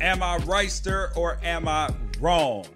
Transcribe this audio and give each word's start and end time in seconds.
Am 0.00 0.22
I 0.22 0.36
right, 0.38 0.70
sir, 0.70 1.10
or 1.16 1.38
am 1.42 1.66
I 1.68 1.88
wrong? 2.20 2.66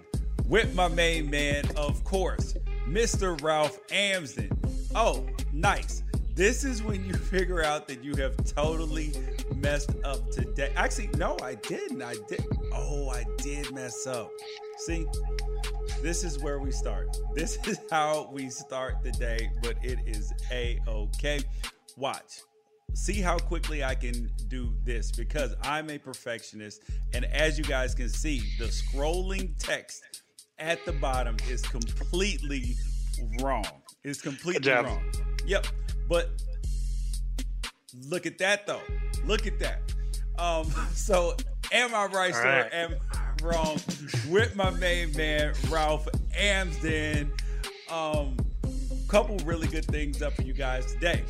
With 0.47 0.73
my 0.73 0.87
main 0.87 1.29
man, 1.29 1.65
of 1.77 2.03
course, 2.03 2.55
Mr. 2.87 3.41
Ralph 3.41 3.79
Amsden. 3.91 4.51
Oh, 4.95 5.25
nice. 5.53 6.03
This 6.33 6.63
is 6.63 6.81
when 6.81 7.05
you 7.05 7.13
figure 7.31 7.63
out 7.63 7.87
that 7.89 8.03
you 8.03 8.15
have 8.15 8.35
totally 8.43 9.13
messed 9.55 9.91
up 10.03 10.31
today. 10.31 10.73
Actually, 10.75 11.09
no, 11.15 11.37
I 11.43 11.55
didn't. 11.55 12.01
I 12.01 12.15
did. 12.27 12.43
Oh, 12.73 13.09
I 13.09 13.23
did 13.37 13.71
mess 13.71 14.07
up. 14.07 14.31
See, 14.79 15.05
this 16.01 16.23
is 16.23 16.39
where 16.39 16.59
we 16.59 16.71
start. 16.71 17.15
This 17.35 17.57
is 17.67 17.79
how 17.89 18.29
we 18.31 18.49
start 18.49 19.03
the 19.03 19.11
day, 19.11 19.51
but 19.61 19.75
it 19.83 19.99
is 20.05 20.33
a 20.51 20.79
okay. 20.87 21.41
Watch. 21.97 22.41
See 22.93 23.21
how 23.21 23.37
quickly 23.37 23.83
I 23.83 23.95
can 23.95 24.29
do 24.47 24.73
this 24.83 25.11
because 25.11 25.55
I'm 25.63 25.89
a 25.89 25.97
perfectionist. 25.97 26.83
And 27.13 27.25
as 27.25 27.57
you 27.57 27.63
guys 27.63 27.95
can 27.95 28.09
see, 28.09 28.41
the 28.59 28.65
scrolling 28.65 29.57
text 29.57 30.03
at 30.59 30.85
the 30.85 30.91
bottom 30.91 31.37
is 31.49 31.61
completely 31.61 32.75
wrong. 33.41 33.65
It's 34.03 34.21
completely 34.21 34.71
wrong. 34.71 35.03
Yep. 35.45 35.67
But 36.07 36.29
look 38.07 38.25
at 38.25 38.37
that 38.39 38.67
though. 38.67 38.81
Look 39.25 39.47
at 39.47 39.59
that. 39.59 39.79
Um, 40.37 40.65
so 40.93 41.35
am 41.71 41.95
I 41.95 42.05
right, 42.07 42.33
sir? 42.33 42.43
Right. 42.63 42.73
Am 42.73 42.95
I 43.13 43.43
wrong? 43.43 43.79
With 44.29 44.55
my 44.55 44.69
main 44.71 45.11
man, 45.13 45.53
Ralph 45.69 46.07
Amsden. 46.35 47.31
Um, 47.89 48.37
couple 49.11 49.35
really 49.39 49.67
good 49.67 49.83
things 49.83 50.21
up 50.21 50.33
for 50.33 50.43
you 50.43 50.53
guys 50.53 50.93
today. 50.93 51.21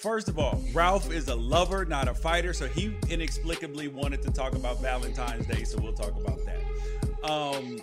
First 0.00 0.30
of 0.30 0.38
all, 0.38 0.58
Ralph 0.72 1.12
is 1.12 1.28
a 1.28 1.34
lover, 1.34 1.84
not 1.84 2.08
a 2.08 2.14
fighter, 2.14 2.54
so 2.54 2.66
he 2.66 2.96
inexplicably 3.10 3.88
wanted 3.88 4.22
to 4.22 4.30
talk 4.30 4.54
about 4.54 4.80
Valentine's 4.80 5.46
Day, 5.46 5.62
so 5.64 5.78
we'll 5.78 5.92
talk 5.92 6.16
about 6.16 6.38
that. 6.46 7.30
Um, 7.30 7.78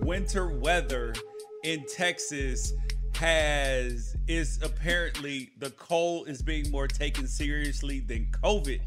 winter 0.00 0.48
weather 0.48 1.14
in 1.62 1.86
Texas 1.86 2.72
has 3.14 4.16
is 4.26 4.60
apparently 4.60 5.52
the 5.58 5.70
cold 5.70 6.28
is 6.28 6.42
being 6.42 6.68
more 6.72 6.88
taken 6.88 7.28
seriously 7.28 8.00
than 8.00 8.26
COVID 8.42 8.80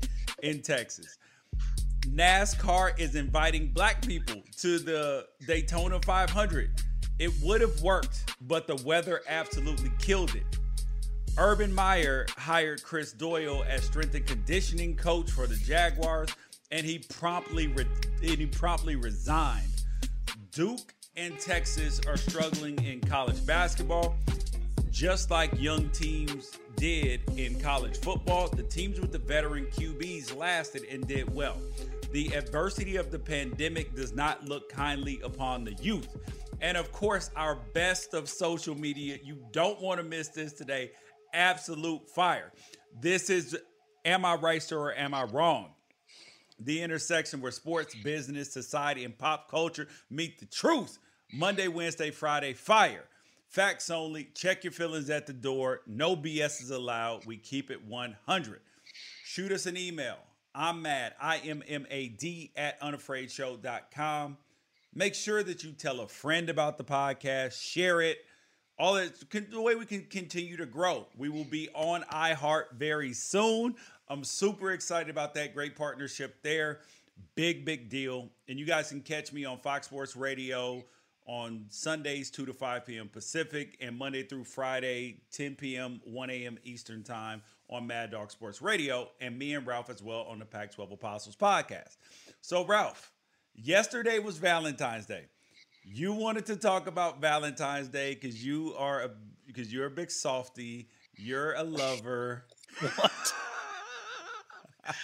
in 0.44 0.62
Texas. 0.62 1.18
NASCAR 2.02 3.00
is 3.00 3.16
inviting 3.16 3.70
black 3.70 4.06
people 4.06 4.44
to 4.58 4.80
the 4.80 5.28
Daytona 5.48 6.02
500. 6.02 6.72
It 7.20 7.32
would 7.42 7.62
have 7.62 7.82
worked, 7.82 8.36
but 8.42 8.68
the 8.68 8.76
weather 8.84 9.22
absolutely 9.30 9.94
killed 9.98 10.36
it. 10.36 10.60
Urban 11.38 11.74
Meyer 11.74 12.26
hired 12.38 12.82
Chris 12.82 13.12
Doyle 13.12 13.66
as 13.68 13.84
strength 13.84 14.16
and 14.16 14.26
conditioning 14.26 14.96
coach 14.96 15.30
for 15.30 15.48
the 15.48 15.56
Jaguars, 15.56 16.30
and 16.72 16.86
he 16.86 17.00
promptly 17.00 17.68
re- 17.68 17.86
and 18.22 18.38
he 18.38 18.46
promptly 18.46 18.96
resigned. 18.96 19.84
Duke 20.52 20.94
and 21.18 21.38
Texas 21.38 22.00
are 22.08 22.16
struggling 22.16 22.82
in 22.86 23.02
college 23.02 23.46
basketball, 23.46 24.16
just 24.90 25.30
like 25.30 25.52
young 25.60 25.90
teams 25.90 26.52
did 26.78 27.20
in 27.38 27.60
college 27.60 27.98
football. 27.98 28.48
The 28.48 28.64
teams 28.64 29.02
with 29.02 29.12
the 29.12 29.20
veteran 29.20 29.66
QBs 29.66 30.38
lasted 30.38 30.84
and 30.90 31.06
did 31.06 31.34
well. 31.34 31.58
The 32.14 32.34
adversity 32.34 32.96
of 32.96 33.12
the 33.12 33.20
pandemic 33.20 33.94
does 33.94 34.14
not 34.14 34.46
look 34.46 34.70
kindly 34.70 35.20
upon 35.22 35.66
the 35.66 35.74
youth. 35.74 36.08
And 36.62 36.78
of 36.78 36.94
course, 36.94 37.30
our 37.36 37.56
best 37.74 38.14
of 38.14 38.30
social 38.30 38.74
media. 38.74 39.20
You 39.22 39.38
don't 39.52 39.82
want 39.82 40.00
to 40.00 40.04
miss 40.04 40.30
this 40.30 40.54
today. 40.54 40.92
Absolute 41.36 42.10
fire. 42.10 42.52
This 43.00 43.30
is 43.30 43.58
Am 44.06 44.24
I 44.24 44.36
Right, 44.36 44.64
Sir, 44.64 44.80
or 44.80 44.96
Am 44.96 45.14
I 45.14 45.24
Wrong? 45.24 45.72
The 46.60 46.82
intersection 46.82 47.42
where 47.42 47.52
sports, 47.52 47.94
business, 47.94 48.54
society, 48.54 49.04
and 49.04 49.18
pop 49.18 49.52
culture 49.52 49.90
meet 50.10 50.40
the 50.40 50.46
truth. 50.46 50.98
Monday, 51.34 51.68
Wednesday, 51.68 52.12
Friday, 52.12 52.54
fire. 52.54 53.04
Facts 53.50 53.90
only. 53.90 54.30
Check 54.34 54.64
your 54.64 54.72
feelings 54.72 55.10
at 55.10 55.28
the 55.28 55.34
door. 55.34 55.82
No 55.86 56.16
BS 56.16 56.62
is 56.62 56.72
allowed. 56.72 57.26
We 57.26 57.38
keep 57.38 57.70
it 57.70 57.86
100. 57.86 58.62
Shoot 59.26 59.52
us 59.52 59.66
an 59.66 59.76
email. 59.76 60.18
I'm 60.54 60.82
mad. 60.82 61.16
I 61.20 61.40
M 61.40 61.62
M 61.68 61.86
A 61.92 62.08
D 62.08 62.54
at 62.56 62.80
unafraidshow.com. 62.82 64.38
Make 64.94 65.14
sure 65.14 65.44
that 65.44 65.64
you 65.64 65.74
tell 65.74 66.00
a 66.00 66.08
friend 66.08 66.50
about 66.50 66.78
the 66.78 66.86
podcast, 66.86 67.62
share 67.62 68.00
it. 68.00 68.20
All 68.78 68.96
that 68.96 69.14
the 69.52 69.62
way 69.62 69.76
we 69.76 69.86
can 69.86 70.04
continue 70.04 70.58
to 70.58 70.66
grow. 70.66 71.08
We 71.18 71.30
will 71.30 71.46
be 71.46 71.70
on 71.74 72.04
iHeart 72.12 72.74
very 72.74 73.14
soon. 73.14 73.76
I'm 74.10 74.24
super 74.24 74.72
excited 74.72 75.10
about 75.10 75.34
that 75.36 75.54
great 75.54 75.76
partnership 75.76 76.44
there. 76.44 76.80
Big, 77.36 77.64
big 77.64 77.90
deal. 77.90 78.30
And 78.50 78.60
you 78.60 78.66
guys 78.66 78.90
can 78.90 79.02
catch 79.02 79.32
me 79.32 79.46
on 79.46 79.60
Fox 79.60 79.88
Sports 79.88 80.16
Radio 80.18 80.84
on 81.26 81.66
Sundays, 81.70 82.30
2 82.30 82.46
to 82.46 82.54
5 82.54 82.86
p.m. 82.86 83.10
Pacific, 83.10 83.78
and 83.82 83.98
Monday 83.98 84.24
through 84.24 84.44
Friday, 84.44 85.22
10 85.32 85.56
p.m., 85.56 86.02
1 86.04 86.30
a.m. 86.30 86.58
Eastern 86.64 87.04
Time 87.04 87.42
on 87.70 87.88
Mad 87.88 88.12
Dog 88.12 88.30
Sports 88.30 88.62
Radio, 88.62 89.10
and 89.22 89.38
me 89.38 89.56
and 89.56 89.66
Ralph 89.66 89.90
as 89.90 90.04
well 90.04 90.24
on 90.30 90.40
the 90.40 90.46
Pac 90.46 90.72
12 90.74 90.92
Apostles 90.92 91.36
podcast. 91.36 91.98
So, 92.42 92.64
Ralph, 92.66 93.12
yesterday 93.56 94.20
was 94.20 94.38
Valentine's 94.38 95.08
Day. 95.08 95.26
You 95.88 96.14
wanted 96.14 96.48
to 96.48 96.56
talk 96.56 96.88
about 96.88 97.22
Valentine's 97.22 97.90
Day 97.90 98.16
because 98.16 98.44
you 98.44 98.74
are 98.78 99.04
a 99.04 99.12
because 99.46 99.72
you're 99.72 99.86
a 99.86 99.92
big 99.92 100.10
softy. 100.10 100.90
You're 101.16 101.54
a 101.54 101.64
lover. 101.64 102.46
What? 102.82 103.34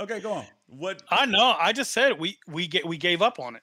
okay, 0.00 0.20
go 0.20 0.32
on. 0.32 0.46
What 0.66 1.02
I 1.10 1.26
know. 1.26 1.54
I 1.60 1.72
just 1.72 1.92
said 1.92 2.18
we 2.18 2.38
we 2.48 2.66
get 2.66 2.86
we 2.86 2.96
gave 2.96 3.20
up 3.20 3.38
on 3.38 3.54
it 3.54 3.62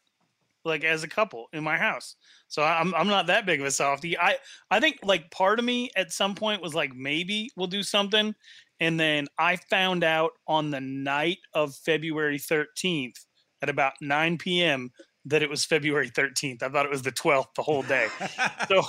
like 0.64 0.84
as 0.84 1.02
a 1.02 1.08
couple 1.08 1.48
in 1.52 1.64
my 1.64 1.78
house. 1.78 2.16
So 2.48 2.62
I'm 2.62 2.94
I'm 2.94 3.08
not 3.08 3.26
that 3.28 3.48
big 3.48 3.60
of 3.60 3.66
a 3.66 3.72
softy. 3.72 4.18
I 4.20 4.36
I 4.70 4.80
think 4.80 5.00
like 5.04 5.32
part 5.32 5.58
of 5.58 5.66
me 5.66 5.90
at 5.96 6.12
some 6.12 6.36
point 6.36 6.62
was 6.62 6.76
like 6.76 6.94
maybe 6.96 7.50
we'll 7.56 7.66
do 7.66 7.82
something, 7.82 8.36
and 8.80 9.00
then 9.00 9.28
I 9.40 9.56
found 9.56 10.04
out 10.04 10.34
on 10.48 10.70
the 10.70 10.82
night 10.82 11.40
of 11.56 11.74
February 11.76 12.38
13th 12.38 13.26
at 13.64 13.70
about 13.70 13.94
9 14.02 14.38
p.m. 14.38 14.92
that 15.28 15.44
it 15.44 15.50
was 15.50 15.66
February 15.66 16.10
13th. 16.10 16.64
I 16.64 16.70
thought 16.70 16.86
it 16.86 16.92
was 16.92 17.02
the 17.02 17.12
12th 17.12 17.54
the 17.56 17.62
whole 17.62 17.84
day. 17.84 18.08
so 18.68 18.82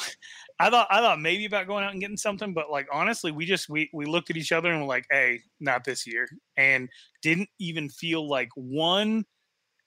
I 0.61 0.71
thought 0.71 0.89
I 0.91 1.01
thought 1.01 1.21
maybe 1.21 1.45
about 1.45 1.67
going 1.67 1.85
out 1.85 1.93
and 1.93 2.01
getting 2.01 2.17
something, 2.17 2.53
but 2.53 2.71
like 2.71 2.89
honestly, 2.93 3.31
we 3.31 3.47
just 3.47 3.69
we 3.69 3.91
we 3.93 4.07
looked 4.07 4.31
at 4.31 4.37
each 4.37 4.53
other 4.53 4.71
and 4.71 4.81
were 4.81 4.89
like, 4.89 5.07
"Hey, 5.11 5.41
not 5.61 5.85
this 5.85 6.07
year," 6.07 6.29
and 6.57 6.89
didn't 7.23 7.49
even 7.61 7.89
feel 7.89 8.29
like 8.29 8.49
one 8.55 9.25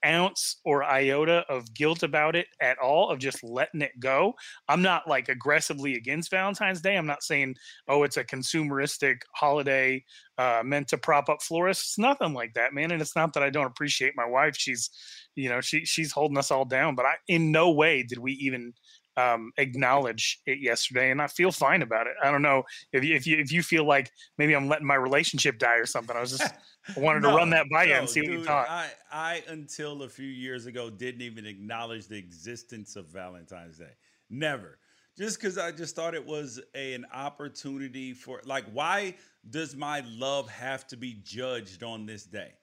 ounce 0.05 0.57
or 0.65 0.83
iota 0.83 1.45
of 1.49 1.73
guilt 1.73 2.03
about 2.03 2.35
it 2.35 2.47
at 2.61 2.77
all 2.77 3.09
of 3.09 3.19
just 3.19 3.43
letting 3.43 3.81
it 3.81 3.99
go. 3.99 4.33
I'm 4.67 4.81
not 4.81 5.07
like 5.07 5.29
aggressively 5.29 5.95
against 5.95 6.31
Valentine's 6.31 6.81
Day. 6.81 6.97
I'm 6.97 7.05
not 7.05 7.23
saying, 7.23 7.55
oh, 7.87 8.03
it's 8.03 8.17
a 8.17 8.23
consumeristic 8.23 9.21
holiday 9.35 10.03
uh, 10.37 10.61
meant 10.63 10.87
to 10.89 10.97
prop 10.97 11.29
up 11.29 11.41
florists. 11.41 11.97
Nothing 11.97 12.33
like 12.33 12.53
that, 12.55 12.73
man. 12.73 12.91
And 12.91 13.01
it's 13.01 13.15
not 13.15 13.33
that 13.33 13.43
I 13.43 13.49
don't 13.49 13.67
appreciate 13.67 14.13
my 14.15 14.25
wife. 14.25 14.55
She's, 14.57 14.89
you 15.35 15.49
know, 15.49 15.61
she 15.61 15.85
she's 15.85 16.11
holding 16.11 16.37
us 16.37 16.51
all 16.51 16.65
down. 16.65 16.95
But 16.95 17.05
I, 17.05 17.13
in 17.27 17.51
no 17.51 17.71
way 17.71 18.03
did 18.03 18.17
we 18.17 18.33
even 18.33 18.73
um, 19.17 19.51
acknowledge 19.57 20.39
it 20.45 20.59
yesterday, 20.59 21.11
and 21.11 21.21
I 21.21 21.27
feel 21.27 21.51
fine 21.51 21.81
about 21.81 22.07
it. 22.07 22.13
I 22.23 22.31
don't 22.31 22.41
know 22.41 22.63
if 22.93 23.03
you, 23.03 23.15
if 23.15 23.27
you 23.27 23.37
if 23.37 23.51
you 23.51 23.61
feel 23.63 23.85
like 23.85 24.11
maybe 24.37 24.55
I'm 24.55 24.67
letting 24.67 24.87
my 24.87 24.95
relationship 24.95 25.59
die 25.59 25.77
or 25.77 25.85
something. 25.85 26.15
I 26.15 26.21
was 26.21 26.37
just 26.37 26.53
I 26.95 26.99
wanted 26.99 27.23
no, 27.23 27.31
to 27.31 27.37
run 27.37 27.49
that 27.51 27.69
by 27.69 27.85
no, 27.85 27.91
you 27.91 27.95
and 27.95 28.09
see 28.09 28.21
dude, 28.21 28.29
what 28.29 28.39
you 28.39 28.45
thought. 28.45 28.69
I, 28.69 28.89
I 29.11 29.43
until 29.47 30.03
a 30.03 30.09
few 30.09 30.27
years 30.27 30.65
ago 30.65 30.89
didn't 30.89 31.21
even 31.21 31.45
acknowledge 31.45 32.07
the 32.07 32.17
existence 32.17 32.95
of 32.95 33.07
Valentine's 33.07 33.77
Day. 33.77 33.93
Never. 34.29 34.77
Just 35.17 35.39
because 35.39 35.57
I 35.57 35.71
just 35.71 35.95
thought 35.95 36.15
it 36.15 36.25
was 36.25 36.59
a, 36.73 36.93
an 36.93 37.05
opportunity 37.13 38.13
for 38.13 38.41
like 38.45 38.65
why 38.71 39.15
does 39.49 39.75
my 39.75 40.03
love 40.07 40.49
have 40.49 40.87
to 40.87 40.97
be 40.97 41.19
judged 41.23 41.83
on 41.83 42.05
this 42.05 42.23
day? 42.23 42.53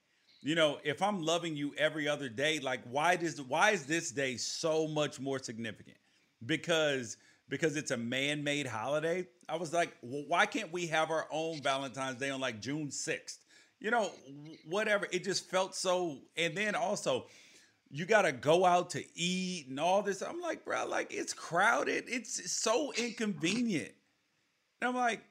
You 0.40 0.54
know, 0.54 0.78
if 0.84 1.02
I'm 1.02 1.22
loving 1.22 1.56
you 1.56 1.74
every 1.76 2.08
other 2.08 2.28
day, 2.28 2.58
like 2.58 2.80
why 2.90 3.16
does 3.16 3.40
why 3.40 3.70
is 3.70 3.86
this 3.86 4.10
day 4.10 4.36
so 4.36 4.88
much 4.88 5.20
more 5.20 5.38
significant? 5.38 5.98
Because 6.44 7.16
because 7.48 7.76
it's 7.76 7.90
a 7.90 7.96
man-made 7.96 8.66
holiday. 8.66 9.26
I 9.48 9.56
was 9.56 9.72
like, 9.72 9.96
well, 10.02 10.24
why 10.28 10.46
can't 10.46 10.72
we 10.72 10.86
have 10.88 11.10
our 11.10 11.26
own 11.30 11.62
Valentine's 11.62 12.18
Day 12.18 12.30
on 12.30 12.40
like 12.40 12.60
June 12.60 12.88
6th? 12.88 13.38
You 13.80 13.90
know, 13.90 14.10
whatever. 14.68 15.06
It 15.10 15.24
just 15.24 15.48
felt 15.50 15.74
so. 15.74 16.18
And 16.36 16.56
then 16.56 16.74
also, 16.74 17.26
you 17.90 18.04
got 18.04 18.22
to 18.22 18.32
go 18.32 18.64
out 18.64 18.90
to 18.90 19.04
eat 19.14 19.68
and 19.68 19.80
all 19.80 20.02
this. 20.02 20.22
I'm 20.22 20.40
like, 20.40 20.64
bro, 20.64 20.86
like 20.86 21.12
it's 21.12 21.32
crowded. 21.32 22.04
It's 22.06 22.50
so 22.50 22.92
inconvenient. 22.92 23.92
And 24.80 24.88
I'm 24.88 24.96
like, 24.96 25.22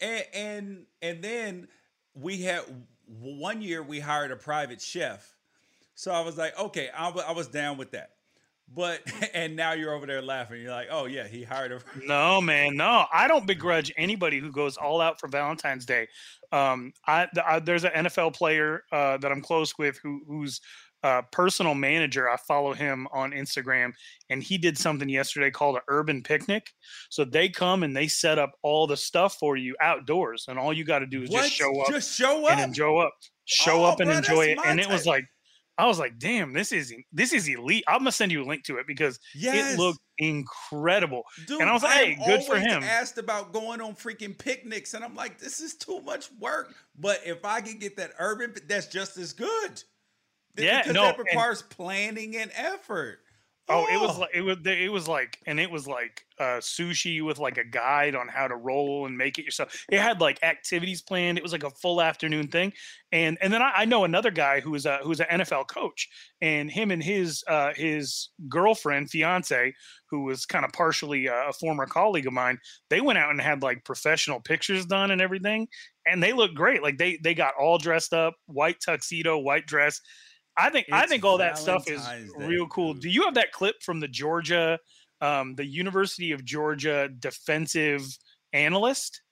and 0.00 0.24
and, 0.34 0.86
and 1.02 1.22
then 1.22 1.68
we 2.14 2.42
had 2.42 2.62
one 3.06 3.62
year 3.62 3.82
we 3.82 4.00
hired 4.00 4.30
a 4.30 4.36
private 4.36 4.80
chef. 4.80 5.34
So 5.94 6.10
I 6.12 6.20
was 6.20 6.36
like, 6.36 6.58
okay, 6.58 6.90
I, 6.96 7.08
I 7.10 7.32
was 7.32 7.48
down 7.48 7.76
with 7.76 7.92
that. 7.92 8.10
But 8.72 9.00
and 9.34 9.56
now 9.56 9.72
you're 9.72 9.94
over 9.94 10.06
there 10.06 10.22
laughing. 10.22 10.60
You're 10.62 10.70
like, 10.70 10.88
oh 10.90 11.06
yeah, 11.06 11.26
he 11.26 11.42
hired 11.42 11.70
her. 11.72 11.80
No, 12.06 12.40
man, 12.40 12.76
no. 12.76 13.06
I 13.12 13.28
don't 13.28 13.46
begrudge 13.46 13.92
anybody 13.96 14.38
who 14.40 14.50
goes 14.52 14.76
all 14.76 15.00
out 15.00 15.18
for 15.20 15.28
Valentine's 15.28 15.86
Day. 15.86 16.08
Um, 16.52 16.92
I, 17.06 17.26
I 17.44 17.58
there's 17.60 17.84
an 17.84 17.92
NFL 17.94 18.34
player 18.34 18.82
uh, 18.92 19.16
that 19.18 19.30
I'm 19.32 19.40
close 19.42 19.76
with 19.78 19.98
who 20.02 20.20
who's 20.26 20.60
uh, 21.02 21.20
personal 21.32 21.74
manager. 21.74 22.30
I 22.30 22.36
follow 22.36 22.72
him 22.72 23.06
on 23.12 23.32
Instagram, 23.32 23.92
and 24.30 24.42
he 24.42 24.56
did 24.56 24.78
something 24.78 25.08
yesterday 25.08 25.50
called 25.50 25.76
an 25.76 25.82
urban 25.88 26.22
picnic. 26.22 26.70
So 27.10 27.26
they 27.26 27.50
come 27.50 27.82
and 27.82 27.94
they 27.94 28.06
set 28.06 28.38
up 28.38 28.52
all 28.62 28.86
the 28.86 28.96
stuff 28.96 29.36
for 29.38 29.56
you 29.56 29.76
outdoors, 29.82 30.46
and 30.48 30.58
all 30.58 30.72
you 30.72 30.84
got 30.84 31.00
to 31.00 31.06
do 31.06 31.22
is 31.22 31.30
What? 31.30 31.42
just 31.42 31.52
show 31.52 31.78
up 31.80 31.88
Just 31.90 32.16
show 32.16 32.46
up. 32.46 32.52
and 32.52 32.60
enjoy 32.60 33.00
up, 33.00 33.12
show 33.44 33.82
Oh, 33.82 33.84
up 33.84 34.00
and 34.00 34.08
bro, 34.08 34.16
enjoy 34.16 34.44
it. 34.46 34.58
And 34.64 34.80
it 34.80 34.88
was 34.88 35.04
like, 35.06 35.24
I 35.76 35.86
was 35.86 35.98
like, 35.98 36.18
damn, 36.18 36.52
this 36.52 36.70
is 36.70 36.94
this 37.12 37.32
is 37.32 37.48
elite. 37.48 37.84
I'm 37.88 37.98
gonna 37.98 38.12
send 38.12 38.30
you 38.30 38.42
a 38.42 38.46
link 38.46 38.64
to 38.64 38.76
it 38.76 38.86
because 38.86 39.18
yes. 39.34 39.74
it 39.74 39.78
looked 39.78 39.98
incredible. 40.18 41.24
Dude, 41.46 41.60
and 41.60 41.68
I 41.68 41.72
was 41.72 41.82
like, 41.82 41.92
hey, 41.92 42.18
good 42.24 42.44
for 42.44 42.56
him. 42.56 42.82
Asked 42.82 43.18
about 43.18 43.52
going 43.52 43.80
on 43.80 43.94
freaking 43.94 44.36
picnics, 44.36 44.94
and 44.94 45.04
I'm 45.04 45.16
like, 45.16 45.38
this 45.38 45.60
is 45.60 45.74
too 45.74 46.00
much 46.00 46.30
work. 46.38 46.72
But 46.98 47.20
if 47.24 47.44
I 47.44 47.60
can 47.60 47.78
get 47.78 47.96
that 47.96 48.12
urban, 48.18 48.54
that's 48.68 48.86
just 48.86 49.16
as 49.16 49.32
good. 49.32 49.82
Yeah, 50.56 50.82
because 50.82 50.94
no, 50.94 51.02
that 51.02 51.18
and- 51.18 51.26
requires 51.26 51.62
planning 51.62 52.36
and 52.36 52.52
effort. 52.54 53.18
Oh, 53.66 53.86
it 53.86 53.98
was 53.98 54.18
like 54.18 54.28
it 54.34 54.42
was 54.42 54.58
it 54.66 54.92
was 54.92 55.08
like 55.08 55.38
and 55.46 55.58
it 55.58 55.70
was 55.70 55.86
like 55.86 56.26
uh 56.38 56.58
sushi 56.60 57.24
with 57.24 57.38
like 57.38 57.56
a 57.56 57.64
guide 57.64 58.14
on 58.14 58.28
how 58.28 58.46
to 58.46 58.54
roll 58.56 59.06
and 59.06 59.16
make 59.16 59.38
it 59.38 59.44
yourself. 59.46 59.86
It 59.90 60.00
had 60.00 60.20
like 60.20 60.38
activities 60.42 61.00
planned. 61.00 61.38
It 61.38 61.42
was 61.42 61.52
like 61.52 61.64
a 61.64 61.70
full 61.70 62.02
afternoon 62.02 62.48
thing. 62.48 62.74
And 63.10 63.38
and 63.40 63.50
then 63.50 63.62
I, 63.62 63.72
I 63.76 63.84
know 63.86 64.04
another 64.04 64.30
guy 64.30 64.60
who 64.60 64.74
is 64.74 64.84
a 64.84 64.98
who's 65.02 65.20
an 65.20 65.28
NFL 65.40 65.68
coach, 65.68 66.10
and 66.42 66.70
him 66.70 66.90
and 66.90 67.02
his 67.02 67.42
uh 67.48 67.72
his 67.74 68.28
girlfriend, 68.50 69.08
fiance, 69.08 69.72
who 70.10 70.24
was 70.24 70.44
kind 70.44 70.66
of 70.66 70.72
partially 70.72 71.26
a, 71.26 71.48
a 71.48 71.52
former 71.54 71.86
colleague 71.86 72.26
of 72.26 72.34
mine, 72.34 72.58
they 72.90 73.00
went 73.00 73.18
out 73.18 73.30
and 73.30 73.40
had 73.40 73.62
like 73.62 73.82
professional 73.84 74.40
pictures 74.40 74.84
done 74.84 75.10
and 75.10 75.22
everything, 75.22 75.68
and 76.06 76.22
they 76.22 76.34
looked 76.34 76.54
great. 76.54 76.82
Like 76.82 76.98
they 76.98 77.18
they 77.22 77.34
got 77.34 77.54
all 77.58 77.78
dressed 77.78 78.12
up, 78.12 78.34
white 78.44 78.76
tuxedo, 78.84 79.38
white 79.38 79.66
dress. 79.66 80.02
I 80.56 80.70
think 80.70 80.86
I 80.92 81.06
think 81.06 81.24
all 81.24 81.38
that 81.38 81.58
stuff 81.58 81.88
is 81.88 82.04
Day, 82.06 82.26
real 82.36 82.66
cool. 82.68 82.94
Do 82.94 83.08
you 83.08 83.24
have 83.24 83.34
that 83.34 83.52
clip 83.52 83.82
from 83.82 84.00
the 84.00 84.08
Georgia, 84.08 84.78
um, 85.20 85.54
the 85.56 85.64
University 85.66 86.32
of 86.32 86.44
Georgia 86.44 87.08
defensive 87.18 88.02
analyst? 88.52 89.22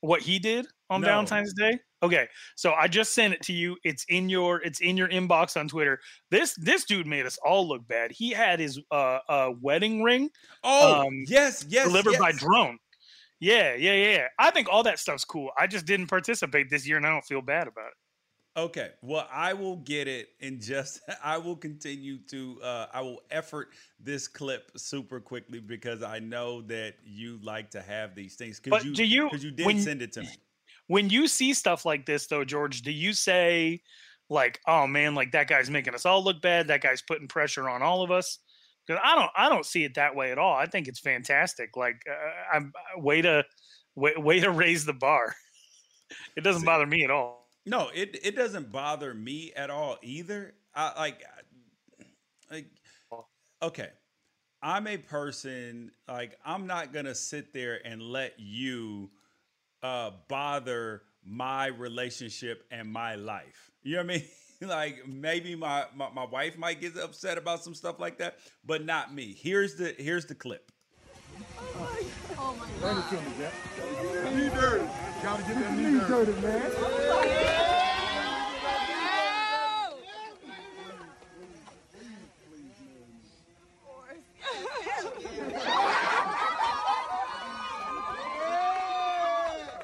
What 0.00 0.20
he 0.22 0.38
did 0.40 0.66
on 0.90 1.00
No. 1.00 1.06
Valentine's 1.06 1.52
Day? 1.52 1.78
Okay, 2.02 2.26
so 2.56 2.72
I 2.72 2.88
just 2.88 3.14
sent 3.14 3.32
it 3.32 3.42
to 3.42 3.52
you. 3.52 3.76
It's 3.84 4.04
in 4.08 4.28
your 4.28 4.60
it's 4.62 4.80
in 4.80 4.96
your 4.96 5.08
inbox 5.08 5.56
on 5.56 5.68
Twitter. 5.68 6.00
This 6.30 6.54
this 6.54 6.84
dude 6.84 7.06
made 7.06 7.26
us 7.26 7.38
all 7.44 7.68
look 7.68 7.86
bad. 7.86 8.10
He 8.10 8.30
had 8.30 8.58
his 8.58 8.80
uh, 8.90 9.18
uh 9.28 9.50
wedding 9.60 10.02
ring 10.02 10.30
Oh, 10.64 11.02
um, 11.02 11.24
yes, 11.28 11.64
yes. 11.68 11.86
delivered 11.86 12.18
by 12.18 12.32
drone. 12.32 12.78
Yeah, 13.38 13.74
yeah, 13.74 13.94
yeah. 13.94 14.26
I 14.38 14.50
think 14.50 14.68
all 14.70 14.82
that 14.84 14.98
stuff's 14.98 15.24
cool. 15.24 15.50
I 15.58 15.66
just 15.66 15.86
didn't 15.86 16.06
participate 16.06 16.70
this 16.70 16.86
year, 16.86 16.96
and 16.96 17.06
I 17.06 17.10
don't 17.10 17.24
feel 17.24 17.42
bad 17.42 17.68
about 17.68 17.88
it. 17.88 17.94
Okay. 18.54 18.90
Well, 19.00 19.26
I 19.32 19.54
will 19.54 19.76
get 19.76 20.08
it 20.08 20.30
in 20.40 20.60
just 20.60 21.00
I 21.24 21.38
will 21.38 21.56
continue 21.56 22.18
to 22.28 22.60
uh 22.62 22.86
I 22.92 23.00
will 23.00 23.22
effort 23.30 23.70
this 23.98 24.28
clip 24.28 24.70
super 24.76 25.20
quickly 25.20 25.58
because 25.60 26.02
I 26.02 26.18
know 26.18 26.60
that 26.62 26.96
you 27.04 27.38
like 27.42 27.70
to 27.70 27.80
have 27.80 28.14
these 28.14 28.34
things 28.36 28.60
But 28.64 28.84
you 28.84 28.92
do 28.92 29.04
you- 29.04 29.30
cuz 29.30 29.42
you 29.42 29.50
did 29.52 29.64
when- 29.66 29.80
send 29.80 30.02
it 30.02 30.12
to 30.12 30.22
me. 30.22 30.28
when 30.88 31.08
you 31.08 31.28
see 31.28 31.54
stuff 31.54 31.86
like 31.86 32.04
this 32.04 32.26
though 32.26 32.44
george 32.44 32.82
do 32.82 32.90
you 32.90 33.12
say 33.14 33.80
like 34.28 34.60
oh 34.66 34.86
man 34.86 35.14
like 35.14 35.32
that 35.32 35.48
guy's 35.48 35.70
making 35.70 35.94
us 35.94 36.04
all 36.04 36.22
look 36.22 36.42
bad. 36.42 36.68
That 36.68 36.82
guy's 36.82 37.00
putting 37.02 37.28
pressure 37.28 37.68
on 37.70 37.82
all 37.82 38.02
of 38.02 38.10
us 38.10 38.38
because 38.86 39.00
i 39.04 39.14
don't 39.14 39.30
i 39.34 39.48
don't 39.48 39.64
see 39.64 39.84
it 39.84 39.94
that 39.94 40.14
way 40.14 40.30
at 40.30 40.36
all. 40.38 40.54
I 40.54 40.66
think 40.66 40.88
it's 40.88 41.00
fantastic. 41.00 41.74
Like 41.76 42.02
uh, 42.10 42.54
i'm 42.56 42.72
uh, 42.76 43.00
way 43.00 43.22
to 43.22 43.44
way, 43.94 44.12
way 44.16 44.40
to 44.40 44.50
raise 44.50 44.84
the 44.84 44.92
bar. 44.92 45.34
It 46.36 46.42
doesn't 46.44 46.66
bother 46.66 46.84
me 46.86 47.04
at 47.04 47.10
all 47.10 47.41
No, 47.64 47.90
it 47.94 48.18
it 48.22 48.36
doesn't 48.36 48.72
bother 48.72 49.14
me 49.14 49.52
at 49.54 49.70
all 49.70 49.98
either. 50.02 50.54
I 50.74 50.98
like 50.98 51.22
like 52.50 52.66
okay. 53.62 53.90
I'm 54.62 54.86
a 54.86 54.96
person 54.96 55.90
like 56.08 56.38
I'm 56.44 56.66
not 56.66 56.92
going 56.92 57.06
to 57.06 57.14
sit 57.14 57.52
there 57.52 57.84
and 57.84 58.00
let 58.00 58.34
you 58.38 59.10
uh 59.82 60.10
bother 60.28 61.02
my 61.24 61.66
relationship 61.66 62.64
and 62.70 62.90
my 62.92 63.14
life. 63.14 63.70
You 63.82 63.96
know 63.96 64.02
what 64.02 64.10
I 64.10 64.18
mean? 64.18 64.24
like 64.68 65.06
maybe 65.06 65.54
my, 65.54 65.84
my 65.94 66.10
my 66.10 66.24
wife 66.24 66.56
might 66.58 66.80
get 66.80 66.96
upset 66.96 67.38
about 67.38 67.62
some 67.62 67.74
stuff 67.74 67.98
like 68.00 68.18
that, 68.18 68.38
but 68.64 68.84
not 68.84 69.14
me. 69.14 69.36
Here's 69.38 69.76
the 69.76 69.94
here's 69.98 70.26
the 70.26 70.34
clip. 70.34 70.70
Oh 72.38 72.56
my 72.58 72.66
Bring 72.80 72.96
god. 72.96 73.12
it 73.12 73.16
to 74.76 75.11
me, 75.22 75.28
Jack. 75.30 75.38
Knee 75.38 75.42
dirty. 75.42 75.42
Gotta 75.42 75.42
get 75.42 75.58
that 75.58 75.76
knee 75.78 76.00
dirty, 76.08 76.32
man. 76.40 77.72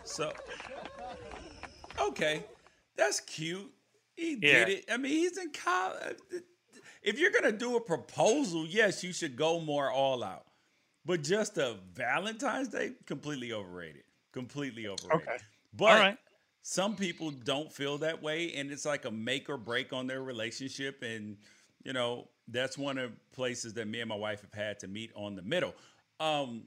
So 0.05 0.32
okay, 2.00 2.44
that's 2.96 3.20
cute. 3.20 3.70
He 4.17 4.35
Yeah. 4.35 4.64
did 4.64 4.69
it. 4.70 4.85
I 4.90 4.96
mean, 4.96 5.12
he's 5.12 5.38
in 5.38 5.52
college. 5.52 6.19
If 7.02 7.19
you're 7.19 7.31
gonna 7.31 7.52
do 7.52 7.76
a 7.76 7.81
proposal, 7.81 8.67
yes, 8.67 9.05
you 9.05 9.12
should 9.12 9.37
go 9.37 9.61
more 9.61 9.90
all 9.90 10.25
out. 10.25 10.46
But 11.05 11.23
just 11.23 11.56
a 11.58 11.75
Valentine's 11.94 12.69
Day, 12.69 12.94
completely 13.06 13.52
overrated. 13.52 14.02
Completely 14.38 14.87
overrated. 14.87 15.29
Okay. 15.29 15.37
But 15.75 15.99
right 15.99 16.19
some 16.70 16.96
people 16.96 17.31
don't 17.31 17.73
feel 17.73 17.96
that 17.96 18.23
way, 18.23 18.52
and 18.52 18.70
it's 18.70 18.85
like 18.85 19.06
a 19.06 19.11
make 19.11 19.49
or 19.49 19.56
break 19.56 19.94
on 19.94 20.06
their 20.06 20.23
relationship. 20.23 21.02
And 21.02 21.38
you 21.82 21.94
know, 21.94 22.29
that's 22.46 22.76
one 22.76 22.99
of 22.99 23.11
the 23.11 23.17
places 23.35 23.73
that 23.73 23.88
me 23.88 24.00
and 24.00 24.08
my 24.11 24.14
wife 24.14 24.43
have 24.43 24.52
had 24.52 24.79
to 24.81 24.87
meet 24.87 25.11
on 25.17 25.35
the 25.35 25.40
middle. 25.40 25.75
Um, 26.20 26.64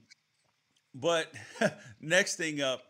but 0.96 1.32
next 2.02 2.38
thing 2.38 2.62
up 2.62 2.82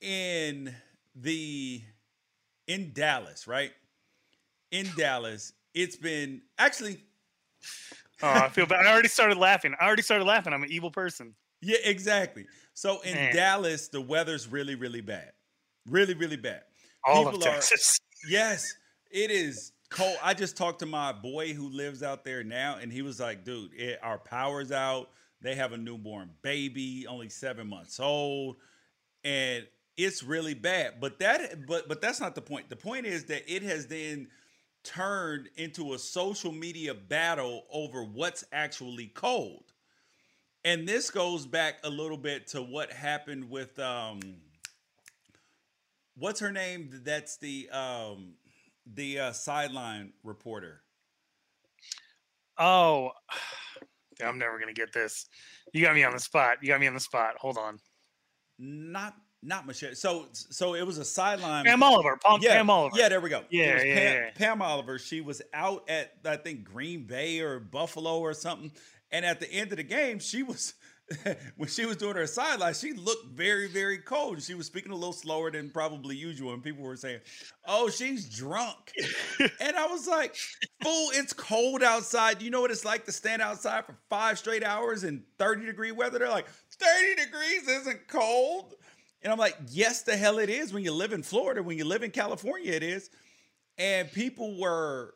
in 0.00 0.74
the 1.14 1.82
in 2.66 2.90
Dallas, 2.92 3.46
right? 3.46 3.70
In 4.72 4.88
Dallas, 4.96 5.52
it's 5.72 5.94
been 5.94 6.42
actually 6.58 7.04
oh 8.22 8.28
i 8.28 8.48
feel 8.48 8.66
bad 8.66 8.86
i 8.86 8.90
already 8.90 9.08
started 9.08 9.36
laughing 9.36 9.74
i 9.80 9.86
already 9.86 10.02
started 10.02 10.24
laughing 10.24 10.52
i'm 10.52 10.62
an 10.62 10.70
evil 10.72 10.90
person 10.90 11.34
yeah, 11.62 11.78
exactly. 11.84 12.46
So 12.80 13.02
in 13.02 13.14
Man. 13.14 13.34
Dallas, 13.34 13.88
the 13.88 14.00
weather's 14.00 14.48
really, 14.48 14.74
really 14.74 15.02
bad, 15.02 15.32
really, 15.86 16.14
really 16.14 16.38
bad. 16.38 16.62
all 17.04 17.28
of 17.28 17.34
are- 17.34 17.38
texas 17.38 18.00
Yes, 18.26 18.72
it 19.10 19.30
is 19.30 19.72
cold. 19.90 20.16
I 20.22 20.32
just 20.32 20.56
talked 20.56 20.78
to 20.78 20.86
my 20.86 21.12
boy 21.12 21.52
who 21.52 21.68
lives 21.68 22.02
out 22.02 22.24
there 22.24 22.42
now, 22.42 22.78
and 22.80 22.90
he 22.90 23.02
was 23.02 23.20
like, 23.20 23.44
dude, 23.44 23.74
it, 23.74 23.98
our 24.02 24.16
power's 24.16 24.72
out. 24.72 25.10
They 25.42 25.56
have 25.56 25.74
a 25.74 25.76
newborn 25.76 26.30
baby, 26.40 27.06
only 27.06 27.28
seven 27.28 27.68
months 27.68 28.00
old, 28.00 28.56
and 29.24 29.66
it's 29.98 30.22
really 30.22 30.54
bad. 30.54 31.00
But 31.02 31.18
that 31.18 31.66
but 31.66 31.86
but 31.86 32.00
that's 32.00 32.18
not 32.18 32.34
the 32.34 32.40
point. 32.40 32.70
The 32.70 32.76
point 32.76 33.04
is 33.04 33.26
that 33.26 33.42
it 33.46 33.62
has 33.62 33.88
then 33.88 34.28
turned 34.84 35.50
into 35.56 35.92
a 35.92 35.98
social 35.98 36.50
media 36.50 36.94
battle 36.94 37.64
over 37.70 38.04
what's 38.04 38.42
actually 38.52 39.08
cold. 39.08 39.69
And 40.64 40.86
this 40.86 41.10
goes 41.10 41.46
back 41.46 41.76
a 41.84 41.90
little 41.90 42.18
bit 42.18 42.48
to 42.48 42.62
what 42.62 42.92
happened 42.92 43.48
with 43.50 43.78
um 43.78 44.20
what's 46.16 46.40
her 46.40 46.52
name? 46.52 46.90
That's 47.04 47.36
the 47.38 47.68
um 47.70 48.34
the 48.86 49.18
uh, 49.20 49.32
sideline 49.32 50.12
reporter. 50.24 50.82
oh 52.58 53.10
i'm 54.24 54.38
never 54.38 54.58
gonna 54.58 54.72
get 54.74 54.92
this 54.92 55.26
you 55.72 55.82
got 55.82 55.94
me 55.94 56.04
on 56.04 56.12
the 56.12 56.18
spot 56.18 56.58
you 56.60 56.68
got 56.68 56.78
me 56.80 56.86
on 56.86 56.92
the 56.94 57.00
spot 57.00 57.34
hold 57.38 57.56
on 57.56 57.78
Not 58.58 59.14
not 59.42 59.66
Michelle. 59.66 59.94
So 59.94 60.26
so 60.32 60.74
it 60.74 60.86
was 60.86 60.98
a 60.98 61.04
sideline. 61.04 61.64
pam 61.64 61.82
oliver 61.82 62.18
pam, 62.22 62.40
yeah, 62.42 62.54
Pam 62.56 62.68
oliver 62.68 62.98
yeah, 62.98 63.08
there 63.08 63.20
we 63.22 63.30
go. 63.30 63.42
Yeah, 63.50 63.82
yeah, 63.82 63.94
Pam, 63.94 64.22
yeah. 64.24 64.30
Pam 64.34 64.62
Oliver. 64.62 64.98
She 64.98 65.22
was 65.22 65.40
out 65.54 65.88
at 65.88 66.12
I 66.26 66.36
think 66.36 66.64
Green 66.64 67.04
Bay 67.06 67.40
or 67.40 67.58
Buffalo 67.60 68.18
or 68.20 68.34
something, 68.34 68.70
and 69.12 69.24
at 69.24 69.40
the 69.40 69.50
end 69.52 69.72
of 69.72 69.76
the 69.76 69.82
game, 69.82 70.18
she 70.18 70.42
was 70.42 70.74
when 71.56 71.68
she 71.68 71.86
was 71.86 71.96
doing 71.96 72.14
her 72.14 72.26
sideline, 72.26 72.74
she 72.74 72.92
looked 72.92 73.26
very 73.26 73.68
very 73.68 73.98
cold. 73.98 74.42
She 74.42 74.54
was 74.54 74.66
speaking 74.66 74.92
a 74.92 74.94
little 74.94 75.12
slower 75.12 75.50
than 75.50 75.70
probably 75.70 76.16
usual, 76.16 76.52
and 76.52 76.62
people 76.62 76.84
were 76.84 76.96
saying, 76.96 77.20
"Oh, 77.66 77.90
she's 77.90 78.28
drunk," 78.28 78.92
and 79.60 79.76
I 79.76 79.86
was 79.86 80.06
like, 80.06 80.36
"Fool, 80.82 81.10
it's 81.14 81.32
cold 81.32 81.82
outside. 81.82 82.42
You 82.42 82.50
know 82.50 82.60
what 82.60 82.70
it's 82.70 82.84
like 82.84 83.06
to 83.06 83.12
stand 83.12 83.42
outside 83.42 83.86
for 83.86 83.96
five 84.08 84.38
straight 84.38 84.62
hours 84.62 85.04
in 85.04 85.24
thirty 85.38 85.66
degree 85.66 85.92
weather?" 85.92 86.18
They're 86.18 86.28
like, 86.28 86.48
30 86.78 87.22
degrees 87.24 87.68
isn't 87.68 88.08
cold." 88.08 88.74
And 89.22 89.30
I'm 89.30 89.38
like, 89.38 89.56
yes, 89.68 90.02
the 90.02 90.16
hell 90.16 90.38
it 90.38 90.48
is. 90.48 90.72
When 90.72 90.82
you 90.82 90.92
live 90.92 91.12
in 91.12 91.22
Florida, 91.22 91.62
when 91.62 91.76
you 91.76 91.84
live 91.84 92.02
in 92.02 92.10
California, 92.10 92.72
it 92.72 92.82
is. 92.82 93.10
And 93.76 94.10
people 94.10 94.58
were 94.58 95.14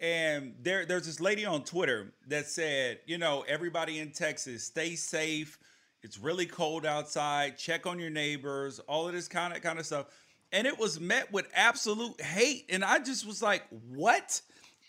and 0.00 0.54
there 0.62 0.86
there's 0.86 1.06
this 1.06 1.20
lady 1.20 1.44
on 1.44 1.64
Twitter 1.64 2.12
that 2.28 2.46
said, 2.46 3.00
you 3.06 3.18
know, 3.18 3.44
everybody 3.48 3.98
in 3.98 4.12
Texas, 4.12 4.64
stay 4.64 4.94
safe. 4.94 5.58
It's 6.02 6.18
really 6.18 6.46
cold 6.46 6.86
outside. 6.86 7.58
Check 7.58 7.86
on 7.86 7.98
your 7.98 8.10
neighbors. 8.10 8.78
All 8.80 9.08
of 9.08 9.14
this 9.14 9.26
kind 9.28 9.54
of 9.56 9.62
kind 9.62 9.78
of 9.78 9.86
stuff. 9.86 10.06
And 10.52 10.66
it 10.66 10.78
was 10.78 11.00
met 11.00 11.32
with 11.32 11.48
absolute 11.54 12.20
hate. 12.20 12.66
And 12.70 12.84
I 12.84 13.00
just 13.00 13.26
was 13.26 13.42
like, 13.42 13.64
what? 13.94 14.40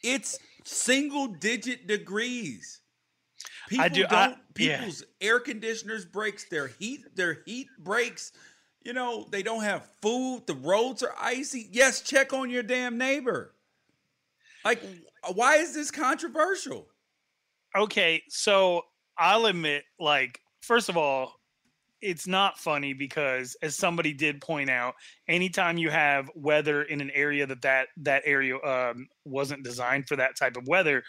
It's 0.03 0.37
single 0.63 1.27
digit 1.27 1.87
degrees. 1.87 2.79
People 3.69 3.85
I 3.85 3.89
do- 3.89 4.01
don't 4.03 4.13
I- 4.13 4.35
yeah. 4.57 4.77
people's 4.77 5.03
air 5.19 5.39
conditioners 5.39 6.05
breaks, 6.05 6.45
their 6.49 6.67
heat, 6.67 7.15
their 7.15 7.41
heat 7.45 7.67
breaks. 7.79 8.31
You 8.83 8.93
know, 8.93 9.27
they 9.29 9.43
don't 9.43 9.63
have 9.63 9.89
food, 10.01 10.43
the 10.47 10.53
roads 10.53 11.03
are 11.03 11.13
icy. 11.19 11.67
Yes, 11.71 12.01
check 12.01 12.31
on 12.33 12.49
your 12.49 12.63
damn 12.63 12.97
neighbor. 12.97 13.53
Like, 14.65 14.81
why 15.33 15.57
is 15.57 15.73
this 15.73 15.91
controversial? 15.91 16.87
okay, 17.75 18.23
so 18.29 18.83
I'll 19.17 19.45
admit, 19.45 19.83
like, 19.99 20.39
first 20.61 20.89
of 20.89 20.97
all, 20.97 21.33
it's 22.01 22.27
not 22.27 22.57
funny 22.57 22.93
because, 22.93 23.57
as 23.61 23.75
somebody 23.75 24.13
did 24.13 24.39
point 24.39 24.69
out, 24.69 24.95
anytime 25.27 25.77
you 25.77 25.89
have 25.89 26.29
weather 26.33 26.83
in 26.83 27.01
an 27.01 27.11
area 27.13 27.45
that 27.45 27.61
that 27.63 27.87
that 27.97 28.23
area 28.25 28.55
um, 28.63 29.07
wasn't 29.25 29.63
designed 29.63 30.07
for 30.07 30.15
that 30.15 30.37
type 30.37 30.55
of 30.55 30.65
weather, 30.65 31.03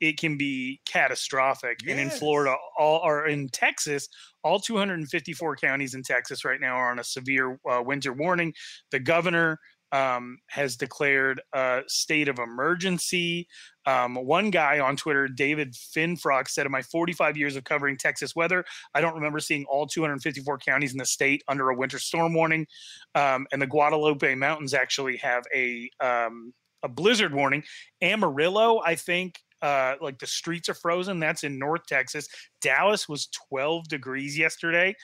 it 0.00 0.20
can 0.20 0.36
be 0.36 0.80
catastrophic. 0.86 1.80
And 1.88 1.98
in 1.98 2.10
Florida, 2.10 2.54
all 2.78 3.00
or 3.02 3.26
in 3.26 3.48
Texas, 3.48 4.08
all 4.44 4.60
254 4.60 5.56
counties 5.56 5.94
in 5.94 6.04
Texas 6.04 6.44
right 6.44 6.60
now 6.60 6.76
are 6.76 6.92
on 6.92 7.00
a 7.00 7.04
severe 7.04 7.58
uh, 7.68 7.82
winter 7.84 8.12
warning. 8.12 8.54
The 8.92 9.00
governor 9.00 9.58
um, 9.92 10.38
has 10.48 10.76
declared 10.76 11.40
a 11.52 11.82
state 11.86 12.28
of 12.28 12.38
emergency. 12.38 13.48
Um, 13.86 14.16
one 14.16 14.50
guy 14.50 14.80
on 14.80 14.96
Twitter, 14.96 15.28
David 15.28 15.74
Finfrock, 15.74 16.48
said, 16.48 16.66
In 16.66 16.72
my 16.72 16.82
45 16.82 17.36
years 17.36 17.56
of 17.56 17.64
covering 17.64 17.96
Texas 17.96 18.34
weather, 18.34 18.64
I 18.94 19.00
don't 19.00 19.14
remember 19.14 19.38
seeing 19.38 19.64
all 19.66 19.86
254 19.86 20.58
counties 20.58 20.92
in 20.92 20.98
the 20.98 21.06
state 21.06 21.42
under 21.48 21.70
a 21.70 21.76
winter 21.76 21.98
storm 21.98 22.34
warning. 22.34 22.66
Um, 23.14 23.46
and 23.52 23.62
the 23.62 23.66
Guadalupe 23.66 24.34
Mountains 24.34 24.74
actually 24.74 25.16
have 25.18 25.44
a, 25.54 25.88
um, 26.00 26.52
a 26.82 26.88
blizzard 26.88 27.34
warning. 27.34 27.62
Amarillo, 28.02 28.80
I 28.84 28.94
think. 28.94 29.40
Uh, 29.62 29.94
like 30.02 30.18
the 30.18 30.26
streets 30.26 30.68
are 30.68 30.74
frozen. 30.74 31.18
That's 31.18 31.42
in 31.42 31.58
North 31.58 31.86
Texas. 31.88 32.28
Dallas 32.60 33.08
was 33.08 33.28
12 33.48 33.88
degrees 33.88 34.36
yesterday. 34.38 34.94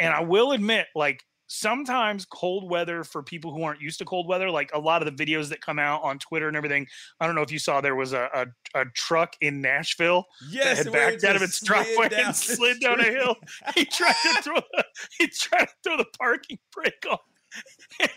And 0.00 0.12
I 0.12 0.20
will 0.20 0.52
admit, 0.52 0.86
like, 0.96 1.22
sometimes 1.52 2.24
cold 2.24 2.68
weather 2.68 3.04
for 3.04 3.22
people 3.22 3.52
who 3.52 3.62
aren't 3.62 3.80
used 3.80 3.98
to 3.98 4.04
cold 4.04 4.26
weather, 4.26 4.50
like 4.50 4.70
a 4.72 4.78
lot 4.78 5.06
of 5.06 5.16
the 5.16 5.24
videos 5.24 5.50
that 5.50 5.60
come 5.60 5.78
out 5.78 6.02
on 6.02 6.18
Twitter 6.18 6.48
and 6.48 6.56
everything. 6.56 6.86
I 7.20 7.26
don't 7.26 7.34
know 7.34 7.42
if 7.42 7.52
you 7.52 7.58
saw 7.58 7.80
there 7.80 7.94
was 7.94 8.14
a, 8.14 8.28
a, 8.74 8.80
a 8.80 8.84
truck 8.94 9.36
in 9.40 9.60
Nashville 9.60 10.24
Yes, 10.48 10.64
that 10.64 10.76
had 10.78 10.86
it 10.86 10.92
backed 10.92 11.24
out 11.24 11.36
of 11.36 11.42
its 11.42 11.62
driveway 11.62 12.08
down 12.08 12.26
and 12.26 12.36
slid 12.36 12.80
down 12.80 13.00
a 13.00 13.04
hill. 13.04 13.36
He 13.74 13.84
tried 13.84 14.14
to 14.22 14.42
throw 14.42 14.60
the, 14.72 14.84
he 15.18 15.26
tried 15.28 15.66
to 15.66 15.74
throw 15.84 15.96
the 15.98 16.06
parking 16.18 16.58
brake 16.72 17.04
on. 17.10 17.18
And 18.00 18.10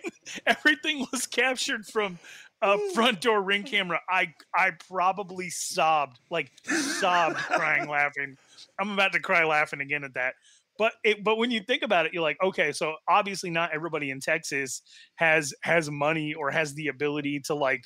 everything 0.48 1.06
was 1.12 1.28
captured 1.28 1.86
from 1.86 2.18
a 2.62 2.78
front 2.94 3.20
door 3.20 3.42
ring 3.42 3.64
camera. 3.64 4.00
I 4.10 4.34
I 4.56 4.72
probably 4.90 5.50
sobbed, 5.50 6.20
like 6.30 6.52
sobbed 6.66 7.36
crying 7.36 7.90
laughing. 7.90 8.38
I'm 8.80 8.92
about 8.92 9.12
to 9.12 9.20
cry 9.20 9.44
laughing 9.44 9.82
again 9.82 10.06
at 10.06 10.14
that. 10.14 10.36
But 10.78 10.94
it, 11.04 11.24
but 11.24 11.38
when 11.38 11.52
you 11.52 11.62
think 11.62 11.84
about 11.84 12.06
it, 12.06 12.14
you're 12.14 12.22
like, 12.22 12.38
okay, 12.44 12.72
so 12.72 12.96
obviously 13.08 13.50
not 13.50 13.74
everybody 13.74 14.10
in 14.10 14.20
Texas 14.20 14.82
has 15.16 15.54
has 15.64 15.90
money 15.90 16.34
or 16.34 16.52
has 16.52 16.74
the 16.74 16.88
ability 16.88 17.42
to 17.46 17.56
like 17.56 17.86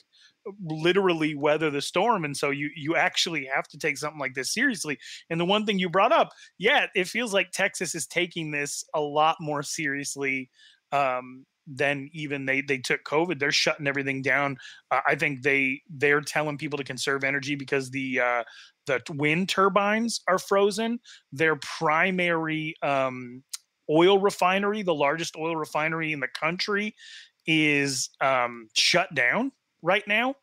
literally 0.66 1.36
weather 1.36 1.70
the 1.70 1.82
storm 1.82 2.24
and 2.26 2.36
so 2.36 2.50
you 2.50 2.70
you 2.76 2.96
actually 2.96 3.46
have 3.54 3.68
to 3.68 3.78
take 3.78 3.98
something 3.98 4.20
like 4.20 4.34
this 4.34 4.54
seriously. 4.54 4.98
And 5.30 5.40
the 5.40 5.46
one 5.46 5.66
thing 5.66 5.80
you 5.80 5.90
brought 5.90 6.12
up 6.12 6.30
yeah 6.58 6.88
it 6.96 7.08
feels 7.08 7.34
like 7.34 7.52
texas 7.52 7.94
is 7.94 8.08
taking 8.08 8.52
this 8.52 8.84
a 8.96 9.02
lot 9.02 9.36
more 9.40 9.62
seriously 9.64 10.50
um 10.92 11.46
than 11.72 12.10
even 12.14 12.46
they 12.46 12.62
they 12.62 12.78
took 12.78 13.04
covid 13.04 13.40
they're 13.40 13.52
shutting 13.52 13.88
everything 13.88 14.22
down 14.22 14.58
uh, 14.92 15.02
i 15.08 15.16
think 15.16 15.42
they 15.44 15.82
they're 15.90 16.22
telling 16.22 16.58
people 16.58 16.78
to 16.78 16.84
conserve 16.84 17.24
energy 17.24 17.56
because 17.56 17.92
the 17.92 18.20
uh 18.20 18.44
the 18.88 19.00
wind 19.12 19.48
turbines 19.48 20.22
are 20.28 20.40
frozen 20.40 21.00
their 21.32 21.56
primary 21.58 22.76
um 22.82 23.44
oil 23.90 24.20
refinery 24.20 24.82
the 24.82 24.94
largest 24.94 25.36
oil 25.36 25.56
refinery 25.56 26.12
in 26.12 26.20
the 26.20 26.28
country 26.28 26.96
is 27.46 28.10
um 28.22 28.68
shut 28.76 29.14
down 29.14 29.52
right 29.82 30.08
now. 30.08 30.36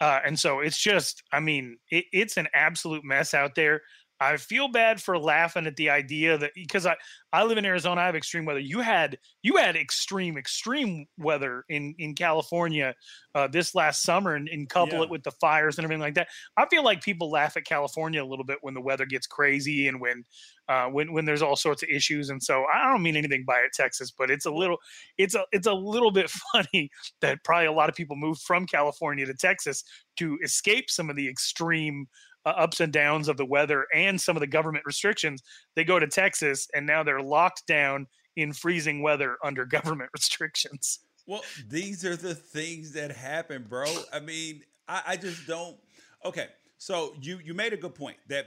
Uh, 0.00 0.20
and 0.24 0.38
so 0.38 0.60
it's 0.60 0.78
just, 0.82 1.22
I 1.32 1.38
mean, 1.38 1.78
it, 1.90 2.06
it's 2.12 2.36
an 2.36 2.48
absolute 2.54 3.04
mess 3.04 3.34
out 3.34 3.54
there. 3.54 3.82
I 4.22 4.36
feel 4.36 4.68
bad 4.68 5.02
for 5.02 5.18
laughing 5.18 5.66
at 5.66 5.76
the 5.76 5.90
idea 5.90 6.38
that 6.38 6.52
because 6.54 6.86
I, 6.86 6.96
I 7.32 7.44
live 7.44 7.58
in 7.58 7.64
Arizona, 7.64 8.00
I 8.00 8.06
have 8.06 8.14
extreme 8.14 8.44
weather. 8.44 8.60
You 8.60 8.80
had 8.80 9.18
you 9.42 9.56
had 9.56 9.76
extreme 9.76 10.36
extreme 10.38 11.06
weather 11.18 11.64
in 11.68 11.94
in 11.98 12.14
California 12.14 12.94
uh, 13.34 13.48
this 13.48 13.74
last 13.74 14.02
summer, 14.02 14.34
and, 14.34 14.48
and 14.48 14.68
couple 14.68 14.98
Yeah. 14.98 15.04
it 15.04 15.10
with 15.10 15.22
the 15.22 15.30
fires 15.32 15.78
and 15.78 15.84
everything 15.84 16.02
like 16.02 16.14
that. 16.14 16.28
I 16.56 16.66
feel 16.66 16.84
like 16.84 17.02
people 17.02 17.30
laugh 17.30 17.56
at 17.56 17.64
California 17.64 18.22
a 18.22 18.26
little 18.26 18.44
bit 18.44 18.58
when 18.60 18.74
the 18.74 18.80
weather 18.80 19.06
gets 19.06 19.26
crazy 19.26 19.88
and 19.88 20.00
when 20.00 20.24
uh, 20.68 20.86
when 20.86 21.12
when 21.12 21.24
there's 21.24 21.42
all 21.42 21.56
sorts 21.56 21.82
of 21.82 21.88
issues. 21.88 22.30
And 22.30 22.42
so 22.42 22.64
I 22.72 22.90
don't 22.90 23.02
mean 23.02 23.16
anything 23.16 23.44
by 23.46 23.58
it, 23.60 23.72
Texas, 23.74 24.10
but 24.10 24.30
it's 24.30 24.46
a 24.46 24.50
little 24.52 24.78
it's 25.18 25.34
a 25.34 25.44
it's 25.52 25.66
a 25.66 25.72
little 25.74 26.10
bit 26.10 26.30
funny 26.52 26.90
that 27.20 27.42
probably 27.44 27.66
a 27.66 27.72
lot 27.72 27.88
of 27.88 27.94
people 27.94 28.16
moved 28.16 28.42
from 28.42 28.66
California 28.66 29.26
to 29.26 29.34
Texas 29.34 29.84
to 30.18 30.38
escape 30.44 30.90
some 30.90 31.10
of 31.10 31.16
the 31.16 31.28
extreme 31.28 32.06
uh, 32.44 32.50
ups 32.50 32.80
and 32.80 32.92
downs 32.92 33.28
of 33.28 33.36
the 33.36 33.44
weather 33.44 33.86
and 33.94 34.20
some 34.20 34.36
of 34.36 34.40
the 34.40 34.46
government 34.46 34.84
restrictions. 34.86 35.42
They 35.76 35.84
go 35.84 35.98
to 35.98 36.06
Texas 36.06 36.68
and 36.74 36.86
now 36.86 37.02
they're 37.02 37.22
locked 37.22 37.66
down 37.66 38.06
in 38.36 38.52
freezing 38.52 39.02
weather 39.02 39.36
under 39.44 39.64
government 39.64 40.10
restrictions. 40.14 41.00
Well, 41.26 41.42
these 41.68 42.04
are 42.04 42.16
the 42.16 42.34
things 42.34 42.92
that 42.92 43.12
happen, 43.12 43.66
bro. 43.68 43.86
I 44.12 44.20
mean, 44.20 44.62
I, 44.88 45.02
I 45.08 45.16
just 45.16 45.46
don't. 45.46 45.76
Okay, 46.24 46.48
so 46.78 47.14
you 47.20 47.38
you 47.44 47.54
made 47.54 47.72
a 47.72 47.76
good 47.76 47.94
point 47.94 48.16
that 48.28 48.46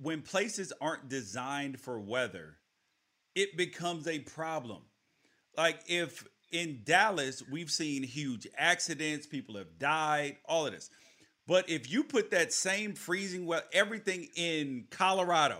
when 0.00 0.22
places 0.22 0.72
aren't 0.80 1.08
designed 1.08 1.78
for 1.78 2.00
weather, 2.00 2.56
it 3.34 3.56
becomes 3.56 4.08
a 4.08 4.20
problem. 4.20 4.82
Like 5.56 5.80
if 5.86 6.26
in 6.52 6.80
Dallas 6.84 7.42
we've 7.50 7.70
seen 7.70 8.02
huge 8.02 8.46
accidents, 8.56 9.26
people 9.26 9.56
have 9.56 9.78
died, 9.78 10.36
all 10.46 10.66
of 10.66 10.72
this. 10.72 10.90
But 11.48 11.70
if 11.70 11.90
you 11.90 12.04
put 12.04 12.30
that 12.30 12.52
same 12.52 12.94
freezing 12.94 13.46
well 13.46 13.62
everything 13.72 14.28
in 14.36 14.84
Colorado, 14.90 15.58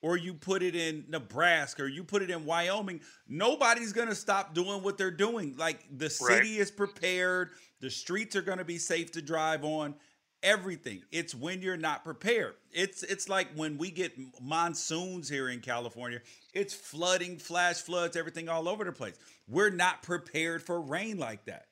or 0.00 0.16
you 0.16 0.32
put 0.32 0.62
it 0.62 0.74
in 0.74 1.04
Nebraska, 1.08 1.82
or 1.82 1.88
you 1.88 2.02
put 2.02 2.22
it 2.22 2.30
in 2.30 2.46
Wyoming, 2.46 3.02
nobody's 3.28 3.92
gonna 3.92 4.14
stop 4.14 4.54
doing 4.54 4.82
what 4.82 4.96
they're 4.96 5.10
doing. 5.10 5.54
Like 5.56 5.84
the 5.96 6.06
Right. 6.06 6.36
city 6.38 6.58
is 6.58 6.70
prepared, 6.70 7.50
the 7.80 7.90
streets 7.90 8.34
are 8.36 8.42
gonna 8.42 8.64
be 8.64 8.78
safe 8.78 9.12
to 9.12 9.22
drive 9.22 9.64
on. 9.64 9.94
Everything. 10.42 11.02
It's 11.10 11.34
when 11.34 11.60
you're 11.60 11.76
not 11.76 12.04
prepared. 12.04 12.54
It's 12.70 13.02
it's 13.02 13.28
like 13.28 13.52
when 13.54 13.76
we 13.76 13.90
get 13.90 14.16
monsoons 14.40 15.28
here 15.28 15.48
in 15.50 15.60
California. 15.60 16.22
It's 16.54 16.72
flooding, 16.72 17.38
flash 17.38 17.82
floods, 17.82 18.16
everything 18.16 18.48
all 18.48 18.68
over 18.68 18.84
the 18.84 18.92
place. 18.92 19.18
We're 19.48 19.70
not 19.70 20.02
prepared 20.02 20.62
for 20.62 20.80
rain 20.80 21.18
like 21.18 21.44
that. 21.46 21.67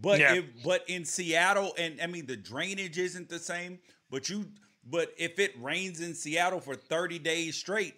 But 0.00 0.20
Yeah. 0.20 0.34
if 0.34 0.44
but 0.64 0.88
in 0.88 1.04
Seattle, 1.04 1.74
and 1.78 2.00
I 2.00 2.06
mean 2.06 2.26
the 2.26 2.36
drainage 2.36 2.98
isn't 2.98 3.28
the 3.28 3.38
same. 3.38 3.78
But 4.10 4.28
you, 4.28 4.50
but 4.84 5.12
if 5.18 5.38
it 5.38 5.52
rains 5.60 6.00
in 6.00 6.14
Seattle 6.14 6.60
for 6.60 6.74
thirty 6.74 7.18
days 7.18 7.56
straight, 7.56 7.94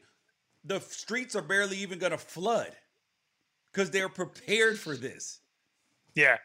the 0.65 0.81
streets 0.81 1.35
are 1.37 1.43
barely 1.43 1.77
even 1.79 1.99
going 1.99 2.13
to 2.13 2.19
flood 2.19 2.73
because 3.73 3.91
they're 3.91 4.09
prepared 4.09 4.79
for 4.79 4.97
this. 4.97 5.41
Yeah. 6.15 6.39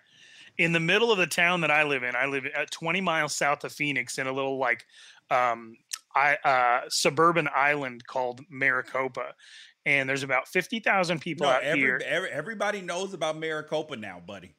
In 0.58 0.72
the 0.72 0.80
middle 0.80 1.12
of 1.12 1.18
the 1.20 1.28
town 1.28 1.62
that 1.62 1.70
I 1.72 1.84
live 1.84 2.02
in, 2.04 2.16
I 2.16 2.26
live 2.26 2.46
at 2.48 2.72
20 2.72 3.00
miles 3.00 3.36
south 3.36 3.64
of 3.64 3.72
Phoenix 3.72 4.18
in 4.18 4.26
a 4.26 4.32
little 4.32 4.58
like 4.58 4.86
um, 5.30 5.76
I, 6.16 6.36
uh, 6.44 6.82
suburban 6.90 7.48
island 7.54 8.08
called 8.08 8.42
Maricopa. 8.50 9.36
And 9.86 10.10
there's 10.10 10.24
about 10.24 10.48
50,000 10.48 11.20
people 11.22 11.46
No, 11.46 11.54
out 11.54 11.64
every, 11.64 11.82
here. 11.82 12.02
every- 12.04 12.30
everybody 12.32 12.82
knows 12.82 13.14
about 13.14 13.38
Maricopa 13.38 13.96
now, 13.98 14.20
buddy. 14.20 14.56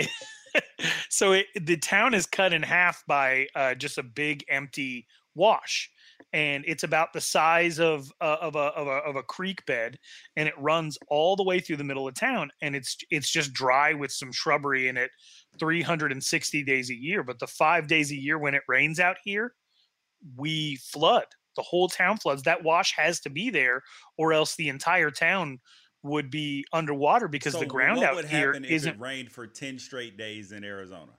so 1.08 1.32
it, 1.32 1.46
the 1.60 1.76
town 1.76 2.14
is 2.14 2.26
cut 2.26 2.52
in 2.52 2.62
half 2.62 3.04
by 3.06 3.46
uh, 3.54 3.74
just 3.74 3.98
a 3.98 4.02
big 4.02 4.44
empty 4.48 5.06
wash 5.36 5.88
and 6.32 6.64
it's 6.66 6.82
about 6.82 7.12
the 7.12 7.20
size 7.20 7.78
of 7.78 8.10
uh, 8.20 8.36
of, 8.40 8.56
a, 8.56 8.58
of 8.58 8.88
a 8.88 8.90
of 8.90 9.16
a 9.16 9.22
creek 9.22 9.64
bed 9.64 9.96
and 10.36 10.48
it 10.48 10.54
runs 10.58 10.98
all 11.08 11.36
the 11.36 11.44
way 11.44 11.60
through 11.60 11.76
the 11.76 11.84
middle 11.84 12.08
of 12.08 12.14
town 12.14 12.50
and 12.62 12.74
it's 12.74 12.96
it's 13.10 13.30
just 13.30 13.52
dry 13.52 13.94
with 13.94 14.10
some 14.10 14.32
shrubbery 14.32 14.88
in 14.88 14.96
it 14.96 15.10
360 15.58 16.64
days 16.64 16.90
a 16.90 16.94
year 16.94 17.22
but 17.22 17.38
the 17.38 17.46
5 17.46 17.86
days 17.86 18.10
a 18.10 18.20
year 18.20 18.38
when 18.38 18.54
it 18.54 18.62
rains 18.68 18.98
out 18.98 19.16
here 19.24 19.54
we 20.36 20.76
flood. 20.76 21.26
The 21.56 21.62
whole 21.62 21.88
town 21.88 22.16
floods. 22.18 22.42
That 22.42 22.62
wash 22.62 22.94
has 22.96 23.20
to 23.20 23.30
be 23.30 23.50
there 23.50 23.82
or 24.16 24.32
else 24.32 24.54
the 24.54 24.68
entire 24.68 25.10
town 25.10 25.58
would 26.02 26.30
be 26.30 26.64
underwater 26.72 27.28
because 27.28 27.52
So 27.52 27.60
the 27.60 27.66
ground 27.66 28.02
out 28.02 28.24
here 28.24 28.48
happen 28.48 28.64
if 28.64 28.70
isn't 28.70 28.94
it 28.94 29.00
rained 29.00 29.30
for 29.30 29.46
ten 29.46 29.78
straight 29.78 30.16
days 30.16 30.52
in 30.52 30.64
Arizona? 30.64 31.12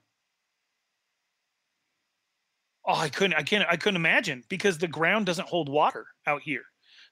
Oh, 2.86 2.94
I 2.94 3.08
couldn't. 3.08 3.34
I 3.34 3.42
can't. 3.42 3.64
I 3.68 3.76
couldn't 3.76 3.96
imagine 3.96 4.42
because 4.48 4.78
the 4.78 4.88
ground 4.88 5.26
doesn't 5.26 5.48
hold 5.48 5.68
water 5.68 6.06
out 6.26 6.42
here. 6.42 6.62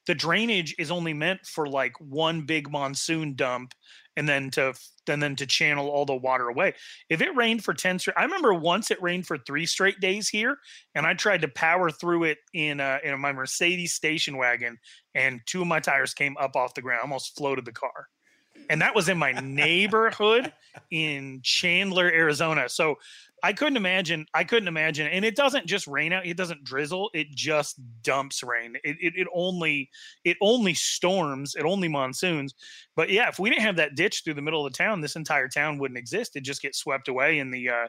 The 0.07 0.15
drainage 0.15 0.75
is 0.79 0.91
only 0.91 1.13
meant 1.13 1.47
for 1.47 1.69
like 1.69 1.93
one 2.01 2.43
big 2.43 2.71
monsoon 2.71 3.35
dump, 3.35 3.75
and 4.21 4.29
then 4.29 4.51
to 4.51 4.75
and 5.09 5.23
then 5.23 5.35
to 5.35 5.47
channel 5.47 5.89
all 5.89 6.05
the 6.05 6.15
water 6.15 6.49
away. 6.49 6.75
If 7.09 7.23
it 7.23 7.35
rained 7.35 7.65
for 7.65 7.73
ten 7.73 7.99
straight, 7.99 8.19
I 8.19 8.25
remember 8.25 8.53
once 8.53 8.91
it 8.91 9.01
rained 9.03 9.27
for 9.27 9.39
three 9.39 9.65
straight 9.65 9.99
days 9.99 10.29
here, 10.29 10.59
and 10.95 11.07
I 11.07 11.15
tried 11.15 11.41
to 11.41 11.49
power 11.49 11.91
through 11.91 12.25
it 12.25 12.39
in 12.53 12.81
uh, 12.81 12.99
in 13.03 13.19
my 13.19 13.33
Mercedes 13.33 13.95
station 13.95 14.37
wagon, 14.37 14.79
and 15.15 15.41
two 15.47 15.63
of 15.63 15.69
my 15.69 15.81
tires 15.81 16.13
came 16.13 16.37
up 16.39 16.55
off 16.55 16.75
the 16.75 16.83
ground, 16.83 17.01
almost 17.01 17.35
floated 17.35 17.65
the 17.65 17.73
car 17.73 18.09
and 18.69 18.83
that 18.83 18.95
was 18.95 19.09
in 19.09 19.17
my 19.17 19.33
neighborhood 19.43 20.53
in 20.91 21.41
Chandler, 21.43 22.07
Arizona. 22.07 22.69
So 22.69 22.97
I 23.43 23.53
couldn't 23.53 23.77
imagine. 23.77 24.27
I 24.35 24.45
couldn't 24.45 24.69
imagine. 24.69 25.07
And 25.07 25.25
it 25.25 25.37
doesn't 25.37 25.67
just 25.67 25.87
rain 25.87 26.13
out. 26.13 26.27
It 26.27 26.37
doesn't 26.37 26.65
drizzle. 26.65 27.11
It 27.15 27.31
just 27.31 27.81
dumps 28.03 28.43
rain. 28.43 28.77
It, 28.85 28.97
it, 29.01 29.15
it 29.17 29.29
only 29.35 29.91
it 30.25 30.37
only 30.41 30.75
storms. 30.75 31.55
It 31.55 31.65
only 31.65 31.89
monsoons. 31.89 32.55
But 32.97 33.11
yeah, 33.11 33.29
if 33.29 33.39
we 33.39 33.51
didn't 33.51 33.63
have 33.63 33.77
that 33.77 33.95
ditch 33.95 34.23
through 34.25 34.35
the 34.35 34.43
middle 34.43 34.67
of 34.67 34.73
the 34.73 34.77
town, 34.77 35.01
this 35.01 35.17
entire 35.17 35.49
town 35.49 35.79
wouldn't 35.79 35.99
exist. 35.99 36.37
It 36.37 36.43
just 36.43 36.63
gets 36.63 36.79
swept 36.79 37.09
away 37.09 37.39
in 37.39 37.51
the 37.51 37.69
uh, 37.69 37.89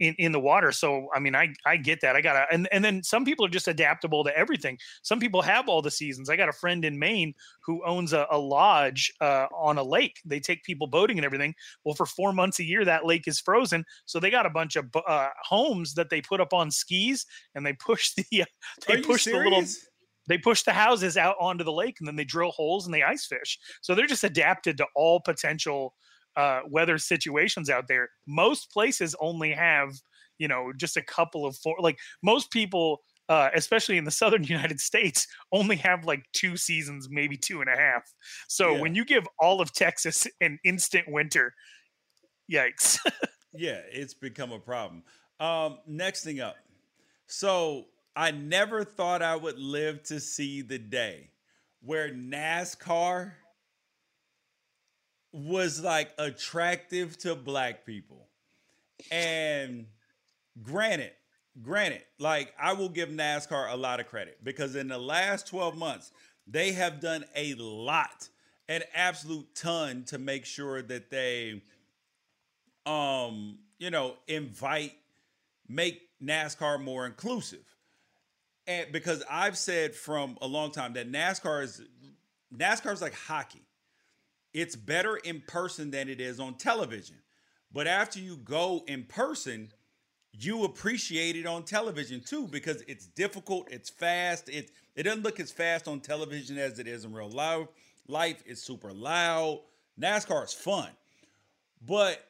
in, 0.00 0.14
in 0.18 0.32
the 0.32 0.40
water. 0.40 0.72
So 0.72 1.08
I 1.14 1.20
mean, 1.20 1.34
I 1.34 1.52
I 1.66 1.76
get 1.76 2.00
that. 2.02 2.16
I 2.16 2.20
gotta 2.20 2.46
and 2.52 2.68
and 2.72 2.84
then 2.84 3.02
some 3.02 3.24
people 3.24 3.44
are 3.44 3.50
just 3.50 3.68
adaptable 3.68 4.24
to 4.24 4.36
everything. 4.36 4.78
Some 5.02 5.20
people 5.20 5.42
have 5.42 5.68
all 5.68 5.82
the 5.82 5.90
seasons. 5.90 6.30
I 6.30 6.36
got 6.36 6.48
a 6.48 6.52
friend 6.52 6.84
in 6.84 6.98
Maine 6.98 7.34
who 7.60 7.84
owns 7.84 8.12
a, 8.12 8.26
a 8.30 8.38
lodge 8.38 9.12
uh, 9.20 9.46
on 9.54 9.78
a 9.78 9.82
lake. 9.82 10.20
They 10.24 10.40
take 10.40 10.62
people 10.64 10.86
boating 10.86 11.18
and 11.18 11.24
everything. 11.24 11.54
Well, 11.84 11.94
for 11.94 12.06
four 12.06 12.32
months 12.32 12.60
a 12.60 12.64
year, 12.64 12.84
that 12.84 13.06
lake 13.06 13.26
is 13.26 13.40
frozen. 13.40 13.84
So 14.06 14.20
they 14.20 14.30
got 14.30 14.46
a 14.46 14.50
bunch 14.50 14.76
of 14.76 14.86
uh, 15.06 15.28
homes 15.42 15.94
that 15.94 16.10
they 16.10 16.20
put 16.20 16.40
up 16.40 16.52
on 16.52 16.70
skis 16.70 17.26
and 17.54 17.64
they 17.64 17.74
push 17.74 18.14
the 18.30 18.42
uh, 18.42 18.46
they 18.86 19.02
push 19.02 19.24
the 19.24 19.36
little 19.36 19.64
they 20.28 20.38
push 20.38 20.62
the 20.62 20.72
houses 20.72 21.16
out 21.16 21.36
onto 21.40 21.64
the 21.64 21.72
lake 21.72 21.96
and 21.98 22.06
then 22.06 22.16
they 22.16 22.24
drill 22.24 22.50
holes 22.50 22.84
and 22.84 22.94
they 22.94 23.02
ice 23.02 23.26
fish. 23.26 23.58
So 23.80 23.94
they're 23.94 24.06
just 24.06 24.24
adapted 24.24 24.76
to 24.76 24.86
all 24.94 25.20
potential 25.20 25.94
uh, 26.38 26.60
weather 26.70 26.98
situations 26.98 27.68
out 27.68 27.88
there. 27.88 28.08
Most 28.26 28.70
places 28.70 29.14
only 29.20 29.50
have, 29.50 29.90
you 30.38 30.46
know, 30.46 30.72
just 30.76 30.96
a 30.96 31.02
couple 31.02 31.44
of 31.44 31.56
four. 31.56 31.74
Like 31.80 31.98
most 32.22 32.52
people, 32.52 33.00
uh, 33.28 33.50
especially 33.54 33.98
in 33.98 34.04
the 34.04 34.10
southern 34.22 34.44
United 34.44 34.80
States, 34.80 35.26
only 35.52 35.74
have 35.76 36.04
like 36.04 36.22
two 36.32 36.56
seasons, 36.56 37.08
maybe 37.10 37.36
two 37.36 37.60
and 37.60 37.68
a 37.68 37.76
half. 37.76 38.02
So 38.46 38.74
yeah. 38.74 38.80
when 38.80 38.94
you 38.94 39.04
give 39.04 39.24
all 39.40 39.60
of 39.60 39.72
Texas 39.72 40.28
an 40.40 40.60
instant 40.64 41.06
winter, 41.08 41.52
yikes. 42.50 42.98
yeah, 43.52 43.80
it's 43.90 44.14
become 44.14 44.52
a 44.52 44.60
problem. 44.60 45.02
Um, 45.40 45.78
next 45.88 46.22
thing 46.22 46.40
up. 46.40 46.54
So 47.26 47.86
I 48.14 48.30
never 48.30 48.84
thought 48.84 49.22
I 49.22 49.34
would 49.34 49.58
live 49.58 50.04
to 50.04 50.20
see 50.20 50.62
the 50.62 50.78
day 50.78 51.30
where 51.80 52.10
NASCAR 52.10 53.32
was 55.32 55.82
like 55.82 56.12
attractive 56.18 57.18
to 57.18 57.34
black 57.34 57.84
people. 57.84 58.26
And 59.10 59.86
granted, 60.62 61.12
granted, 61.62 62.02
like 62.18 62.52
I 62.60 62.72
will 62.72 62.88
give 62.88 63.08
NASCAR 63.08 63.72
a 63.72 63.76
lot 63.76 64.00
of 64.00 64.08
credit 64.08 64.38
because 64.42 64.74
in 64.74 64.88
the 64.88 64.98
last 64.98 65.46
12 65.48 65.76
months, 65.76 66.10
they 66.46 66.72
have 66.72 67.00
done 67.00 67.24
a 67.36 67.54
lot, 67.54 68.28
an 68.68 68.82
absolute 68.94 69.54
ton 69.54 70.04
to 70.04 70.18
make 70.18 70.44
sure 70.44 70.82
that 70.82 71.10
they 71.10 71.62
um, 72.86 73.58
you 73.78 73.90
know, 73.90 74.14
invite 74.26 74.94
make 75.68 76.08
NASCAR 76.22 76.82
more 76.82 77.06
inclusive. 77.06 77.64
And 78.66 78.90
because 78.92 79.22
I've 79.30 79.56
said 79.56 79.94
from 79.94 80.38
a 80.40 80.46
long 80.46 80.70
time 80.72 80.94
that 80.94 81.10
NASCAR 81.10 81.62
is 81.62 81.82
NASCAR 82.54 82.92
is 82.92 83.02
like 83.02 83.14
hockey 83.14 83.67
it's 84.54 84.76
better 84.76 85.16
in 85.16 85.42
person 85.46 85.90
than 85.90 86.08
it 86.08 86.20
is 86.20 86.40
on 86.40 86.54
television. 86.54 87.16
But 87.72 87.86
after 87.86 88.18
you 88.18 88.36
go 88.36 88.84
in 88.86 89.04
person, 89.04 89.72
you 90.32 90.64
appreciate 90.64 91.36
it 91.36 91.46
on 91.46 91.64
television 91.64 92.20
too 92.20 92.46
because 92.46 92.82
it's 92.86 93.06
difficult, 93.06 93.68
it's 93.70 93.90
fast, 93.90 94.48
it 94.48 94.70
it 94.94 95.04
doesn't 95.04 95.22
look 95.22 95.38
as 95.38 95.52
fast 95.52 95.86
on 95.86 96.00
television 96.00 96.58
as 96.58 96.78
it 96.78 96.88
is 96.88 97.04
in 97.04 97.12
real 97.12 97.30
life. 97.30 97.68
Life 98.08 98.42
is 98.46 98.62
super 98.62 98.92
loud. 98.92 99.60
NASCAR 100.00 100.44
is 100.44 100.52
fun. 100.52 100.88
But 101.86 102.24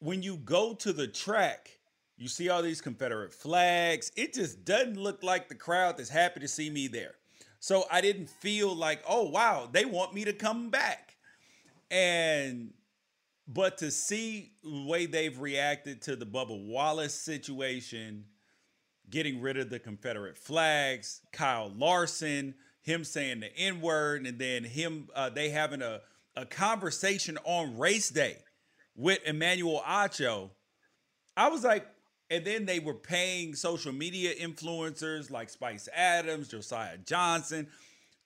when 0.00 0.22
you 0.22 0.36
go 0.36 0.74
to 0.74 0.92
the 0.92 1.06
track, 1.06 1.78
you 2.16 2.28
see 2.28 2.48
all 2.48 2.62
these 2.62 2.80
Confederate 2.80 3.32
flags. 3.32 4.10
It 4.16 4.34
just 4.34 4.64
doesn't 4.64 4.98
look 4.98 5.22
like 5.22 5.48
the 5.48 5.54
crowd 5.54 5.96
that's 5.96 6.10
happy 6.10 6.40
to 6.40 6.48
see 6.48 6.68
me 6.68 6.88
there. 6.88 7.14
So 7.60 7.84
I 7.90 8.00
didn't 8.00 8.28
feel 8.28 8.74
like, 8.74 9.02
oh 9.08 9.28
wow, 9.28 9.68
they 9.70 9.84
want 9.84 10.14
me 10.14 10.24
to 10.24 10.32
come 10.32 10.70
back. 10.70 11.07
And 11.90 12.72
but 13.46 13.78
to 13.78 13.90
see 13.90 14.52
the 14.62 14.84
way 14.84 15.06
they've 15.06 15.38
reacted 15.38 16.02
to 16.02 16.16
the 16.16 16.26
Bubba 16.26 16.66
Wallace 16.66 17.14
situation, 17.14 18.24
getting 19.08 19.40
rid 19.40 19.56
of 19.56 19.70
the 19.70 19.78
Confederate 19.78 20.36
flags, 20.36 21.22
Kyle 21.32 21.72
Larson, 21.74 22.54
him 22.82 23.04
saying 23.04 23.40
the 23.40 23.54
N 23.56 23.80
word, 23.80 24.26
and 24.26 24.38
then 24.38 24.64
him 24.64 25.08
uh, 25.14 25.30
they 25.30 25.48
having 25.48 25.82
a, 25.82 26.00
a 26.36 26.44
conversation 26.44 27.38
on 27.44 27.78
race 27.78 28.10
day 28.10 28.36
with 28.94 29.20
Emmanuel 29.24 29.82
Acho. 29.86 30.50
I 31.36 31.48
was 31.48 31.64
like, 31.64 31.86
and 32.30 32.44
then 32.44 32.66
they 32.66 32.80
were 32.80 32.94
paying 32.94 33.54
social 33.54 33.92
media 33.92 34.34
influencers 34.34 35.30
like 35.30 35.48
Spice 35.48 35.88
Adams, 35.94 36.48
Josiah 36.48 36.98
Johnson 36.98 37.68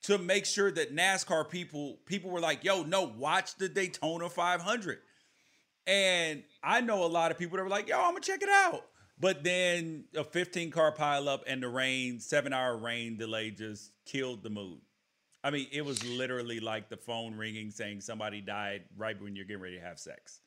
to 0.04 0.18
make 0.18 0.46
sure 0.46 0.70
that 0.72 0.94
NASCAR 0.94 1.48
people 1.48 1.98
people 2.06 2.30
were 2.30 2.40
like, 2.40 2.64
"Yo, 2.64 2.82
no, 2.82 3.02
watch 3.02 3.56
the 3.56 3.68
Daytona 3.68 4.28
500." 4.28 5.00
And 5.86 6.44
I 6.62 6.80
know 6.80 7.04
a 7.04 7.06
lot 7.06 7.30
of 7.30 7.38
people 7.38 7.56
that 7.56 7.62
were 7.64 7.68
like, 7.68 7.88
"Yo, 7.88 7.98
I'm 7.98 8.12
gonna 8.12 8.20
check 8.20 8.42
it 8.42 8.48
out." 8.48 8.86
But 9.18 9.44
then 9.44 10.04
a 10.16 10.24
15 10.24 10.70
car 10.70 10.92
pileup 10.94 11.42
and 11.46 11.62
the 11.62 11.68
rain, 11.68 12.20
seven 12.20 12.52
hour 12.52 12.76
rain 12.76 13.16
delay 13.16 13.50
just 13.50 13.92
killed 14.04 14.42
the 14.42 14.50
mood. 14.50 14.80
I 15.44 15.50
mean, 15.50 15.66
it 15.72 15.84
was 15.84 16.04
literally 16.04 16.60
like 16.60 16.88
the 16.88 16.96
phone 16.96 17.36
ringing 17.36 17.70
saying 17.70 18.00
somebody 18.00 18.40
died 18.40 18.84
right 18.96 19.20
when 19.20 19.34
you're 19.34 19.44
getting 19.44 19.62
ready 19.62 19.76
to 19.76 19.82
have 19.84 19.98
sex. 19.98 20.40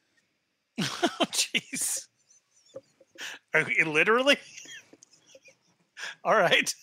oh, 0.82 1.26
jeez. 1.32 2.08
Literally? 3.86 4.38
All 6.24 6.36
right. 6.36 6.74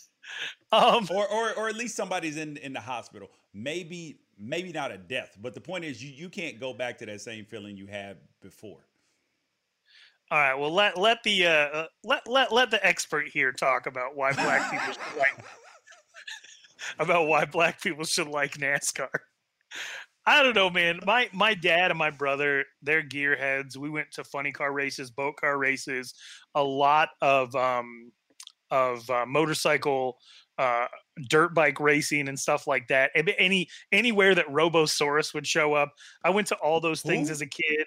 Um, 0.72 1.06
or, 1.10 1.28
or, 1.28 1.52
or 1.52 1.68
at 1.68 1.76
least 1.76 1.94
somebody's 1.94 2.38
in, 2.38 2.56
in 2.56 2.72
the 2.72 2.80
hospital. 2.80 3.30
Maybe, 3.52 4.20
maybe 4.38 4.72
not 4.72 4.90
a 4.90 4.96
death, 4.96 5.36
but 5.40 5.52
the 5.54 5.60
point 5.60 5.84
is, 5.84 6.02
you, 6.02 6.10
you 6.10 6.30
can't 6.30 6.58
go 6.58 6.72
back 6.72 6.96
to 6.98 7.06
that 7.06 7.20
same 7.20 7.44
feeling 7.44 7.76
you 7.76 7.86
had 7.86 8.16
before. 8.40 8.78
All 10.30 10.38
right. 10.38 10.54
Well, 10.54 10.72
let 10.72 10.96
let 10.96 11.22
the 11.24 11.46
uh, 11.46 11.50
uh 11.50 11.86
let 12.04 12.26
let 12.26 12.50
let 12.52 12.70
the 12.70 12.84
expert 12.86 13.28
here 13.28 13.52
talk 13.52 13.84
about 13.84 14.16
why 14.16 14.32
black 14.32 14.70
people 14.70 14.86
should 14.86 14.96
like 15.18 15.44
about 16.98 17.26
why 17.26 17.44
black 17.44 17.82
people 17.82 18.06
should 18.06 18.28
like 18.28 18.52
NASCAR. 18.56 19.10
I 20.24 20.42
don't 20.42 20.54
know, 20.54 20.70
man. 20.70 21.00
My 21.04 21.28
my 21.34 21.52
dad 21.52 21.90
and 21.90 21.98
my 21.98 22.08
brother, 22.08 22.64
they're 22.80 23.02
gearheads. 23.02 23.76
We 23.76 23.90
went 23.90 24.10
to 24.12 24.24
funny 24.24 24.52
car 24.52 24.72
races, 24.72 25.10
boat 25.10 25.36
car 25.36 25.58
races, 25.58 26.14
a 26.54 26.62
lot 26.62 27.10
of 27.20 27.54
um 27.54 28.10
of 28.70 29.08
uh, 29.10 29.26
motorcycle 29.26 30.16
uh, 30.62 30.86
dirt 31.28 31.54
bike 31.54 31.80
racing 31.80 32.28
and 32.28 32.38
stuff 32.38 32.68
like 32.68 32.86
that. 32.86 33.10
Any 33.14 33.68
anywhere 33.90 34.32
that 34.34 34.46
Robosaurus 34.46 35.34
would 35.34 35.46
show 35.46 35.74
up, 35.74 35.92
I 36.22 36.30
went 36.30 36.46
to 36.48 36.56
all 36.56 36.80
those 36.80 37.02
things 37.02 37.28
Ooh. 37.28 37.32
as 37.32 37.40
a 37.40 37.46
kid. 37.46 37.86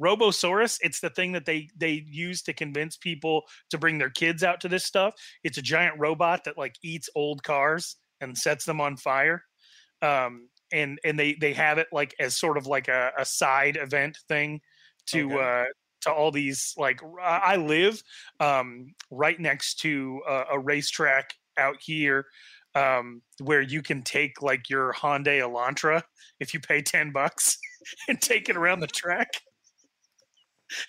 Robosaurus, 0.00 0.78
it's 0.82 1.00
the 1.00 1.10
thing 1.10 1.32
that 1.32 1.46
they 1.46 1.68
they 1.76 2.04
use 2.08 2.42
to 2.42 2.52
convince 2.52 2.96
people 2.96 3.42
to 3.70 3.78
bring 3.78 3.98
their 3.98 4.10
kids 4.10 4.44
out 4.44 4.60
to 4.60 4.68
this 4.68 4.84
stuff. 4.84 5.14
It's 5.42 5.58
a 5.58 5.62
giant 5.62 5.98
robot 5.98 6.44
that 6.44 6.56
like 6.56 6.76
eats 6.84 7.10
old 7.16 7.42
cars 7.42 7.96
and 8.20 8.38
sets 8.38 8.64
them 8.64 8.80
on 8.80 8.96
fire. 8.96 9.42
Um, 10.00 10.48
and 10.72 11.00
and 11.04 11.18
they 11.18 11.34
they 11.34 11.54
have 11.54 11.78
it 11.78 11.88
like 11.90 12.14
as 12.20 12.36
sort 12.36 12.56
of 12.56 12.68
like 12.68 12.86
a, 12.86 13.10
a 13.18 13.24
side 13.24 13.76
event 13.76 14.16
thing 14.28 14.60
to 15.08 15.34
okay. 15.34 15.64
uh 15.64 15.64
to 16.02 16.12
all 16.12 16.30
these 16.30 16.74
like 16.76 17.00
I 17.20 17.56
live 17.56 18.02
um, 18.40 18.94
right 19.10 19.38
next 19.38 19.80
to 19.80 20.20
a, 20.28 20.44
a 20.52 20.58
racetrack 20.58 21.32
out 21.56 21.76
here 21.80 22.26
um, 22.74 23.22
where 23.40 23.60
you 23.60 23.82
can 23.82 24.02
take 24.02 24.42
like 24.42 24.70
your 24.70 24.92
Hyundai 24.92 25.40
Elantra 25.40 26.02
if 26.40 26.54
you 26.54 26.60
pay 26.60 26.82
10 26.82 27.12
bucks 27.12 27.58
and 28.08 28.20
take 28.20 28.48
it 28.48 28.56
around 28.56 28.80
the 28.80 28.86
track. 28.94 29.28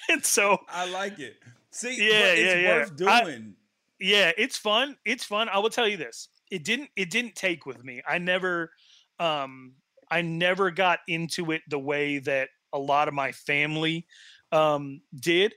and 0.09 0.23
so 0.25 0.57
I 0.69 0.89
like 0.89 1.19
it. 1.19 1.35
See, 1.71 1.97
yeah, 1.97 2.27
it's 2.27 2.55
yeah, 2.55 2.77
worth 2.77 2.91
yeah. 2.99 3.23
doing. 3.23 3.55
I, 3.59 3.63
yeah, 3.99 4.31
it's 4.37 4.57
fun. 4.57 4.95
It's 5.05 5.23
fun. 5.23 5.49
I 5.49 5.59
will 5.59 5.69
tell 5.69 5.87
you 5.87 5.97
this. 5.97 6.29
It 6.51 6.63
didn't 6.63 6.89
it 6.95 7.09
didn't 7.09 7.35
take 7.35 7.65
with 7.65 7.83
me. 7.83 8.01
I 8.07 8.17
never 8.19 8.71
um 9.19 9.73
I 10.11 10.21
never 10.21 10.71
got 10.71 10.99
into 11.07 11.51
it 11.51 11.61
the 11.67 11.79
way 11.79 12.19
that 12.19 12.49
a 12.73 12.79
lot 12.79 13.07
of 13.07 13.13
my 13.13 13.31
family 13.31 14.05
um 14.51 15.01
did 15.19 15.53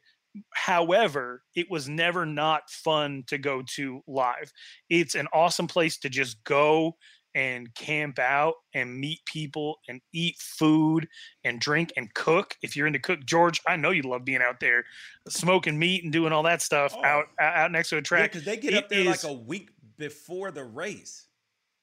However, 0.55 1.43
it 1.55 1.71
was 1.71 1.89
never 1.89 2.27
not 2.27 2.71
fun 2.71 3.25
to 3.29 3.39
go 3.39 3.63
to 3.77 4.03
live. 4.07 4.53
It's 4.89 5.15
an 5.15 5.29
awesome 5.33 5.67
place 5.67 5.99
to 5.99 6.09
just 6.09 6.43
go 6.45 6.97
and 7.35 7.75
camp 7.75 8.19
out 8.19 8.55
and 8.73 8.99
meet 8.99 9.21
people 9.27 9.77
and 9.89 10.01
eat 10.15 10.37
food 10.39 11.07
and 11.45 11.61
drink 11.61 11.93
and 11.97 12.13
cook. 12.15 12.57
If 12.63 12.75
you're 12.75 12.87
into 12.87 12.99
cook, 12.99 13.27
George, 13.27 13.61
I 13.67 13.77
know 13.77 13.91
you 13.91 14.03
love 14.03 14.25
being 14.25 14.41
out 14.41 14.59
there 14.61 14.85
smoking 15.29 15.79
meat 15.79 16.03
and 16.03 16.13
doing 16.13 16.33
all 16.33 16.43
that 16.45 16.63
stuff 16.63 16.95
Oh. 16.97 17.03
out 17.05 17.27
out 17.39 17.71
next 17.73 17.91
to 17.91 17.97
a 17.97 17.99
Yeah, 17.99 18.03
track. 18.03 18.33
because 18.33 18.45
they 18.47 18.57
get 18.57 18.73
It 18.73 18.85
up 18.85 18.89
there 18.89 19.05
like 19.05 19.23
a 19.25 19.33
week 19.33 19.71
before 19.99 20.51
the 20.51 20.65
race. 20.65 21.29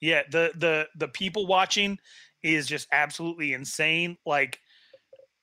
Yeah, 0.01 0.23
the 0.31 0.51
the 0.55 0.87
the 0.97 1.07
people 1.07 1.45
watching 1.47 1.99
is 2.41 2.67
just 2.67 2.87
absolutely 2.91 3.53
insane. 3.53 4.17
Like, 4.25 4.59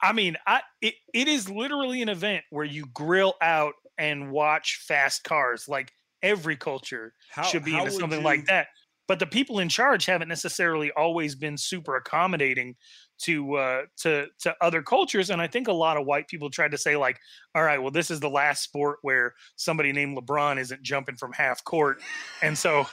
I 0.02 0.12
mean, 0.12 0.36
I 0.46 0.60
it, 0.80 0.94
it 1.12 1.28
is 1.28 1.48
literally 1.50 2.02
an 2.02 2.08
event 2.08 2.44
where 2.50 2.64
you 2.64 2.86
grill 2.94 3.34
out 3.40 3.74
and 3.98 4.30
watch 4.30 4.84
fast 4.86 5.24
cars. 5.24 5.66
Like 5.68 5.92
every 6.22 6.56
culture 6.56 7.14
How 7.30 7.42
should 7.42 7.64
be 7.64 7.76
into 7.76 7.90
something 7.90 8.20
you- 8.20 8.24
like 8.24 8.46
that. 8.46 8.68
But 9.08 9.18
the 9.18 9.26
people 9.26 9.58
in 9.58 9.68
charge 9.68 10.06
haven't 10.06 10.28
necessarily 10.28 10.92
always 10.92 11.34
been 11.34 11.56
super 11.56 11.96
accommodating 11.96 12.76
to 13.24 13.54
uh, 13.56 13.82
to 13.98 14.26
to 14.40 14.54
other 14.60 14.82
cultures, 14.82 15.30
and 15.30 15.40
I 15.42 15.46
think 15.46 15.68
a 15.68 15.72
lot 15.72 15.96
of 15.96 16.06
white 16.06 16.28
people 16.28 16.50
tried 16.50 16.70
to 16.72 16.78
say 16.78 16.96
like, 16.96 17.18
"All 17.54 17.62
right, 17.62 17.78
well, 17.80 17.90
this 17.90 18.10
is 18.10 18.20
the 18.20 18.30
last 18.30 18.62
sport 18.62 18.98
where 19.02 19.34
somebody 19.56 19.92
named 19.92 20.16
LeBron 20.16 20.58
isn't 20.58 20.82
jumping 20.82 21.16
from 21.16 21.32
half 21.32 21.62
court," 21.64 22.00
and 22.42 22.56
so 22.56 22.86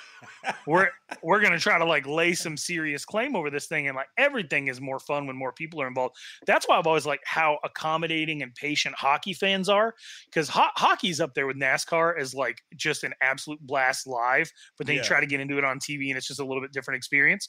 we're 0.65 0.89
we're 1.23 1.39
gonna 1.39 1.59
try 1.59 1.77
to 1.77 1.85
like 1.85 2.05
lay 2.05 2.33
some 2.33 2.57
serious 2.57 3.05
claim 3.05 3.35
over 3.35 3.49
this 3.49 3.67
thing, 3.67 3.87
and 3.87 3.95
like 3.95 4.07
everything 4.17 4.67
is 4.67 4.81
more 4.81 4.99
fun 4.99 5.27
when 5.27 5.35
more 5.35 5.53
people 5.53 5.81
are 5.81 5.87
involved. 5.87 6.15
That's 6.45 6.67
why 6.67 6.77
I've 6.77 6.87
always 6.87 7.05
liked 7.05 7.23
how 7.25 7.59
accommodating 7.63 8.41
and 8.41 8.53
patient 8.55 8.95
hockey 8.95 9.33
fans 9.33 9.69
are, 9.69 9.93
because 10.25 10.49
ho- 10.49 10.71
hockey's 10.75 11.21
up 11.21 11.33
there 11.35 11.47
with 11.47 11.57
NASCAR 11.57 12.19
as 12.19 12.33
like 12.33 12.61
just 12.75 13.03
an 13.03 13.13
absolute 13.21 13.61
blast 13.61 14.07
live, 14.07 14.51
but 14.77 14.87
then 14.87 14.95
Yeah. 14.95 15.01
you 15.03 15.07
try 15.07 15.19
to 15.19 15.27
get 15.27 15.39
into 15.39 15.57
it 15.57 15.63
on 15.63 15.79
TV 15.79 16.09
and 16.09 16.17
it's 16.17 16.27
just 16.27 16.39
a 16.39 16.45
little 16.45 16.61
bit 16.61 16.73
different 16.73 16.97
experience. 16.97 17.47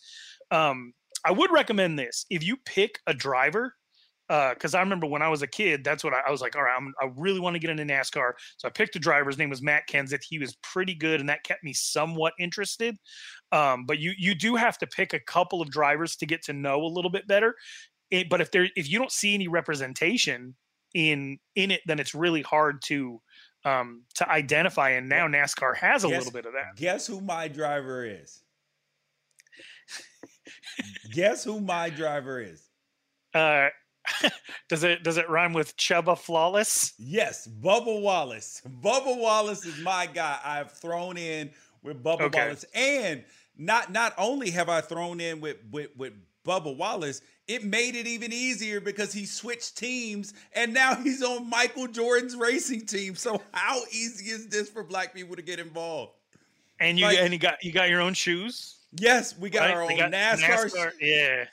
Um, 0.50 0.92
I 1.28 1.32
would 1.32 1.52
recommend 1.52 1.98
this 1.98 2.24
if 2.30 2.42
you 2.42 2.56
pick 2.64 3.00
a 3.06 3.14
driver. 3.14 3.74
Because 4.28 4.74
I 4.74 4.80
remember 4.80 5.06
when 5.06 5.22
I 5.22 5.28
was 5.30 5.40
a 5.40 5.46
kid, 5.46 5.82
that's 5.82 6.04
what 6.04 6.12
I, 6.12 6.20
I 6.28 6.30
was 6.30 6.42
like. 6.42 6.54
All 6.54 6.62
right, 6.62 6.76
I'm, 6.76 6.92
I 7.00 7.08
really 7.16 7.40
want 7.40 7.54
to 7.54 7.58
get 7.58 7.70
into 7.70 7.82
NASCAR, 7.84 8.32
so 8.58 8.68
I 8.68 8.70
picked 8.70 8.94
a 8.94 8.98
driver. 8.98 9.30
His 9.30 9.38
name 9.38 9.48
was 9.48 9.62
Matt 9.62 9.84
Kenseth. 9.90 10.20
He 10.22 10.38
was 10.38 10.54
pretty 10.56 10.94
good, 10.94 11.20
and 11.20 11.30
that 11.30 11.44
kept 11.44 11.64
me 11.64 11.72
somewhat 11.72 12.34
interested. 12.38 12.98
Um, 13.52 13.86
but 13.86 14.00
you 14.00 14.12
you 14.18 14.34
do 14.34 14.54
have 14.54 14.76
to 14.78 14.86
pick 14.86 15.14
a 15.14 15.20
couple 15.20 15.62
of 15.62 15.70
drivers 15.70 16.14
to 16.16 16.26
get 16.26 16.42
to 16.42 16.52
know 16.52 16.82
a 16.82 16.92
little 16.92 17.10
bit 17.10 17.26
better. 17.26 17.54
It, 18.10 18.28
but 18.28 18.42
if 18.42 18.50
there 18.50 18.68
if 18.76 18.90
you 18.90 18.98
don't 18.98 19.10
see 19.10 19.32
any 19.32 19.48
representation 19.48 20.54
in 20.92 21.38
in 21.54 21.70
it, 21.70 21.80
then 21.86 21.98
it's 21.98 22.14
really 22.14 22.42
hard 22.42 22.82
to 22.82 23.22
um, 23.64 24.02
to 24.16 24.30
identify. 24.30 24.90
And 24.90 25.08
now 25.08 25.26
NASCAR 25.26 25.74
has 25.78 26.04
a 26.04 26.08
Guess- 26.08 26.18
little 26.18 26.32
bit 26.32 26.44
of 26.44 26.52
that. 26.52 26.76
Guess 26.76 27.06
who 27.06 27.22
my 27.22 27.48
driver 27.48 28.04
is? 28.04 28.42
Guess 31.12 31.44
who 31.44 31.60
my 31.60 31.90
driver 31.90 32.40
is? 32.40 32.68
Uh, 33.34 33.68
does 34.68 34.84
it 34.84 35.02
does 35.02 35.16
it 35.16 35.28
rhyme 35.28 35.52
with 35.52 35.76
Chuba 35.76 36.16
Flawless? 36.18 36.94
Yes, 36.98 37.46
Bubba 37.46 38.00
Wallace. 38.00 38.62
Bubba 38.82 39.16
Wallace 39.18 39.64
is 39.66 39.78
my 39.80 40.06
guy. 40.06 40.38
I've 40.44 40.72
thrown 40.72 41.16
in 41.16 41.50
with 41.82 42.02
Bubba 42.02 42.22
Okay. 42.22 42.38
Wallace, 42.40 42.64
and 42.74 43.24
not 43.56 43.92
not 43.92 44.14
only 44.18 44.50
have 44.50 44.68
I 44.68 44.80
thrown 44.80 45.20
in 45.20 45.40
with 45.40 45.56
with 45.70 45.90
with 45.96 46.14
Bubba 46.46 46.74
Wallace, 46.74 47.20
it 47.46 47.64
made 47.64 47.94
it 47.94 48.06
even 48.06 48.32
easier 48.32 48.80
because 48.80 49.12
he 49.12 49.26
switched 49.26 49.76
teams, 49.76 50.32
and 50.54 50.72
now 50.72 50.94
he's 51.02 51.22
on 51.22 51.48
Michael 51.50 51.86
Jordan's 51.86 52.34
racing 52.36 52.86
team. 52.86 53.14
So 53.14 53.42
how 53.52 53.80
easy 53.92 54.30
is 54.30 54.48
this 54.48 54.70
for 54.70 54.82
black 54.82 55.12
people 55.14 55.36
to 55.36 55.42
get 55.42 55.58
involved? 55.58 56.12
And 56.80 56.98
you 56.98 57.04
Like- 57.06 57.18
and 57.18 57.32
you 57.32 57.38
got 57.38 57.62
you 57.62 57.72
got 57.72 57.90
your 57.90 58.00
own 58.00 58.14
shoes. 58.14 58.76
Yes, 58.92 59.36
we 59.38 59.50
got 59.50 59.68
right? 59.68 59.74
our 59.74 59.82
own 59.82 59.96
got 59.96 60.12
NASCAR, 60.12 60.92
Yeah. 61.00 61.44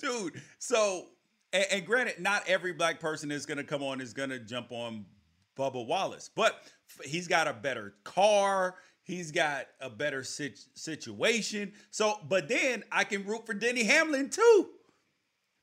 dude. 0.00 0.40
So, 0.58 1.06
and, 1.52 1.64
and 1.70 1.86
granted, 1.86 2.20
not 2.20 2.42
every 2.48 2.72
black 2.72 3.00
person 3.00 3.30
is 3.30 3.46
going 3.46 3.58
to 3.58 3.64
come 3.64 3.82
on 3.82 4.00
is 4.00 4.12
going 4.12 4.30
to 4.30 4.38
jump 4.38 4.72
on 4.72 5.06
Bubba 5.56 5.86
Wallace, 5.86 6.28
but 6.34 6.62
he's 7.04 7.28
got 7.28 7.46
a 7.48 7.52
better 7.52 7.94
car. 8.04 8.76
He's 9.02 9.30
got 9.30 9.66
a 9.80 9.88
better 9.88 10.24
sit- 10.24 10.58
situation. 10.74 11.72
So, 11.92 12.14
but 12.28 12.48
then 12.48 12.82
I 12.90 13.04
can 13.04 13.24
root 13.24 13.46
for 13.46 13.54
Denny 13.54 13.84
Hamlin 13.84 14.28
too 14.30 14.70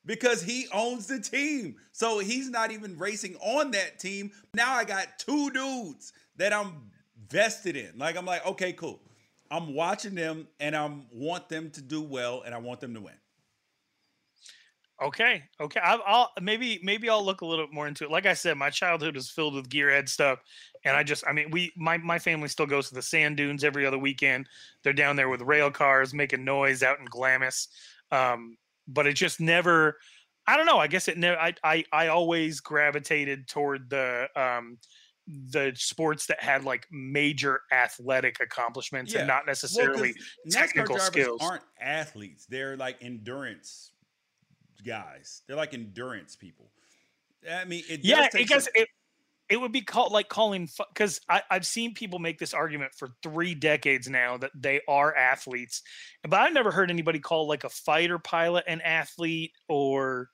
because 0.06 0.42
he 0.42 0.66
owns 0.72 1.06
the 1.06 1.20
team. 1.20 1.76
So 1.92 2.18
he's 2.20 2.48
not 2.48 2.70
even 2.70 2.96
racing 2.96 3.36
on 3.36 3.70
that 3.72 3.98
team. 3.98 4.30
Now 4.54 4.72
I 4.74 4.84
got 4.84 5.18
two 5.18 5.50
dudes 5.50 6.14
that 6.36 6.54
I'm 6.54 6.90
vested 7.28 7.76
in. 7.76 7.98
Like 7.98 8.16
I'm 8.16 8.24
like, 8.24 8.46
okay, 8.46 8.72
cool. 8.72 9.00
I'm 9.54 9.72
watching 9.72 10.16
them 10.16 10.48
and 10.58 10.74
I 10.74 10.90
want 11.12 11.48
them 11.48 11.70
to 11.70 11.80
do 11.80 12.02
well 12.02 12.42
and 12.44 12.52
I 12.52 12.58
want 12.58 12.80
them 12.80 12.92
to 12.94 13.00
win. 13.00 13.14
Okay. 15.00 15.44
Okay. 15.60 15.80
I'll, 15.80 16.32
maybe 16.40 16.80
maybe 16.82 17.08
I'll 17.08 17.24
look 17.24 17.40
a 17.40 17.46
little 17.46 17.66
bit 17.66 17.74
more 17.74 17.86
into 17.86 18.04
it. 18.04 18.10
Like 18.10 18.26
I 18.26 18.34
said, 18.34 18.56
my 18.56 18.70
childhood 18.70 19.16
is 19.16 19.30
filled 19.30 19.54
with 19.54 19.68
gearhead 19.68 20.08
stuff, 20.08 20.40
and 20.84 20.96
I 20.96 21.04
just 21.04 21.24
I 21.26 21.32
mean 21.32 21.50
we 21.50 21.72
my 21.76 21.98
my 21.98 22.18
family 22.18 22.48
still 22.48 22.66
goes 22.66 22.88
to 22.88 22.94
the 22.96 23.02
sand 23.02 23.36
dunes 23.36 23.62
every 23.62 23.86
other 23.86 23.98
weekend. 23.98 24.48
They're 24.82 24.92
down 24.92 25.14
there 25.14 25.28
with 25.28 25.42
rail 25.42 25.70
cars 25.70 26.14
making 26.14 26.44
noise 26.44 26.82
out 26.82 26.98
in 26.98 27.06
Glamis, 27.06 27.68
um, 28.10 28.56
but 28.88 29.06
it 29.06 29.14
just 29.14 29.40
never. 29.40 29.98
I 30.46 30.56
don't 30.56 30.66
know. 30.66 30.78
I 30.78 30.88
guess 30.88 31.08
it 31.08 31.16
never. 31.16 31.38
I 31.40 31.54
I 31.62 31.84
I 31.92 32.08
always 32.08 32.60
gravitated 32.60 33.46
toward 33.46 33.88
the 33.90 34.28
um 34.36 34.78
the 35.26 35.72
sports 35.74 36.26
that 36.26 36.42
had 36.42 36.64
like 36.64 36.86
major 36.90 37.60
athletic 37.72 38.40
accomplishments 38.40 39.12
Yeah. 39.12 39.20
and 39.20 39.28
not 39.28 39.46
necessarily 39.46 40.12
NASCAR 40.46 40.50
technical 40.50 40.98
skills. 40.98 41.40
aren't 41.42 41.62
athletes. 41.80 42.46
They're 42.46 42.76
like 42.76 42.98
endurance 43.02 43.92
guys. 44.84 45.42
They're 45.46 45.56
like 45.56 45.74
endurance 45.74 46.36
people. 46.36 46.70
I 47.50 47.64
mean, 47.64 47.84
it 47.88 48.00
yeah 48.04 48.28
because 48.32 48.68
it 48.74 48.88
it 49.50 49.60
would 49.60 49.72
be 49.72 49.82
called 49.82 50.10
like 50.12 50.28
calling 50.30 50.68
because 50.94 51.20
i've 51.28 51.66
seen 51.66 51.92
people 51.92 52.18
make 52.18 52.38
this 52.38 52.54
argument 52.54 52.94
for 52.94 53.08
three 53.22 53.54
decades 53.54 54.08
now 54.08 54.38
that 54.38 54.50
they 54.54 54.80
are 54.88 55.14
athletes 55.14 55.82
but 56.22 56.40
i've 56.40 56.54
never 56.54 56.70
heard 56.70 56.90
anybody 56.90 57.18
call 57.18 57.46
like 57.46 57.64
a 57.64 57.68
fighter 57.68 58.18
pilot 58.18 58.64
an 58.66 58.80
athlete 58.80 59.52
or 59.68 60.30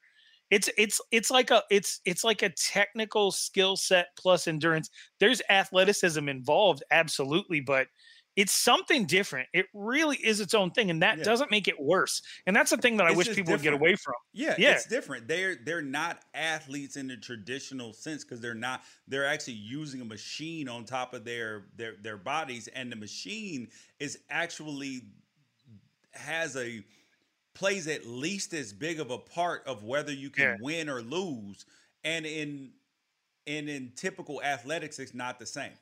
it's 0.51 0.69
it's 0.77 1.01
it's 1.11 1.31
like 1.31 1.51
a 1.51 1.63
it's 1.71 2.01
it's 2.05 2.25
like 2.25 2.43
a 2.43 2.51
technical 2.51 3.31
skill 3.31 3.77
set 3.77 4.09
plus 4.19 4.47
endurance 4.47 4.91
there's 5.21 5.43
athleticism 5.49 6.29
involved 6.29 6.83
absolutely 6.91 7.61
but 7.61 7.89
it's 8.37 8.53
something 8.53 9.07
different 9.07 9.49
it 9.53 9.67
really 9.75 10.17
is 10.19 10.41
its 10.41 10.55
own 10.55 10.71
thing 10.71 10.91
and 10.91 11.03
that 11.03 11.19
Yeah. 11.19 11.25
doesn't 11.25 11.51
make 11.51 11.69
it 11.69 11.81
worse 11.81 12.23
and 12.47 12.55
that's 12.57 12.71
the 12.71 12.77
thing 12.77 12.97
that 12.97 13.07
i 13.07 13.11
It's 13.11 13.13
wish 13.13 13.33
people 13.33 13.53
would 13.53 13.63
get 13.63 13.73
away 13.75 13.95
from 13.97 14.15
Yeah, 14.33 14.57
Yeah. 14.57 14.65
it's 14.65 14.87
different. 14.87 15.27
They're 15.27 15.57
they're 15.57 15.83
not 15.83 16.25
athletes 16.35 16.97
in 16.97 17.09
the 17.09 17.17
traditional 17.17 17.93
sense 17.93 18.25
because 18.25 18.41
they're 18.41 18.55
not. 18.55 18.85
They're 19.09 19.27
actually 19.27 19.55
using 19.55 20.01
a 20.01 20.05
machine 20.05 20.69
on 20.69 20.85
top 20.85 21.15
of 21.15 21.25
their 21.25 21.69
their 21.75 21.97
their 21.97 22.17
bodies, 22.17 22.69
and 22.69 22.93
the 22.93 22.97
machine 22.97 23.71
is 23.99 24.21
actually 24.31 25.01
has 26.13 26.57
a 26.57 26.85
plays 27.55 27.87
at 27.89 28.07
least 28.07 28.53
as 28.55 28.73
big 28.73 29.01
of 29.01 29.11
a 29.11 29.19
part 29.19 29.67
of 29.67 29.83
whether 29.85 30.13
you 30.13 30.31
can 30.31 30.45
Yeah. 30.45 30.57
win 30.61 30.89
or 30.89 31.03
lose. 31.03 31.65
And 32.05 32.25
in 32.27 32.73
and 33.47 33.69
in 33.69 33.93
typical 33.97 34.43
athletics, 34.43 34.99
it's 34.99 35.15
not 35.15 35.39
the 35.39 35.47
same. 35.47 35.73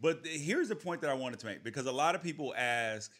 But 0.00 0.26
here's 0.26 0.68
the 0.68 0.76
point 0.76 1.00
that 1.02 1.10
I 1.10 1.14
wanted 1.14 1.38
to 1.40 1.46
make 1.46 1.62
because 1.64 1.86
a 1.86 1.92
lot 1.92 2.14
of 2.14 2.22
people 2.22 2.54
ask 2.56 3.10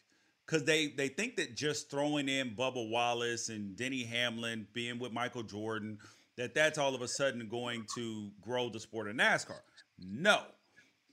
because 0.45 0.63
they 0.65 0.87
they 0.87 1.07
think 1.07 1.37
that 1.37 1.55
just 1.55 1.89
throwing 1.89 2.29
in 2.29 2.55
Bubba 2.55 2.87
Wallace 2.89 3.49
and 3.49 3.75
Denny 3.75 4.03
Hamlin 4.03 4.67
being 4.73 4.99
with 4.99 5.11
Michael 5.11 5.43
Jordan 5.43 5.97
that 6.35 6.53
that's 6.53 6.77
all 6.77 6.93
of 6.93 7.01
a 7.01 7.07
sudden 7.07 7.47
going 7.47 7.85
to 7.95 8.29
grow 8.41 8.69
the 8.69 8.79
sport 8.79 9.07
of 9.07 9.15
NASCAR. 9.15 9.59
No, 9.97 10.43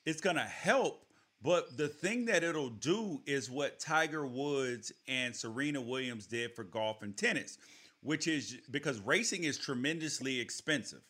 it's 0.05 0.21
going 0.21 0.35
to 0.35 0.43
help, 0.43 1.05
but 1.43 1.77
the 1.77 1.89
thing 1.89 2.27
that 2.27 2.45
it'll 2.45 2.71
do 2.71 3.21
is 3.27 3.51
what 3.51 3.81
Tiger 3.81 4.27
Woods 4.27 4.93
and 5.09 5.35
Serena 5.35 5.81
Williams 5.81 6.27
did 6.27 6.55
for 6.55 6.63
golf 6.63 7.03
and 7.03 7.17
tennis, 7.17 7.59
which 8.01 8.29
is 8.29 8.59
because 8.71 9.01
racing 9.01 9.45
is 9.45 9.59
tremendously 9.59 10.39
expensive. 10.39 11.03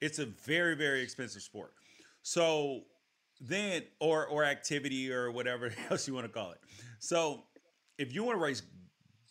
It's 0.00 0.18
a 0.18 0.26
very 0.26 0.76
very 0.76 1.02
expensive 1.02 1.42
sport. 1.42 1.74
So 2.22 2.82
then 3.40 3.82
or 3.98 4.26
or 4.26 4.44
activity 4.44 5.12
or 5.12 5.30
whatever 5.32 5.72
else 5.90 6.06
you 6.06 6.14
want 6.14 6.26
to 6.26 6.32
call 6.32 6.52
it. 6.52 6.58
So 7.00 7.44
if 7.98 8.14
you 8.14 8.22
want 8.22 8.38
to 8.38 8.44
race 8.44 8.62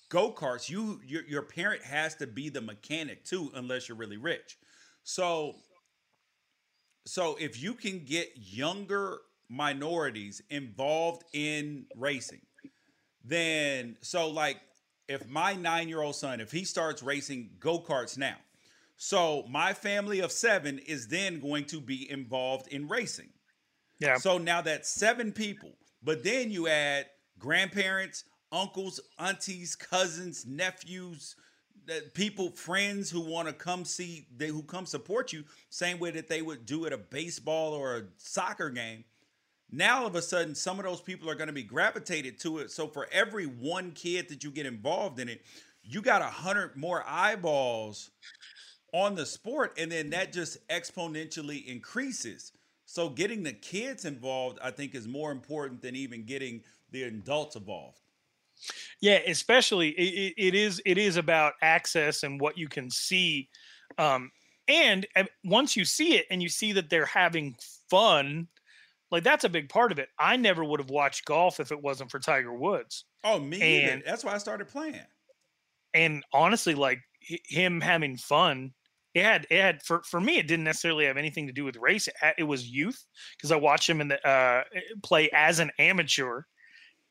go-karts, 0.09 0.69
you 0.69 0.99
your, 1.05 1.23
your 1.23 1.41
parent 1.43 1.83
has 1.83 2.15
to 2.15 2.27
be 2.27 2.49
the 2.49 2.61
mechanic 2.61 3.23
too 3.23 3.51
unless 3.55 3.87
you're 3.87 3.97
really 3.97 4.17
rich. 4.17 4.57
So 5.03 5.55
so 7.05 7.37
if 7.39 7.61
you 7.61 7.73
can 7.73 8.03
get 8.03 8.31
younger 8.35 9.19
minorities 9.49 10.41
involved 10.49 11.23
in 11.33 11.85
racing, 11.95 12.41
then 13.23 13.97
so 14.01 14.29
like 14.29 14.57
if 15.07 15.27
my 15.27 15.55
9-year-old 15.55 16.15
son 16.15 16.39
if 16.39 16.51
he 16.51 16.63
starts 16.63 17.01
racing 17.01 17.49
go-karts 17.59 18.17
now, 18.17 18.37
So 19.01 19.45
my 19.47 19.71
family 19.71 20.19
of 20.19 20.29
seven 20.29 20.77
is 20.79 21.07
then 21.07 21.39
going 21.39 21.63
to 21.67 21.79
be 21.79 22.11
involved 22.11 22.67
in 22.67 22.89
racing. 22.89 23.29
Yeah. 23.99 24.17
So 24.17 24.37
now 24.37 24.61
that's 24.61 24.89
seven 24.89 25.31
people. 25.31 25.71
But 26.03 26.21
then 26.21 26.51
you 26.51 26.67
add 26.67 27.05
grandparents, 27.39 28.25
uncles, 28.51 28.99
aunties, 29.17 29.73
cousins, 29.73 30.45
nephews, 30.45 31.37
that 31.87 32.13
people, 32.13 32.51
friends 32.51 33.09
who 33.09 33.21
want 33.21 33.47
to 33.47 33.53
come 33.53 33.85
see, 33.85 34.27
they 34.35 34.49
who 34.49 34.63
come 34.63 34.85
support 34.85 35.31
you, 35.31 35.45
same 35.69 35.97
way 35.97 36.11
that 36.11 36.27
they 36.27 36.41
would 36.41 36.65
do 36.65 36.85
at 36.85 36.91
a 36.91 36.97
baseball 36.97 37.71
or 37.71 37.95
a 37.95 38.03
soccer 38.17 38.69
game. 38.69 39.05
Now 39.71 40.01
all 40.01 40.07
of 40.07 40.15
a 40.15 40.21
sudden, 40.21 40.55
some 40.55 40.79
of 40.79 40.85
those 40.85 41.01
people 41.01 41.29
are 41.29 41.35
going 41.35 41.47
to 41.47 41.53
be 41.53 41.63
gravitated 41.63 42.39
to 42.41 42.59
it. 42.59 42.71
So 42.71 42.87
for 42.87 43.07
every 43.11 43.45
one 43.45 43.91
kid 43.91 44.29
that 44.29 44.43
you 44.43 44.51
get 44.51 44.65
involved 44.65 45.19
in 45.19 45.29
it, 45.29 45.41
you 45.83 46.01
got 46.01 46.21
a 46.21 46.25
hundred 46.25 46.75
more 46.75 47.03
eyeballs 47.07 48.11
on 48.93 49.15
the 49.15 49.25
sport, 49.25 49.77
and 49.77 49.91
then 49.91 50.09
that 50.09 50.33
just 50.33 50.67
exponentially 50.69 51.65
increases. 51.67 52.51
So 52.85 53.09
getting 53.09 53.43
the 53.43 53.53
kids 53.53 54.05
involved, 54.05 54.57
I 54.63 54.71
think, 54.71 54.95
is 54.95 55.07
more 55.07 55.31
important 55.31 55.81
than 55.81 55.95
even 55.95 56.25
getting 56.25 56.63
the 56.91 57.03
adults 57.03 57.55
involved. 57.55 57.99
Yeah, 58.99 59.19
especially 59.27 59.89
it, 59.89 60.33
it 60.37 60.55
is 60.55 60.81
it 60.85 60.97
is 60.97 61.15
about 61.15 61.53
access 61.61 62.23
and 62.23 62.41
what 62.41 62.57
you 62.57 62.67
can 62.67 62.89
see, 62.89 63.47
um, 63.97 64.31
and 64.67 65.07
once 65.43 65.77
you 65.77 65.85
see 65.85 66.15
it 66.15 66.25
and 66.29 66.43
you 66.43 66.49
see 66.49 66.73
that 66.73 66.89
they're 66.89 67.05
having 67.05 67.55
fun, 67.89 68.47
like 69.11 69.23
that's 69.23 69.43
a 69.43 69.49
big 69.49 69.69
part 69.69 69.91
of 69.91 69.99
it. 69.99 70.09
I 70.17 70.35
never 70.37 70.63
would 70.63 70.79
have 70.79 70.89
watched 70.89 71.25
golf 71.25 71.59
if 71.59 71.71
it 71.71 71.81
wasn't 71.81 72.11
for 72.11 72.19
Tiger 72.19 72.53
Woods. 72.53 73.05
Oh, 73.23 73.39
me 73.39 73.61
And- 73.61 74.01
either. 74.01 74.03
That's 74.05 74.23
why 74.23 74.33
I 74.33 74.37
started 74.37 74.67
playing. 74.67 74.99
and 75.93 76.23
honestly 76.33 76.75
like 76.75 76.99
him 77.21 77.81
having 77.81 78.15
fun 78.15 78.71
it 79.15 79.23
had 79.23 79.47
it 79.49 79.59
had 79.59 79.81
for 79.81 80.03
for 80.03 80.21
me 80.21 80.37
it 80.37 80.47
didn't 80.47 80.63
necessarily 80.65 81.05
have 81.05 81.17
anything 81.17 81.47
to 81.47 81.53
do 81.53 81.65
with 81.65 81.75
race 81.77 82.07
it, 82.07 82.13
had- 82.21 82.35
it 82.37 82.43
was 82.43 82.69
youth 82.69 83.03
because 83.35 83.51
i 83.51 83.55
watched 83.55 83.89
him 83.89 83.99
in 83.99 84.07
the 84.07 84.27
uh 84.27 84.63
play 85.01 85.29
as 85.33 85.57
an 85.57 85.71
amateur 85.79 86.43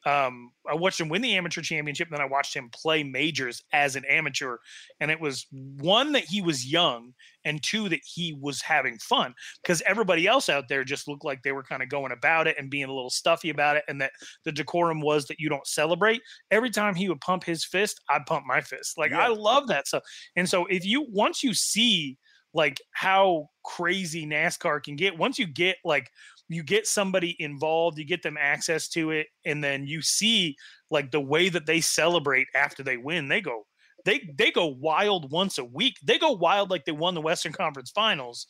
um 0.07 0.53
i 0.69 0.75
watched 0.75 1.01
him 1.01 1.09
win 1.09 1.23
the 1.23 1.35
amateur 1.35 1.61
championship 1.61 2.09
and 2.09 2.17
then 2.17 2.25
i 2.25 2.31
watched 2.31 2.55
him 2.55 2.71
play 2.73 3.03
majors 3.03 3.63
as 3.73 3.97
an 3.97 4.05
amateur 4.09 4.57
and 5.01 5.11
it 5.11 5.21
was 5.21 5.47
one 5.51 6.13
that 6.13 6.25
he 6.25 6.41
was 6.41 6.71
young 6.71 7.13
and 7.45 7.63
two 7.63 7.89
that 7.89 8.01
he 8.05 8.37
was 8.41 8.61
having 8.61 8.97
fun 8.99 9.35
because 9.63 9.83
everybody 9.87 10.27
else 10.27 10.49
out 10.49 10.69
there 10.69 10.85
just 10.85 11.09
looked 11.09 11.25
like 11.25 11.43
they 11.43 11.53
were 11.53 11.63
kind 11.63 11.83
of 11.83 11.89
going 11.89 12.13
about 12.13 12.47
it 12.47 12.57
and 12.59 12.71
being 12.71 12.85
a 12.85 12.93
little 12.93 13.11
stuffy 13.11 13.51
about 13.51 13.77
it 13.77 13.85
and 13.89 14.01
that 14.01 14.13
the 14.45 14.53
decorum 14.53 15.01
was 15.01 15.27
that 15.27 15.41
you 15.41 15.49
don't 15.49 15.67
celebrate 15.67 16.21
every 16.51 16.71
time 16.71 16.95
he 16.95 17.09
would 17.09 17.21
pump 17.21 17.45
his 17.45 17.65
fist, 17.65 18.01
I'd 18.09 18.27
pump 18.27 18.45
my 18.47 18.61
fist. 18.61 18.99
Like 18.99 19.13
I 19.13 19.29
love 19.29 19.69
that 19.69 19.87
stuff. 19.87 20.03
And 20.37 20.49
so 20.49 20.67
if 20.67 20.85
you 20.85 21.07
once 21.09 21.43
you 21.43 21.55
see 21.55 22.19
like 22.55 22.81
how 22.93 23.49
crazy 23.65 24.27
NASCAR 24.27 24.83
can 24.83 24.97
get, 24.97 25.19
once 25.19 25.39
you 25.39 25.47
get 25.47 25.77
like 25.85 26.11
you 26.49 26.63
get 26.63 26.87
somebody 26.87 27.37
involved, 27.39 27.99
you 27.99 28.05
get 28.05 28.23
them 28.23 28.37
access 28.39 28.89
to 28.91 29.11
it, 29.11 29.29
and 29.45 29.63
then 29.63 29.87
you 29.87 30.03
see 30.03 30.57
like 30.91 31.11
the 31.11 31.21
way 31.21 31.49
that 31.49 31.67
they 31.67 31.81
celebrate 31.81 32.47
after 32.55 32.83
they 32.83 32.97
win, 32.97 33.29
they 33.29 33.41
go 33.41 33.65
they 34.05 34.31
they 34.35 34.51
go 34.51 34.67
wild 34.67 35.31
once 35.33 35.59
a 35.59 35.65
week. 35.65 35.97
They 36.03 36.19
go 36.19 36.33
wild 36.33 36.71
like 36.71 36.85
they 36.85 36.93
won 36.93 37.15
the 37.15 37.21
Western 37.21 37.53
Conference 37.53 37.91
Finals 37.91 38.47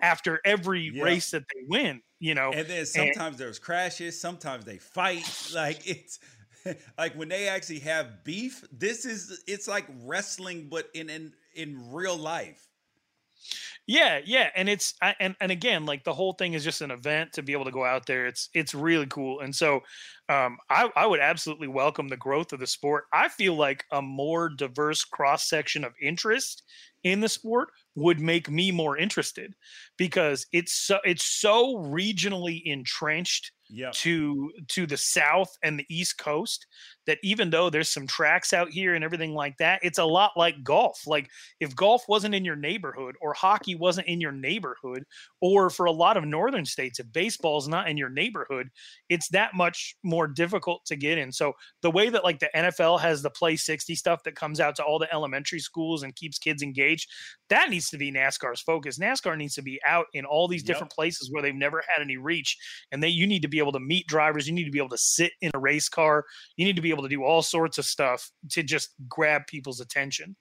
after 0.00 0.40
every 0.44 0.90
Yeah. 0.90 1.00
race 1.00 1.30
that 1.30 1.44
they 1.54 1.62
win, 1.68 2.02
you 2.20 2.34
know. 2.34 2.56
And 2.56 2.68
then 2.68 2.86
sometimes 2.86 3.36
there's 3.38 3.58
crashes, 3.58 4.20
sometimes 4.20 4.64
they 4.64 4.78
fight. 4.78 5.26
Like 5.52 5.86
it's 5.86 6.18
like 6.98 7.14
when 7.14 7.28
they 7.28 7.48
actually 7.48 7.80
have 7.80 8.24
beef, 8.24 8.64
this 8.72 9.04
is 9.04 9.42
it's 9.46 9.68
like 9.68 9.86
wrestling 10.02 10.68
but 10.68 10.88
in 10.94 11.10
in, 11.10 11.32
in 11.54 11.92
real 11.92 12.16
life. 12.16 12.68
Yeah, 13.86 14.20
yeah, 14.24 14.50
and 14.56 14.66
it's 14.68 14.94
I- 15.02 15.14
and 15.20 15.36
and 15.40 15.52
again, 15.52 15.84
like 15.84 16.04
the 16.04 16.14
whole 16.14 16.32
thing 16.32 16.54
is 16.54 16.64
just 16.64 16.80
an 16.80 16.90
event 16.90 17.34
to 17.34 17.42
be 17.42 17.52
able 17.52 17.66
to 17.66 17.70
go 17.70 17.84
out 17.84 18.06
there. 18.06 18.26
It's 18.26 18.48
it's 18.54 18.74
really 18.74 19.06
cool, 19.06 19.40
and 19.40 19.54
so 19.54 19.80
um, 20.30 20.56
I 20.70 20.90
I 20.96 21.04
would 21.06 21.20
absolutely 21.20 21.68
welcome 21.68 22.08
the 22.08 22.16
growth 22.16 22.54
of 22.54 22.60
the 22.60 22.66
sport. 22.66 23.04
I 23.12 23.28
feel 23.28 23.56
like 23.56 23.84
a 23.92 24.00
more 24.00 24.48
diverse 24.48 25.04
cross 25.04 25.46
section 25.48 25.84
of 25.84 25.92
interest 26.00 26.62
in 27.02 27.20
the 27.20 27.28
sport 27.28 27.68
would 27.94 28.20
make 28.20 28.48
me 28.48 28.70
more 28.72 28.96
interested 28.96 29.54
because 29.98 30.46
it's 30.52 30.72
so 30.72 30.98
it's 31.04 31.24
so 31.26 31.74
regionally 31.76 32.62
entrenched 32.64 33.52
Yeah. 33.68 33.94
to 33.96 34.50
to 34.68 34.86
the 34.86 34.96
south 34.96 35.50
and 35.62 35.78
the 35.78 35.86
east 35.90 36.16
coast 36.16 36.66
that 37.06 37.18
even 37.22 37.50
though 37.50 37.70
there's 37.70 37.90
some 37.90 38.06
tracks 38.06 38.52
out 38.52 38.70
here 38.70 38.94
and 38.94 39.04
everything 39.04 39.34
like 39.34 39.56
that 39.58 39.80
it's 39.82 39.98
a 39.98 40.04
lot 40.04 40.32
like 40.36 40.62
golf. 40.62 41.06
Like 41.06 41.28
if 41.60 41.74
golf 41.76 42.04
wasn't 42.08 42.34
in 42.34 42.44
your 42.44 42.56
neighborhood 42.56 43.16
or 43.20 43.34
hockey 43.34 43.74
wasn't 43.74 44.06
in 44.08 44.20
your 44.20 44.32
neighborhood 44.32 45.04
or 45.40 45.70
for 45.70 45.86
a 45.86 45.92
lot 45.92 46.16
of 46.16 46.24
northern 46.24 46.64
states 46.64 46.98
if 47.00 47.12
baseball's 47.12 47.68
not 47.68 47.88
in 47.88 47.96
your 47.96 48.08
neighborhood 48.10 48.68
it's 49.08 49.28
that 49.28 49.54
much 49.54 49.96
more 50.02 50.26
difficult 50.26 50.84
to 50.86 50.96
get 50.96 51.18
in. 51.18 51.30
So 51.32 51.52
the 51.82 51.90
way 51.90 52.08
that 52.10 52.24
like 52.24 52.38
the 52.38 52.50
NFL 52.54 53.00
has 53.00 53.22
the 53.22 53.30
play 53.30 53.56
60 53.56 53.94
stuff 53.94 54.22
that 54.24 54.36
comes 54.36 54.60
out 54.60 54.76
to 54.76 54.84
all 54.84 54.98
the 54.98 55.12
elementary 55.12 55.60
schools 55.60 56.02
and 56.02 56.14
keeps 56.14 56.38
kids 56.38 56.62
engaged 56.62 57.10
that 57.50 57.68
needs 57.70 57.90
to 57.90 57.98
be 57.98 58.10
NASCAR's 58.10 58.62
focus. 58.62 58.98
NASCAR 58.98 59.36
needs 59.36 59.54
to 59.54 59.62
be 59.62 59.78
out 59.86 60.06
in 60.14 60.24
all 60.24 60.48
these 60.48 60.62
Yep. 60.62 60.66
different 60.66 60.92
places 60.92 61.30
where 61.30 61.42
they've 61.42 61.54
never 61.54 61.82
had 61.86 62.02
any 62.02 62.16
reach 62.16 62.56
and 62.90 63.02
they 63.02 63.08
you 63.08 63.26
need 63.26 63.42
to 63.42 63.48
be 63.48 63.58
able 63.58 63.72
to 63.72 63.80
meet 63.80 64.06
drivers. 64.06 64.46
You 64.46 64.54
need 64.54 64.64
to 64.64 64.70
be 64.70 64.78
able 64.78 64.88
to 64.90 64.98
sit 64.98 65.32
in 65.40 65.50
a 65.54 65.58
race 65.58 65.88
car. 65.88 66.24
You 66.56 66.64
need 66.64 66.76
to 66.76 66.82
be 66.82 66.90
able 66.94 67.02
to 67.02 67.08
do 67.08 67.24
all 67.24 67.42
sorts 67.42 67.78
of 67.78 67.84
stuff 67.84 68.30
to 68.50 68.62
just 68.62 68.90
grab 69.08 69.46
people's 69.46 69.80
attention 69.80 70.36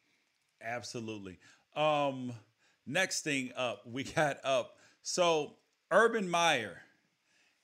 Absolutely. 0.63 1.39
Um, 1.75 2.33
next 2.85 3.21
thing 3.23 3.51
up, 3.55 3.81
we 3.85 4.03
got 4.15 4.37
up. 4.43 4.77
So 5.01 5.53
Urban 5.91 6.29
Meyer, 6.29 6.81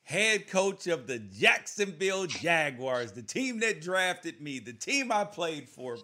head 0.02 0.48
coach 0.48 0.86
of 0.86 1.06
the 1.06 1.18
Jacksonville 1.18 2.26
Jaguars, 2.26 3.12
the 3.12 3.22
team 3.22 3.60
that 3.60 3.80
drafted 3.80 4.40
me, 4.40 4.58
the 4.58 4.72
team 4.72 5.10
I 5.10 5.24
played 5.24 5.68
for. 5.68 5.96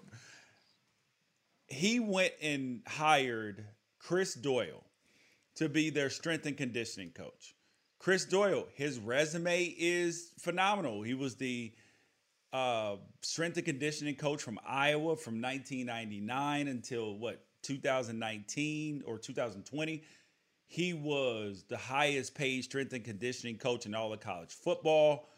He 1.68 2.00
went 2.00 2.32
and 2.40 2.82
hired 2.86 3.66
Chris 3.98 4.34
Doyle 4.34 4.84
to 5.56 5.68
be 5.68 5.90
their 5.90 6.10
strength 6.10 6.46
and 6.46 6.56
conditioning 6.56 7.10
coach. 7.10 7.54
Chris 7.98 8.24
Doyle, 8.24 8.66
his 8.74 8.98
resume 9.00 9.74
is 9.76 10.30
phenomenal. 10.38 11.02
He 11.02 11.14
was 11.14 11.34
the 11.36 11.72
uh, 12.56 12.96
strength 13.20 13.58
and 13.58 13.66
conditioning 13.66 14.14
coach 14.14 14.40
from 14.40 14.58
Iowa 14.66 15.14
from 15.16 15.42
1999 15.42 16.68
until 16.68 17.18
what 17.18 17.44
2019 17.62 19.02
or 19.04 19.18
2020. 19.18 20.02
He 20.66 20.94
was 20.94 21.64
the 21.68 21.76
highest 21.76 22.34
paid 22.34 22.64
strength 22.64 22.94
and 22.94 23.04
conditioning 23.04 23.58
coach 23.58 23.84
in 23.84 23.94
all 23.94 24.10
of 24.10 24.20
college 24.20 24.54
football. 24.54 25.28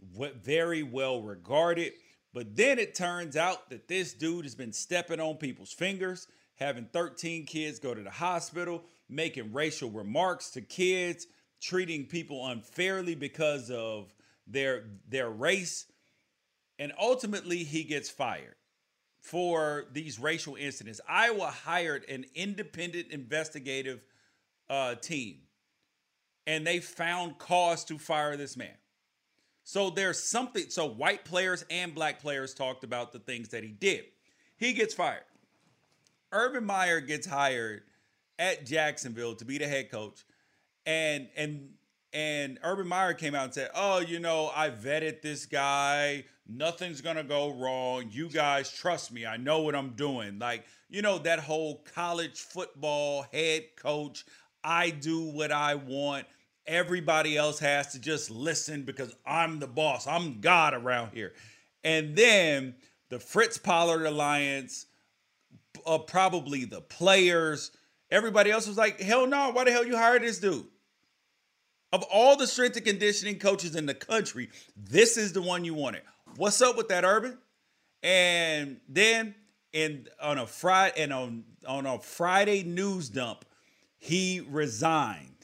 Very 0.00 0.84
well 0.84 1.20
regarded. 1.20 1.94
But 2.32 2.54
then 2.54 2.78
it 2.78 2.94
turns 2.94 3.36
out 3.36 3.70
that 3.70 3.88
this 3.88 4.12
dude 4.12 4.44
has 4.44 4.54
been 4.54 4.72
stepping 4.72 5.18
on 5.18 5.34
people's 5.34 5.72
fingers, 5.72 6.28
having 6.54 6.84
13 6.92 7.44
kids 7.44 7.80
go 7.80 7.92
to 7.92 8.02
the 8.02 8.10
hospital, 8.10 8.84
making 9.08 9.52
racial 9.52 9.90
remarks 9.90 10.50
to 10.50 10.60
kids, 10.60 11.26
treating 11.60 12.06
people 12.06 12.46
unfairly 12.46 13.16
because 13.16 13.68
of 13.68 14.14
their 14.46 14.84
their 15.08 15.28
race 15.28 15.86
and 16.78 16.92
ultimately 16.98 17.64
he 17.64 17.84
gets 17.84 18.08
fired 18.08 18.54
for 19.20 19.86
these 19.92 20.18
racial 20.18 20.54
incidents. 20.54 21.00
Iowa 21.08 21.46
hired 21.46 22.08
an 22.08 22.24
independent 22.34 23.08
investigative 23.10 24.00
uh, 24.70 24.94
team, 24.94 25.38
and 26.46 26.66
they 26.66 26.80
found 26.80 27.38
cause 27.38 27.84
to 27.86 27.98
fire 27.98 28.36
this 28.36 28.56
man. 28.56 28.76
So 29.64 29.90
there's 29.90 30.22
something. 30.22 30.70
So 30.70 30.86
white 30.86 31.24
players 31.24 31.64
and 31.68 31.94
black 31.94 32.20
players 32.20 32.54
talked 32.54 32.84
about 32.84 33.12
the 33.12 33.18
things 33.18 33.50
that 33.50 33.62
he 33.62 33.70
did. 33.70 34.04
He 34.56 34.72
gets 34.72 34.94
fired. 34.94 35.24
Urban 36.32 36.64
Meyer 36.64 37.00
gets 37.00 37.26
hired 37.26 37.82
at 38.38 38.64
Jacksonville 38.64 39.34
to 39.34 39.44
be 39.44 39.58
the 39.58 39.66
head 39.66 39.90
coach, 39.90 40.24
and 40.86 41.28
and 41.36 41.70
and 42.12 42.58
Urban 42.62 42.88
Meyer 42.88 43.14
came 43.14 43.34
out 43.34 43.44
and 43.44 43.54
said, 43.54 43.70
"Oh, 43.74 43.98
you 43.98 44.18
know, 44.18 44.50
I 44.54 44.70
vetted 44.70 45.20
this 45.22 45.46
guy. 45.46 46.24
Nothing's 46.46 47.00
gonna 47.00 47.24
go 47.24 47.50
wrong. 47.50 48.08
You 48.10 48.28
guys 48.28 48.70
trust 48.72 49.12
me. 49.12 49.26
I 49.26 49.36
know 49.36 49.60
what 49.60 49.74
I'm 49.74 49.90
doing. 49.90 50.38
Like, 50.38 50.64
you 50.88 51.02
know, 51.02 51.18
that 51.18 51.40
whole 51.40 51.84
college 51.94 52.40
football 52.40 53.26
head 53.32 53.76
coach. 53.76 54.24
I 54.64 54.90
do 54.90 55.20
what 55.20 55.52
I 55.52 55.74
want. 55.74 56.26
Everybody 56.66 57.36
else 57.36 57.58
has 57.60 57.92
to 57.92 57.98
just 57.98 58.30
listen 58.30 58.82
because 58.82 59.14
I'm 59.26 59.58
the 59.58 59.66
boss. 59.66 60.06
I'm 60.06 60.40
God 60.40 60.74
around 60.74 61.12
here." 61.12 61.34
And 61.84 62.16
then 62.16 62.74
the 63.10 63.20
Fritz 63.20 63.58
Pollard 63.58 64.04
Alliance, 64.04 64.86
uh, 65.86 65.98
probably 65.98 66.64
the 66.64 66.80
players, 66.80 67.70
everybody 68.10 68.50
else 68.50 68.66
was 68.66 68.78
like, 68.78 69.00
"Hell 69.00 69.26
no! 69.26 69.50
Why 69.50 69.64
the 69.64 69.72
hell 69.72 69.86
you 69.86 69.96
hired 69.96 70.22
this 70.22 70.38
dude?" 70.38 70.66
Of 71.92 72.02
all 72.12 72.36
the 72.36 72.46
strength 72.46 72.76
and 72.76 72.84
conditioning 72.84 73.38
coaches 73.38 73.74
in 73.74 73.86
the 73.86 73.94
country, 73.94 74.50
this 74.76 75.16
is 75.16 75.32
the 75.32 75.40
one 75.40 75.64
you 75.64 75.74
wanted. 75.74 76.02
What's 76.36 76.60
up 76.60 76.76
with 76.76 76.88
that, 76.88 77.04
Urban? 77.04 77.38
And 78.02 78.80
then 78.88 79.34
and 79.74 80.08
on 80.20 80.38
a 80.38 80.46
Friday 80.46 81.02
and 81.02 81.12
on 81.12 81.44
on 81.66 81.86
a 81.86 81.98
Friday 81.98 82.62
news 82.62 83.08
dump, 83.08 83.44
he 83.98 84.46
resigned. 84.48 85.34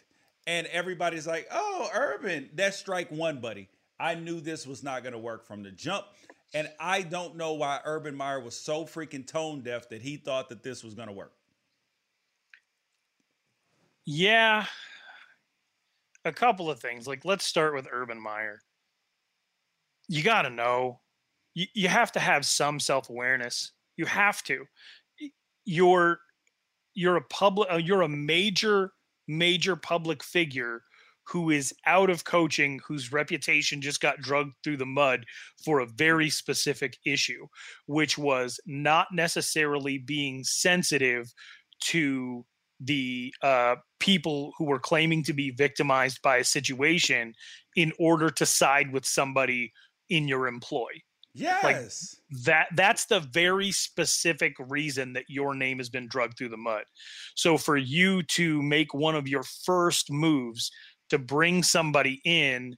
And 0.46 0.66
everybody's 0.68 1.26
like, 1.26 1.48
"Oh, 1.50 1.88
Urban, 1.94 2.50
that's 2.54 2.76
strike 2.76 3.10
one, 3.10 3.40
buddy." 3.40 3.68
I 3.98 4.14
knew 4.14 4.40
this 4.40 4.66
was 4.66 4.82
not 4.82 5.02
going 5.02 5.12
to 5.12 5.18
work 5.18 5.46
from 5.46 5.62
the 5.62 5.70
jump. 5.70 6.06
And 6.52 6.70
I 6.78 7.02
don't 7.02 7.36
know 7.36 7.54
why 7.54 7.80
Urban 7.84 8.14
Meyer 8.14 8.40
was 8.40 8.56
so 8.56 8.84
freaking 8.84 9.26
tone 9.26 9.62
deaf 9.62 9.88
that 9.88 10.02
he 10.02 10.16
thought 10.16 10.48
that 10.50 10.62
this 10.62 10.84
was 10.84 10.94
going 10.94 11.08
to 11.08 11.14
work. 11.14 11.32
Yeah. 14.04 14.66
A 16.24 16.32
couple 16.32 16.70
of 16.70 16.80
things. 16.80 17.06
Like, 17.06 17.24
let's 17.24 17.44
start 17.44 17.74
with 17.74 17.88
Urban 17.90 18.20
Meyer. 18.20 18.60
You 20.08 20.22
got 20.22 20.42
to 20.42 20.50
know, 20.50 21.00
you, 21.54 21.66
you 21.74 21.88
have 21.88 22.12
to 22.12 22.20
have 22.20 22.44
some 22.44 22.80
self 22.80 23.10
awareness. 23.10 23.72
You 23.96 24.06
have 24.06 24.42
to. 24.44 24.64
You're 25.64 26.18
you're 26.94 27.16
a 27.16 27.22
public 27.22 27.68
uh, 27.70 27.76
you're 27.76 28.02
a 28.02 28.08
major 28.08 28.92
major 29.28 29.76
public 29.76 30.22
figure 30.22 30.82
who 31.26 31.50
is 31.50 31.74
out 31.86 32.10
of 32.10 32.24
coaching 32.24 32.80
whose 32.86 33.12
reputation 33.12 33.80
just 33.80 34.00
got 34.00 34.20
drugged 34.20 34.52
through 34.62 34.76
the 34.76 34.86
mud 34.86 35.24
for 35.64 35.80
a 35.80 35.86
very 35.86 36.30
specific 36.30 36.98
issue 37.04 37.46
which 37.86 38.16
was 38.18 38.60
not 38.66 39.08
necessarily 39.12 39.98
being 39.98 40.44
sensitive 40.44 41.32
to 41.80 42.44
the 42.84 43.32
uh, 43.42 43.76
people 44.00 44.52
who 44.58 44.64
were 44.64 44.78
claiming 44.78 45.22
to 45.24 45.32
be 45.32 45.50
victimized 45.50 46.20
by 46.22 46.36
a 46.36 46.44
situation 46.44 47.34
in 47.76 47.92
order 47.98 48.30
to 48.30 48.46
side 48.46 48.92
with 48.92 49.04
somebody 49.04 49.72
in 50.08 50.28
your 50.28 50.46
employ 50.46 50.90
Yes. 51.34 51.64
Like 51.64 52.42
that 52.44 52.66
that's 52.76 53.06
the 53.06 53.18
very 53.18 53.72
specific 53.72 54.54
reason 54.58 55.14
that 55.14 55.24
your 55.28 55.54
name 55.54 55.78
has 55.78 55.90
been 55.90 56.06
drugged 56.06 56.38
through 56.38 56.50
the 56.50 56.56
mud. 56.56 56.84
So 57.34 57.58
for 57.58 57.76
you 57.76 58.22
to 58.22 58.62
make 58.62 58.94
one 58.94 59.16
of 59.16 59.26
your 59.26 59.42
first 59.42 60.12
moves 60.12 60.70
to 61.10 61.18
bring 61.18 61.64
somebody 61.64 62.20
in 62.24 62.76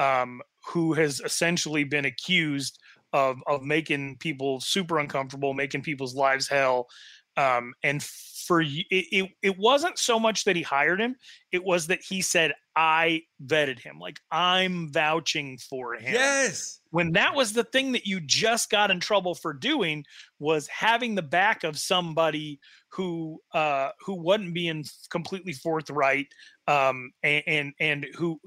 um, 0.00 0.42
who 0.66 0.94
has 0.94 1.20
essentially 1.20 1.84
been 1.84 2.04
accused 2.04 2.78
of 3.12 3.38
of 3.46 3.62
making 3.62 4.16
people 4.18 4.60
super 4.60 4.98
uncomfortable, 4.98 5.54
making 5.54 5.82
people's 5.82 6.16
lives 6.16 6.48
hell, 6.48 6.88
um, 7.36 7.74
and 7.84 8.02
for 8.44 8.60
it, 8.60 8.84
it, 8.90 9.30
it 9.42 9.58
wasn't 9.58 9.98
so 9.98 10.18
much 10.18 10.44
that 10.44 10.56
he 10.56 10.62
hired 10.62 11.00
him; 11.00 11.16
it 11.52 11.64
was 11.64 11.86
that 11.88 12.00
he 12.02 12.20
said, 12.20 12.52
"I 12.76 13.22
vetted 13.44 13.80
him, 13.80 13.98
like 13.98 14.20
I'm 14.30 14.92
vouching 14.92 15.58
for 15.58 15.94
him." 15.94 16.14
yes. 16.14 16.80
when 16.90 17.12
that 17.12 17.34
was 17.34 17.52
the 17.52 17.64
thing 17.64 17.92
that 17.92 18.06
you 18.06 18.20
just 18.20 18.70
got 18.70 18.90
in 18.90 19.00
trouble 19.00 19.34
for 19.34 19.52
doing 19.52 20.04
was 20.38 20.66
having 20.68 21.14
the 21.14 21.22
back 21.22 21.64
of 21.64 21.78
somebody 21.78 22.60
who 22.90 23.40
uh 23.52 23.90
who 24.04 24.14
wasn't 24.14 24.54
being 24.54 24.84
completely 25.10 25.52
forthright 25.52 26.28
um 26.68 27.10
and 27.22 27.42
and, 27.46 27.72
and 27.80 28.06
who 28.14 28.38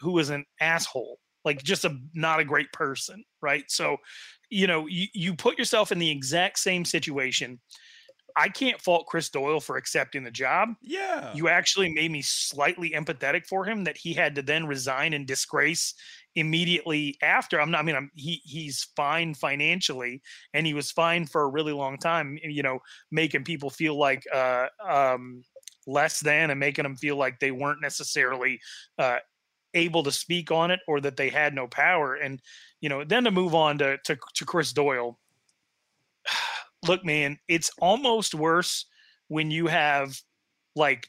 who 0.00 0.12
was 0.12 0.30
an 0.30 0.44
asshole 0.60 1.18
like 1.44 1.62
just 1.62 1.84
a 1.84 1.96
not 2.14 2.40
a 2.40 2.44
great 2.44 2.70
person 2.72 3.22
right 3.40 3.64
so 3.68 3.96
you 4.50 4.66
know 4.66 4.86
you, 4.86 5.06
you 5.14 5.34
put 5.34 5.58
yourself 5.58 5.92
in 5.92 5.98
the 5.98 6.10
exact 6.10 6.58
same 6.58 6.84
situation 6.84 7.60
i 8.38 8.48
can't 8.48 8.80
fault 8.80 9.06
chris 9.06 9.28
doyle 9.28 9.60
for 9.60 9.76
accepting 9.76 10.22
the 10.24 10.30
job 10.30 10.70
Yeah. 10.80 11.32
you 11.34 11.48
actually 11.48 11.92
made 11.92 12.10
me 12.10 12.22
slightly 12.22 12.90
empathetic 12.90 13.46
for 13.46 13.64
him 13.64 13.84
that 13.84 13.96
he 13.98 14.14
had 14.14 14.34
to 14.36 14.42
then 14.42 14.66
resign 14.66 15.12
in 15.12 15.26
disgrace 15.26 15.94
immediately 16.34 17.16
after. 17.20 17.60
I'm 17.60 17.70
not. 17.72 17.80
I 17.80 17.82
mean, 17.82 17.96
I'm, 17.96 18.10
he 18.14 18.40
he's 18.44 18.86
fine 18.96 19.34
financially, 19.34 20.22
and 20.54 20.66
he 20.66 20.74
was 20.74 20.92
fine 20.92 21.26
for 21.26 21.42
a 21.42 21.48
really 21.48 21.72
long 21.72 21.98
time. 21.98 22.38
You 22.42 22.62
know, 22.62 22.78
making 23.10 23.44
people 23.44 23.70
feel 23.70 23.98
like 23.98 24.22
uh, 24.32 24.66
um, 24.86 25.42
less 25.86 26.20
than, 26.20 26.50
and 26.50 26.60
making 26.60 26.84
them 26.84 26.96
feel 26.96 27.16
like 27.16 27.40
they 27.40 27.50
weren't 27.50 27.80
necessarily 27.82 28.60
uh, 28.98 29.18
able 29.74 30.02
to 30.04 30.12
speak 30.12 30.52
on 30.52 30.70
it, 30.70 30.80
or 30.86 31.00
that 31.00 31.16
they 31.16 31.28
had 31.28 31.54
no 31.54 31.66
power. 31.66 32.14
And 32.14 32.40
you 32.80 32.88
know, 32.88 33.02
then 33.04 33.24
to 33.24 33.30
move 33.32 33.54
on 33.54 33.78
to 33.78 33.98
to, 34.04 34.16
to 34.34 34.44
Chris 34.44 34.72
Doyle. 34.72 35.18
Look, 36.86 37.04
man, 37.04 37.38
it's 37.48 37.70
almost 37.80 38.34
worse 38.34 38.86
when 39.28 39.50
you 39.50 39.66
have 39.66 40.20
like 40.76 41.06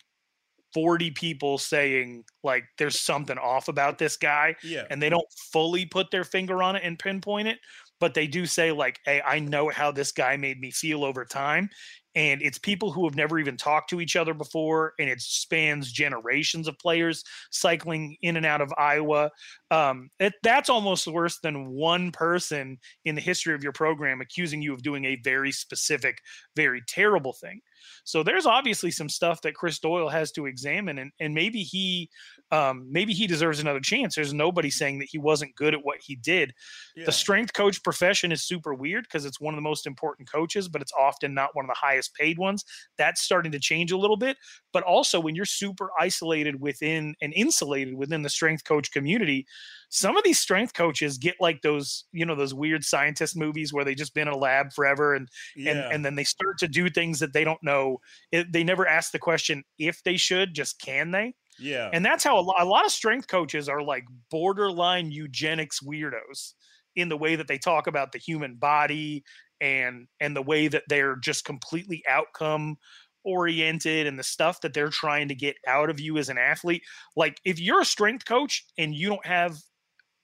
40 0.74 1.12
people 1.12 1.58
saying 1.58 2.24
like 2.44 2.66
there's 2.78 3.00
something 3.00 3.38
off 3.38 3.68
about 3.68 3.98
this 3.98 4.18
guy 4.18 4.56
yeah. 4.64 4.84
and 4.90 5.02
they 5.02 5.10
don't 5.10 5.26
fully 5.52 5.86
put 5.86 6.12
their 6.12 6.24
finger 6.24 6.62
on 6.62 6.76
it 6.76 6.84
and 6.84 7.00
pinpoint 7.00 7.48
it 7.48 7.58
but 8.00 8.14
they 8.14 8.28
do 8.28 8.46
say 8.46 8.72
like 8.72 9.00
hey 9.04 9.22
i 9.26 9.40
know 9.40 9.70
how 9.70 9.92
this 9.92 10.12
guy 10.12 10.38
made 10.38 10.60
me 10.60 10.70
feel 10.70 11.04
over 11.04 11.26
time 11.26 11.70
and 12.16 12.42
it's 12.42 12.58
people 12.58 12.92
who 12.92 13.06
have 13.06 13.16
never 13.16 13.40
even 13.40 13.58
talked 13.58 13.90
to 13.92 14.02
each 14.02 14.16
other 14.16 14.34
before 14.34 14.94
and 15.00 15.10
it 15.10 15.22
spans 15.22 15.92
generations 15.92 16.68
of 16.68 16.78
players 16.80 17.24
cycling 17.52 18.18
in 18.22 18.38
and 18.38 18.46
out 18.46 18.62
of 18.62 18.74
iowa. 18.78 19.30
Um, 19.72 20.10
it, 20.20 20.34
that's 20.44 20.70
almost 20.70 21.08
worse 21.08 21.40
than 21.40 21.70
one 21.70 22.12
person 22.12 22.80
in 23.06 23.16
the 23.16 23.22
history 23.22 23.54
of 23.54 23.64
your 23.64 23.74
program 23.74 24.22
accusing 24.22 24.62
you 24.62 24.74
of 24.74 24.84
doing 24.84 25.06
a 25.06 25.18
very 25.24 25.52
specific 25.52 26.20
very 26.56 26.82
terrible 26.88 27.34
thing 27.34 27.62
so 28.04 28.24
there's 28.24 28.46
obviously 28.46 28.92
some 28.92 29.10
stuff 29.10 29.42
that 29.42 29.56
chris 29.56 29.80
doyle 29.80 30.10
has 30.10 30.32
to 30.32 30.46
examine 30.46 31.00
and, 31.00 31.12
and 31.20 31.34
maybe 31.34 31.64
he 31.64 32.10
um, 32.52 32.88
maybe 32.92 33.14
he 33.14 33.28
deserves 33.28 33.60
another 33.60 33.80
chance 33.80 34.16
there's 34.16 34.34
nobody 34.34 34.70
saying 34.70 34.98
that 35.00 35.08
he 35.12 35.20
wasn't 35.20 35.54
good 35.56 35.74
at 35.74 35.84
what 35.84 36.00
he 36.02 36.16
did 36.16 36.54
yeah. 36.96 37.06
the 37.06 37.12
strength 37.12 37.54
coach 37.54 37.84
profession 37.84 38.32
is 38.32 38.44
super 38.44 38.74
weird 38.74 39.04
because 39.04 39.26
it's 39.26 39.40
one 39.40 39.54
of 39.54 39.58
the 39.58 39.62
most 39.62 39.86
important 39.88 40.30
coaches, 40.32 40.68
but 40.68 40.82
it's 40.82 40.94
often 40.98 41.34
not 41.34 41.56
one 41.56 41.66
of 41.66 41.70
the 41.70 41.78
highest 41.78 42.14
paid 42.16 42.38
ones. 42.38 42.66
That's 42.98 43.22
starting 43.22 43.52
to 43.52 43.60
change 43.60 43.92
a 43.92 43.98
little 43.98 44.18
bit. 44.18 44.38
But 44.74 44.84
also, 44.84 45.20
when 45.20 45.36
you're 45.36 45.46
super 45.46 45.90
isolated 46.00 46.60
within 46.60 47.16
and 47.22 47.34
insulated 47.34 47.96
within 47.96 48.22
the 48.22 48.30
strength 48.30 48.64
coach 48.64 48.92
community, 48.92 49.46
some 49.90 50.16
of 50.16 50.24
these 50.24 50.40
strength 50.40 50.74
coaches 50.74 51.18
get 51.18 51.36
like 51.40 51.62
those, 51.62 52.06
you 52.12 52.26
know, 52.26 52.36
those 52.36 52.54
weird 52.54 52.84
scientist 52.84 53.36
movies 53.36 53.74
where 53.74 53.84
they 53.84 53.96
just 53.96 54.14
been 54.14 54.28
in 54.28 54.34
a 54.34 54.38
lab 54.38 54.72
forever 54.72 55.16
and 55.16 55.28
yeah. 55.56 55.72
and 55.72 55.94
and 55.94 56.06
then 56.06 56.16
they 56.16 56.24
start 56.24 56.58
to 56.60 56.68
do 56.68 56.90
things 56.90 57.20
that 57.20 57.34
they 57.34 57.44
don't 57.44 57.62
know. 57.64 57.98
It, 58.32 58.52
they 58.54 58.64
never 58.64 58.88
ask 58.88 59.12
the 59.12 59.20
question 59.20 59.64
if 59.78 60.02
they 60.04 60.18
should, 60.18 60.54
just 60.54 60.80
can 60.80 61.12
they? 61.12 61.34
yeah. 61.60 61.90
And 61.92 62.06
that's 62.06 62.24
how 62.24 62.40
a 62.40 62.42
lot, 62.42 62.62
a 62.62 62.66
lot 62.66 62.86
of 62.86 62.92
strength 62.92 63.28
coaches 63.28 63.70
are 63.70 63.82
like 63.82 64.06
borderline 64.32 65.12
eugenics 65.12 65.82
weirdos 65.82 66.54
in 66.96 67.10
the 67.10 67.18
way 67.18 67.36
that 67.36 67.48
they 67.48 67.58
talk 67.58 67.88
about 67.88 68.12
the 68.12 68.18
human 68.18 68.56
body 68.56 69.24
and 69.62 70.08
and 70.20 70.36
the 70.36 70.42
way 70.42 70.68
that 70.68 70.84
they're 70.88 71.18
just 71.18 71.46
completely 71.46 72.02
outcome 72.08 72.78
oriented 73.26 74.08
and 74.08 74.18
the 74.18 74.24
stuff 74.24 74.62
that 74.62 74.74
they're 74.74 74.90
trying 74.90 75.28
to 75.28 75.36
get 75.36 75.56
out 75.68 75.90
of 75.90 76.00
you 76.00 76.18
as 76.18 76.30
an 76.30 76.38
athlete. 76.38 76.82
Like 77.16 77.38
if 77.44 77.60
you're 77.60 77.82
a 77.82 77.86
strength 77.86 78.26
coach 78.26 78.66
and 78.78 78.96
you 78.96 79.10
don't 79.10 79.26
have 79.26 79.58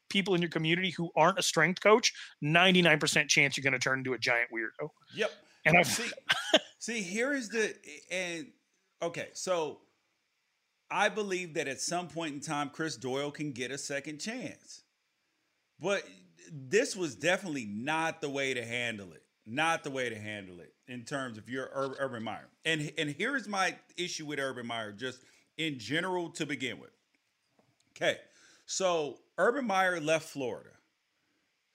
people 0.10 0.36
in 0.36 0.42
your 0.42 0.50
community 0.50 0.92
who 0.92 1.12
aren't 1.16 1.40
a 1.40 1.44
strength 1.44 1.82
coach, 1.82 2.14
99% 2.44 3.28
chance 3.28 3.58
you're 3.58 3.64
going 3.64 3.74
to 3.74 3.80
turn 3.80 4.00
into 4.00 4.14
a 4.14 4.18
giant 4.18 4.50
weirdo. 4.52 4.90
yep. 5.14 5.32
And 5.66 5.78
I've 5.78 5.88
see, 5.88 6.12
see, 6.80 7.02
here 7.02 7.34
is 7.34 7.50
the 7.50 7.74
and 8.12 8.48
okay, 9.02 9.30
so 9.34 9.80
I 10.92 11.10
believe 11.10 11.56
that 11.56 11.68
at 11.68 11.82
some 11.82 12.08
point 12.08 12.36
in 12.36 12.40
time, 12.40 12.70
Chris 12.70 12.98
Doyle 12.98 13.32
can 13.32 13.52
get 13.52 13.72
a 13.72 13.78
second 13.78 14.20
chance, 14.20 14.84
but 15.80 16.04
this 16.52 16.96
was 16.96 17.16
definitely 17.16 17.66
not 17.66 18.22
the 18.22 18.30
way 18.30 18.54
to 18.54 18.64
handle 18.64 19.12
it. 19.14 19.24
Not 19.48 19.84
the 19.84 19.92
way 19.92 20.10
to 20.10 20.18
handle 20.18 20.60
it 20.60 20.74
in 20.88 21.04
terms 21.04 21.38
of 21.38 21.50
your 21.50 21.66
Ur- 21.76 21.96
Urban 22.00 22.24
Meyer. 22.24 22.48
And 22.64 22.92
and 22.98 23.10
here 23.10 23.36
is 23.36 23.48
my 23.48 23.76
issue 23.98 24.26
with 24.26 24.40
Urban 24.40 24.66
Meyer, 24.66 24.92
just 24.92 25.22
in 25.58 25.78
general 25.78 26.30
to 26.32 26.46
begin 26.46 26.80
with. 26.80 26.92
Okay, 27.96 28.18
so 28.66 29.20
Urban 29.38 29.66
Meyer 29.66 30.00
left 30.00 30.30
Florida 30.30 30.72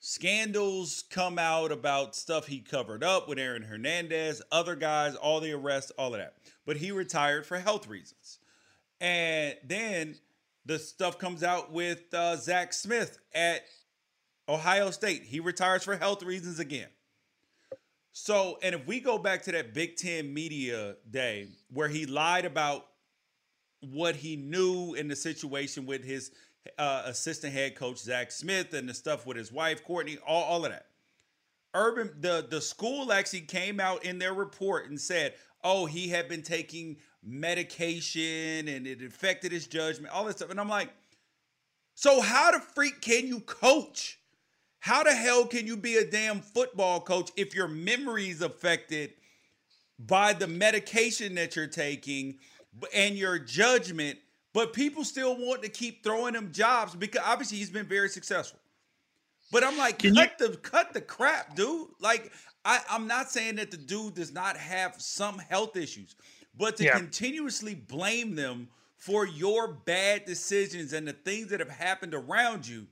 scandals 0.01 1.03
come 1.11 1.37
out 1.37 1.71
about 1.71 2.15
stuff 2.15 2.47
he 2.47 2.59
covered 2.59 3.03
up 3.03 3.29
with 3.29 3.37
Aaron 3.39 3.61
Hernandez, 3.61 4.41
other 4.51 4.75
guys, 4.75 5.15
all 5.15 5.39
the 5.39 5.53
arrests, 5.53 5.91
all 5.91 6.13
of 6.13 6.19
that. 6.19 6.33
But 6.65 6.77
he 6.77 6.91
retired 6.91 7.45
for 7.45 7.59
health 7.59 7.87
reasons. 7.87 8.39
And 8.99 9.55
then 9.63 10.15
the 10.65 10.79
stuff 10.79 11.17
comes 11.17 11.43
out 11.43 11.71
with 11.71 12.13
uh, 12.13 12.35
Zach 12.35 12.73
Smith 12.73 13.19
at 13.33 13.61
Ohio 14.49 14.91
State. 14.91 15.23
He 15.23 15.39
retires 15.39 15.83
for 15.83 15.95
health 15.95 16.23
reasons 16.23 16.59
again. 16.59 16.89
So, 18.11 18.57
and 18.61 18.75
if 18.75 18.85
we 18.85 18.99
go 18.99 19.17
back 19.17 19.43
to 19.43 19.51
that 19.53 19.73
Big 19.73 19.95
Ten 19.95 20.33
media 20.33 20.95
day 21.09 21.47
where 21.71 21.87
he 21.87 22.05
lied 22.05 22.45
about 22.45 22.87
what 23.79 24.15
he 24.15 24.35
knew 24.35 24.93
in 24.95 25.07
the 25.07 25.15
situation 25.15 25.85
with 25.85 26.03
his 26.03 26.31
uh, 26.77 27.03
assistant 27.05 27.53
head 27.53 27.75
coach 27.75 27.97
Zach 27.99 28.31
Smith 28.31 28.73
and 28.73 28.87
the 28.89 28.93
stuff 28.93 29.25
with 29.25 29.37
his 29.37 29.51
wife 29.51 29.83
Courtney, 29.83 30.17
all, 30.25 30.43
all 30.43 30.65
of 30.65 30.71
that. 30.71 30.87
Urban, 31.73 32.11
the 32.19 32.45
the 32.49 32.61
school 32.61 33.11
actually 33.13 33.41
came 33.41 33.79
out 33.79 34.03
in 34.05 34.19
their 34.19 34.33
report 34.33 34.89
and 34.89 34.99
said, 34.99 35.33
"Oh, 35.63 35.85
he 35.85 36.09
had 36.09 36.27
been 36.27 36.43
taking 36.43 36.97
medication 37.23 38.67
and 38.67 38.87
it 38.87 39.01
affected 39.03 39.51
his 39.51 39.67
judgment, 39.67 40.13
all 40.13 40.25
this 40.25 40.37
stuff." 40.37 40.51
And 40.51 40.59
I'm 40.59 40.69
like, 40.69 40.89
"So 41.95 42.21
how 42.21 42.51
the 42.51 42.59
freak 42.59 43.01
can 43.01 43.27
you 43.27 43.39
coach 43.41 44.19
How 44.79 45.03
the 45.03 45.13
hell 45.13 45.45
can 45.45 45.67
you 45.67 45.77
be 45.77 45.97
a 45.97 46.05
damn 46.05 46.41
football 46.41 47.01
coach 47.01 47.29
if 47.37 47.53
your 47.53 47.67
memory 47.67 48.29
is 48.29 48.41
affected 48.41 49.13
by 49.99 50.33
the 50.33 50.47
medication 50.47 51.35
that 51.35 51.55
you're 51.55 51.67
taking 51.67 52.39
and 52.93 53.15
your 53.15 53.37
judgment, 53.37 54.17
but 54.53 54.73
people 54.73 55.03
still 55.03 55.35
want 55.37 55.63
to 55.63 55.69
keep 55.69 56.03
throwing 56.03 56.33
him 56.35 56.51
jobs 56.51 56.95
because 56.95 57.21
obviously 57.25 57.57
he's 57.57 57.69
been 57.69 57.87
very 57.87 58.09
successful. 58.09 58.59
But 59.51 59.63
I'm 59.63 59.77
like, 59.77 59.99
Can 59.99 60.15
cut 60.15 60.37
the 60.37 60.57
cut 60.57 60.93
the 60.93 61.01
crap, 61.01 61.55
dude. 61.55 61.87
Like, 61.99 62.31
I, 62.63 62.79
I'm 62.89 63.07
not 63.07 63.29
saying 63.29 63.55
that 63.55 63.71
the 63.71 63.77
dude 63.77 64.15
does 64.15 64.31
not 64.33 64.55
have 64.57 64.95
some 65.01 65.39
health 65.39 65.75
issues, 65.75 66.15
but 66.57 66.77
to 66.77 66.85
Yeah. 66.85 66.97
continuously 66.97 67.75
blame 67.75 68.35
them 68.35 68.69
for 68.97 69.25
your 69.25 69.67
bad 69.67 70.25
decisions 70.25 70.93
and 70.93 71.07
the 71.07 71.13
things 71.13 71.47
that 71.49 71.59
have 71.59 71.69
happened 71.69 72.13
around 72.13 72.67
you, 72.67 72.87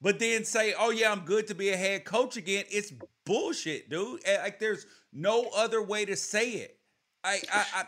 but 0.00 0.18
then 0.18 0.44
say, 0.44 0.74
"Oh 0.78 0.90
yeah, 0.90 1.12
I'm 1.12 1.24
good 1.24 1.46
to 1.48 1.54
be 1.54 1.68
a 1.70 1.76
head 1.76 2.04
coach 2.04 2.36
again." 2.36 2.64
It's 2.70 2.92
bullshit, 3.24 3.90
dude. 3.90 4.22
Like, 4.26 4.58
there's 4.58 4.86
no 5.12 5.50
other 5.54 5.82
way 5.82 6.04
to 6.04 6.16
say 6.16 6.50
it. 6.52 6.78
I, 7.22 7.42
I, 7.52 7.64
I, 7.74 7.84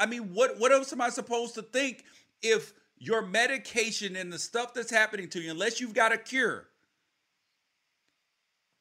I 0.00 0.06
mean, 0.06 0.32
what 0.34 0.58
what 0.58 0.72
else 0.72 0.92
am 0.92 1.00
I 1.00 1.10
supposed 1.10 1.54
to 1.54 1.62
think 1.62 2.04
if 2.42 2.72
your 2.98 3.22
medication 3.22 4.16
and 4.16 4.32
the 4.32 4.38
stuff 4.38 4.74
that's 4.74 4.90
happening 4.90 5.28
to 5.28 5.40
you, 5.40 5.50
unless 5.50 5.80
you've 5.80 5.94
got 5.94 6.12
a 6.12 6.18
cure, 6.18 6.66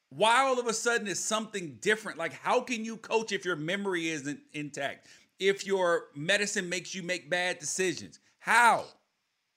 why 0.09 0.41
all 0.41 0.59
of 0.59 0.65
a 0.65 0.73
sudden 0.73 1.07
is 1.07 1.19
something 1.23 1.77
different? 1.81 2.17
Like, 2.17 2.33
how 2.33 2.61
can 2.61 2.85
you 2.85 2.97
coach 2.97 3.33
if 3.33 3.45
your 3.45 3.57
memory 3.57 4.07
isn't 4.07 4.39
intact? 4.53 5.07
If 5.39 5.67
your 5.67 6.05
medicine 6.15 6.69
makes 6.69 6.95
you 6.95 7.03
make 7.03 7.29
bad 7.29 7.59
decisions, 7.59 8.19
how? 8.39 8.85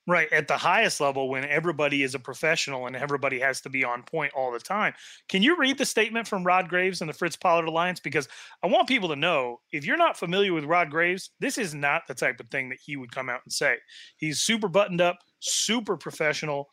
Right 0.09 0.33
at 0.33 0.49
the 0.49 0.57
highest 0.57 1.01
level, 1.01 1.29
when 1.29 1.45
everybody 1.45 2.03
is 2.03 2.17
a 2.17 2.19
professional 2.19 2.89
and 2.89 2.97
everybody 2.97 3.39
has 3.39 3.61
to 3.61 3.71
be 3.71 3.85
on 3.85 4.03
point 4.03 4.33
all 4.35 4.51
the 4.51 4.59
time. 4.59 4.95
Can 5.29 5.45
you 5.45 5.57
read 5.57 5.79
the 5.79 5.85
statement 5.85 6.27
from 6.27 6.43
Rod 6.43 6.69
Graves 6.69 7.01
and 7.01 7.09
the 7.09 7.15
Fritz 7.15 7.37
Pollard 7.37 7.69
Alliance? 7.69 8.01
Because 8.01 8.27
I 8.65 8.67
want 8.67 8.89
people 8.89 9.09
to 9.11 9.17
know 9.17 9.61
if 9.71 9.87
you're 9.87 9.97
not 9.97 10.17
familiar 10.17 10.53
with 10.53 10.65
Rod 10.65 10.91
Graves, 10.91 11.31
this 11.39 11.57
is 11.57 11.73
not 11.73 12.03
the 12.09 12.15
type 12.15 12.41
of 12.41 12.49
thing 12.49 12.69
that 12.71 12.81
he 12.85 12.97
would 12.97 13.15
come 13.15 13.29
out 13.29 13.43
and 13.45 13.53
say. 13.53 13.77
He's 14.17 14.43
super 14.43 14.67
buttoned 14.67 15.01
up, 15.01 15.19
super 15.39 15.97
professional 15.97 16.69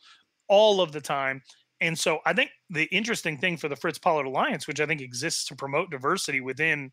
all 0.48 0.80
of 0.80 0.90
the 0.90 1.00
time. 1.00 1.40
And 1.80 1.96
so 1.96 2.18
I 2.26 2.32
think 2.32 2.50
the 2.68 2.84
interesting 2.86 3.38
thing 3.38 3.56
for 3.56 3.68
the 3.68 3.76
Fritz 3.76 3.98
Pollard 3.98 4.26
Alliance, 4.26 4.66
which 4.66 4.80
I 4.80 4.86
think 4.86 5.00
exists 5.00 5.44
to 5.46 5.54
promote 5.54 5.90
diversity 5.90 6.40
within 6.40 6.90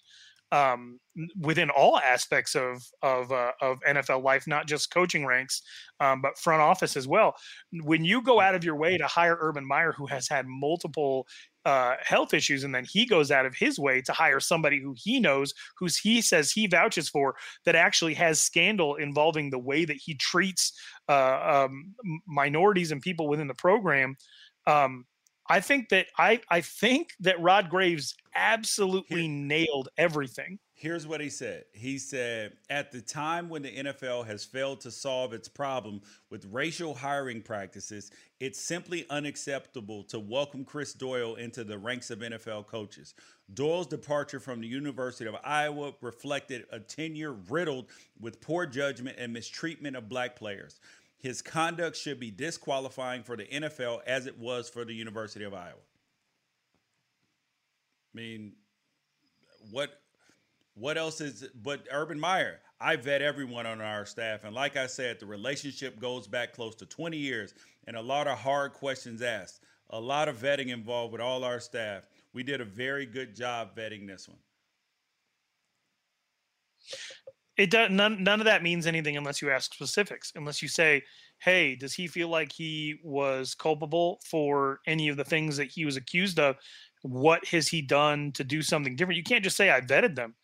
um, 0.52 1.00
within 1.40 1.70
all 1.70 1.98
aspects 1.98 2.56
of 2.56 2.82
of 3.02 3.32
uh, 3.32 3.52
of 3.62 3.80
NFL 3.88 4.24
life, 4.24 4.48
not 4.48 4.68
just 4.68 4.92
coaching 4.92 5.26
ranks, 5.26 5.62
um, 6.00 6.22
but 6.22 6.38
front 6.38 6.62
office 6.62 6.96
as 6.96 7.08
well. 7.08 7.36
When 7.84 8.06
you 8.06 8.22
go 8.22 8.40
out 8.40 8.56
of 8.56 8.64
your 8.64 8.76
way 8.76 8.98
to 8.98 9.08
hire 9.08 9.38
Urban 9.40 9.68
Meyer, 9.68 9.92
who 9.92 10.06
has 10.06 10.28
had 10.28 10.46
multiple 10.48 11.28
uh, 11.66 11.96
health 12.02 12.34
issues, 12.34 12.64
and 12.64 12.74
then 12.74 12.86
he 12.90 13.06
goes 13.06 13.30
out 13.30 13.46
of 13.46 13.56
his 13.56 13.78
way 13.78 14.02
to 14.02 14.14
hire 14.14 14.40
somebody 14.40 14.80
who 14.80 14.96
he 14.98 15.20
knows, 15.20 15.54
who's 15.78 15.98
he 15.98 16.22
says 16.22 16.52
he 16.52 16.68
vouches 16.68 17.10
for, 17.10 17.36
that 17.66 17.76
actually 17.76 18.14
has 18.14 18.40
scandal 18.40 18.96
involving 18.96 19.50
the 19.50 19.60
way 19.60 19.84
that 19.84 19.98
he 19.98 20.14
treats 20.16 20.72
uh, 21.10 21.66
um, 21.66 21.94
minorities 22.26 22.92
and 22.92 23.02
people 23.02 23.28
within 23.28 23.48
the 23.48 23.54
program. 23.54 24.16
Um, 24.66 25.06
I 25.50 25.60
think 25.60 25.90
that 25.90 26.08
I 26.18 26.42
I 26.50 26.62
think 26.62 27.14
that 27.22 27.42
Rod 27.42 27.70
Graves 27.70 28.16
absolutely 28.36 29.28
nailed 29.28 29.90
everything. 29.98 30.60
Here's 30.80 31.08
what 31.08 31.22
he 31.22 31.30
said. 31.32 31.64
He 31.74 31.98
said, 31.98 32.54
at 32.70 32.92
the 32.92 33.02
time 33.02 33.50
when 33.50 33.64
the 33.64 33.76
NFL 33.76 34.28
has 34.28 34.46
failed 34.46 34.80
to 34.82 34.92
solve 34.92 35.34
its 35.34 35.48
problem 35.48 36.02
with 36.30 36.46
racial 36.52 36.94
hiring 36.94 37.42
practices, 37.42 38.12
it's 38.40 38.62
simply 38.62 39.04
unacceptable 39.10 40.04
to 40.04 40.20
welcome 40.20 40.64
Chris 40.64 40.94
Doyle 40.94 41.34
into 41.34 41.64
the 41.64 41.80
ranks 41.80 42.12
of 42.12 42.20
NFL 42.20 42.68
coaches. 42.68 43.16
Doyle's 43.56 43.88
departure 43.88 44.40
from 44.40 44.62
the 44.62 44.68
University 44.68 45.28
of 45.28 45.36
Iowa 45.44 45.94
reflected 46.02 46.66
a 46.72 46.80
tenure 46.80 47.34
riddled 47.34 47.88
with 48.20 48.40
poor 48.40 48.68
judgment 48.68 49.18
and 49.18 49.34
mistreatment 49.34 49.96
of 49.96 50.08
black 50.08 50.36
players. 50.36 50.80
His 51.20 51.42
conduct 51.42 51.98
should 51.98 52.20
be 52.20 52.32
disqualifying 52.32 53.24
for 53.24 53.36
the 53.36 53.46
NFL 53.46 54.02
as 54.06 54.28
it 54.28 54.38
was 54.38 54.70
for 54.70 54.86
the 54.86 54.94
University 54.94 55.46
of 55.46 55.54
Iowa. 55.54 55.74
I 58.14 58.18
mean, 58.18 58.54
what 59.72 60.00
what 60.76 60.98
else 60.98 61.22
is 61.22 61.48
but 61.56 61.88
Urban 61.92 62.20
Meyer? 62.20 62.60
I 62.80 62.96
vet 62.96 63.24
everyone 63.24 63.66
on 63.66 63.82
our 63.82 64.06
staff, 64.06 64.44
and 64.44 64.54
like 64.54 64.78
I 64.78 64.86
said, 64.86 65.20
the 65.20 65.26
relationship 65.26 66.00
goes 66.00 66.28
back 66.28 66.54
close 66.54 66.76
to 66.76 66.86
20 66.86 67.18
years, 67.18 67.56
and 67.88 67.98
a 67.98 68.02
lot 68.02 68.28
of 68.28 68.38
hard 68.38 68.74
questions 68.74 69.24
asked, 69.24 69.64
a 69.90 70.00
lot 70.00 70.30
of 70.30 70.38
vetting 70.38 70.68
involved 70.68 71.12
with 71.14 71.22
all 71.22 71.44
our 71.44 71.60
staff. 71.60 72.08
We 72.34 72.44
did 72.44 72.62
a 72.62 72.66
very 72.66 73.08
good 73.08 73.36
job 73.36 73.76
vetting 73.76 74.06
this 74.06 74.30
one. 74.30 74.38
It 77.58 77.72
does 77.72 77.90
none 77.92 78.24
none 78.24 78.40
of 78.40 78.46
that 78.46 78.64
means 78.64 78.86
anything 78.86 79.18
unless 79.18 79.42
you 79.42 79.50
ask 79.52 79.74
specifics. 79.74 80.32
Unless 80.36 80.62
you 80.62 80.68
say, 80.68 81.04
"Hey, 81.40 81.76
does 81.76 81.94
he 81.94 82.08
feel 82.08 82.30
like 82.30 82.52
he 82.52 83.00
was 83.04 83.56
culpable 83.56 84.20
for 84.30 84.80
any 84.86 85.08
of 85.10 85.18
the 85.18 85.24
things 85.24 85.58
that 85.58 85.72
he 85.72 85.84
was 85.86 85.98
accused 85.98 86.40
of? 86.40 86.58
What 87.02 87.46
has 87.48 87.70
he 87.70 87.82
done 87.82 88.32
to 88.34 88.44
do 88.44 88.62
something 88.62 88.96
different?" 88.96 89.18
You 89.18 89.24
can't 89.24 89.44
just 89.44 89.58
say, 89.58 89.72
"I 89.72 89.82
vetted 89.82 90.16
them." 90.16 90.36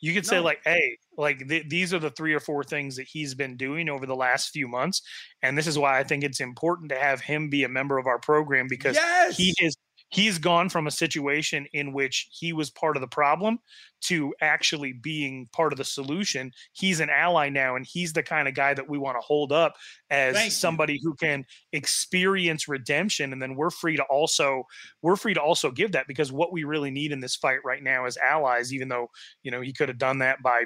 You 0.00 0.12
could 0.14 0.26
say 0.26 0.40
like, 0.40 0.60
"Hey, 0.64 0.98
like 1.16 1.48
th- 1.48 1.68
these 1.68 1.94
are 1.94 1.98
the 1.98 2.10
three 2.10 2.34
or 2.34 2.40
four 2.40 2.62
things 2.64 2.96
that 2.96 3.08
he's 3.08 3.34
been 3.34 3.56
doing 3.56 3.88
over 3.88 4.06
the 4.06 4.16
last 4.16 4.50
few 4.50 4.68
months, 4.68 5.02
and 5.42 5.56
this 5.56 5.66
is 5.66 5.78
why 5.78 5.98
I 5.98 6.04
think 6.04 6.24
it's 6.24 6.40
important 6.40 6.90
to 6.90 6.98
have 6.98 7.22
him 7.22 7.48
be 7.50 7.64
a 7.64 7.68
member 7.68 7.98
of 7.98 8.06
our 8.06 8.18
program 8.18 8.68
because 8.68 8.96
yes, 8.96 9.36
he 9.36 9.54
is 9.60 9.76
he's 10.14 10.38
gone 10.38 10.68
from 10.68 10.86
a 10.86 10.92
situation 10.92 11.66
in 11.72 11.92
which 11.92 12.28
he 12.30 12.52
was 12.52 12.70
part 12.70 12.96
of 12.96 13.00
the 13.00 13.08
problem 13.08 13.58
to 14.00 14.32
actually 14.40 14.92
being 14.92 15.48
part 15.52 15.72
of 15.72 15.76
the 15.76 15.84
solution 15.84 16.52
he's 16.72 17.00
an 17.00 17.10
ally 17.10 17.48
now 17.48 17.74
and 17.74 17.84
he's 17.86 18.12
the 18.12 18.22
kind 18.22 18.46
of 18.46 18.54
guy 18.54 18.72
that 18.72 18.88
we 18.88 18.96
want 18.96 19.16
to 19.16 19.26
hold 19.26 19.50
up 19.50 19.74
as 20.10 20.34
Thank 20.34 20.46
you. 20.46 20.50
somebody 20.52 21.00
who 21.02 21.14
can 21.14 21.44
experience 21.72 22.68
redemption 22.68 23.32
and 23.32 23.42
then 23.42 23.56
we're 23.56 23.70
free 23.70 23.96
to 23.96 24.04
also 24.04 24.64
we're 25.02 25.16
free 25.16 25.34
to 25.34 25.42
also 25.42 25.70
give 25.70 25.92
that 25.92 26.06
because 26.06 26.30
what 26.30 26.52
we 26.52 26.64
really 26.64 26.90
need 26.90 27.10
in 27.10 27.20
this 27.20 27.34
fight 27.34 27.58
right 27.64 27.82
now 27.82 28.06
is 28.06 28.16
allies 28.16 28.72
even 28.72 28.88
though 28.88 29.08
you 29.42 29.50
know 29.50 29.60
he 29.60 29.72
could 29.72 29.88
have 29.88 29.98
done 29.98 30.18
that 30.18 30.40
by 30.42 30.62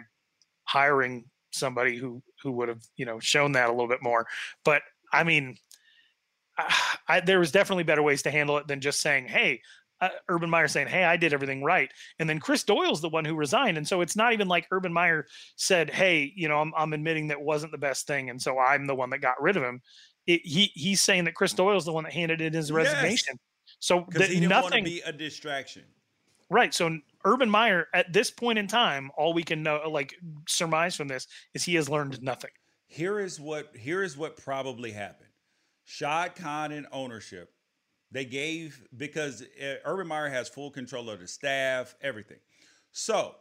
hiring 0.64 1.24
somebody 1.50 1.96
who 1.96 2.22
who 2.42 2.52
would 2.52 2.68
have 2.68 2.82
you 2.96 3.06
know 3.06 3.18
shown 3.18 3.52
that 3.52 3.68
a 3.68 3.72
little 3.72 3.88
bit 3.88 4.02
more 4.02 4.26
but 4.64 4.82
i 5.12 5.24
mean 5.24 5.56
I, 6.58 6.96
I, 7.08 7.20
there 7.20 7.38
was 7.38 7.52
definitely 7.52 7.84
better 7.84 8.02
ways 8.02 8.22
to 8.22 8.30
handle 8.30 8.58
it 8.58 8.66
than 8.66 8.80
just 8.80 9.00
saying, 9.00 9.28
"Hey." 9.28 9.60
Uh, 10.00 10.10
Urban 10.28 10.48
Meyer 10.48 10.68
saying, 10.68 10.86
"Hey, 10.86 11.02
I 11.02 11.16
did 11.16 11.32
everything 11.32 11.64
right," 11.64 11.90
and 12.20 12.30
then 12.30 12.38
Chris 12.38 12.62
Doyle's 12.62 13.00
the 13.00 13.08
one 13.08 13.24
who 13.24 13.34
resigned, 13.34 13.76
and 13.76 13.88
so 13.88 14.00
it's 14.00 14.14
not 14.14 14.32
even 14.32 14.46
like 14.46 14.68
Urban 14.70 14.92
Meyer 14.92 15.26
said, 15.56 15.90
"Hey, 15.90 16.32
you 16.36 16.46
know, 16.46 16.58
I'm, 16.60 16.72
I'm 16.76 16.92
admitting 16.92 17.26
that 17.28 17.40
wasn't 17.42 17.72
the 17.72 17.78
best 17.78 18.06
thing, 18.06 18.30
and 18.30 18.40
so 18.40 18.60
I'm 18.60 18.86
the 18.86 18.94
one 18.94 19.10
that 19.10 19.18
got 19.18 19.42
rid 19.42 19.56
of 19.56 19.64
him." 19.64 19.80
It, 20.28 20.42
he 20.44 20.66
he's 20.74 21.00
saying 21.00 21.24
that 21.24 21.34
Chris 21.34 21.52
Doyle's 21.52 21.84
the 21.84 21.92
one 21.92 22.04
that 22.04 22.12
handed 22.12 22.40
in 22.40 22.52
his 22.52 22.70
Yes. 22.70 22.76
resignation. 22.76 23.40
So 23.80 24.02
because 24.02 24.20
that 24.20 24.30
he 24.30 24.38
didn't 24.38 24.54
want 24.54 24.74
to 24.74 24.80
nothing, 24.80 24.84
be 24.84 25.00
a 25.04 25.12
distraction. 25.12 25.82
right? 26.48 26.72
So 26.72 26.96
Urban 27.24 27.50
Meyer, 27.50 27.88
at 27.92 28.12
this 28.12 28.30
point 28.30 28.58
in 28.60 28.68
time, 28.68 29.10
all 29.16 29.32
we 29.34 29.42
can 29.42 29.64
know, 29.64 29.82
like 29.90 30.14
surmise 30.48 30.94
from 30.94 31.08
this, 31.08 31.26
is 31.54 31.64
he 31.64 31.74
has 31.74 31.88
learned 31.88 32.22
nothing. 32.22 32.50
Here 32.86 33.18
is 33.18 33.40
what 33.40 33.76
here 33.76 34.02
is 34.04 34.16
what 34.16 34.36
probably 34.36 34.92
happened. 34.92 35.27
Shad 35.90 36.36
Khan 36.36 36.70
and 36.70 36.86
ownership, 36.92 37.50
they 38.12 38.26
gave 38.26 38.86
because 38.94 39.42
uh, 39.42 39.76
Urban 39.86 40.06
Meyer 40.06 40.28
has 40.28 40.46
full 40.46 40.70
control 40.70 41.08
of 41.08 41.20
the 41.20 41.26
staff, 41.26 41.94
everything. 42.02 42.36
So 42.92 43.36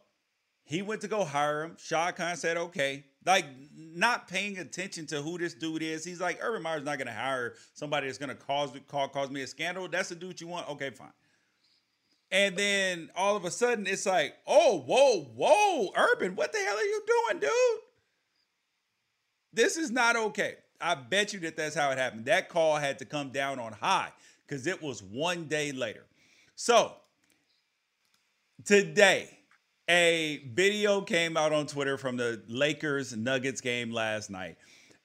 he 0.64 0.82
went 0.82 1.02
to 1.02 1.10
go 1.10 1.26
hire 1.26 1.66
him. 1.66 1.76
Shad 1.78 2.16
Khan 2.16 2.38
said, 2.38 2.56
"Okay." 2.56 3.04
Like 3.26 3.46
not 3.76 4.30
paying 4.30 4.58
attention 4.60 5.06
to 5.08 5.22
who 5.22 5.38
this 5.38 5.56
dude 5.56 5.84
is. 5.84 6.06
He's 6.06 6.22
like, 6.22 6.40
Urban 6.42 6.62
Meyer's 6.64 6.86
not 6.86 6.98
going 6.98 7.08
to 7.08 7.14
hire 7.14 7.56
somebody 7.74 8.08
that's 8.08 8.18
going 8.18 8.30
to 8.30 8.36
cause 8.36 8.72
cause 8.88 9.10
cause 9.12 9.30
me 9.30 9.42
a 9.42 9.48
scandal. 9.48 9.90
That's 9.90 10.08
the 10.08 10.16
dude 10.16 10.40
you 10.40 10.48
want. 10.48 10.70
Okay, 10.70 10.92
fine. 10.92 11.12
And 12.32 12.56
then 12.56 13.10
all 13.14 13.36
of 13.36 13.44
a 13.44 13.52
sudden, 13.52 13.86
it's 13.88 14.06
like, 14.06 14.36
oh, 14.48 14.80
whoa, 14.86 15.24
whoa, 15.36 15.92
Urban, 15.98 16.38
what 16.38 16.54
the 16.54 16.60
hell 16.60 16.78
are 16.78 16.82
you 16.82 17.04
doing, 17.06 17.42
dude? 17.42 17.82
This 19.52 19.76
is 19.76 19.92
not 19.92 20.16
okay. 20.16 20.56
I 20.80 20.96
bet 20.96 21.34
you 21.34 21.40
that 21.42 21.58
that's 21.58 21.76
how 21.76 21.92
it 21.92 21.98
happened. 21.98 22.26
That 22.26 22.50
call 22.50 22.78
had 22.78 23.00
to 23.00 23.06
come 23.06 23.30
down 23.30 23.60
on 23.60 23.74
high 23.74 24.12
because 24.46 24.68
it 24.68 24.82
was 24.82 25.02
one 25.02 25.46
day 25.46 25.72
later. 25.72 26.06
So 26.56 26.94
today, 28.66 29.30
a 29.90 30.42
video 30.54 31.02
came 31.02 31.38
out 31.38 31.54
on 31.54 31.66
Twitter 31.66 31.98
from 31.98 32.18
the 32.18 32.42
Lakers 32.48 33.16
Nuggets 33.16 33.62
game 33.62 33.92
last 33.92 34.30
night, 34.30 34.58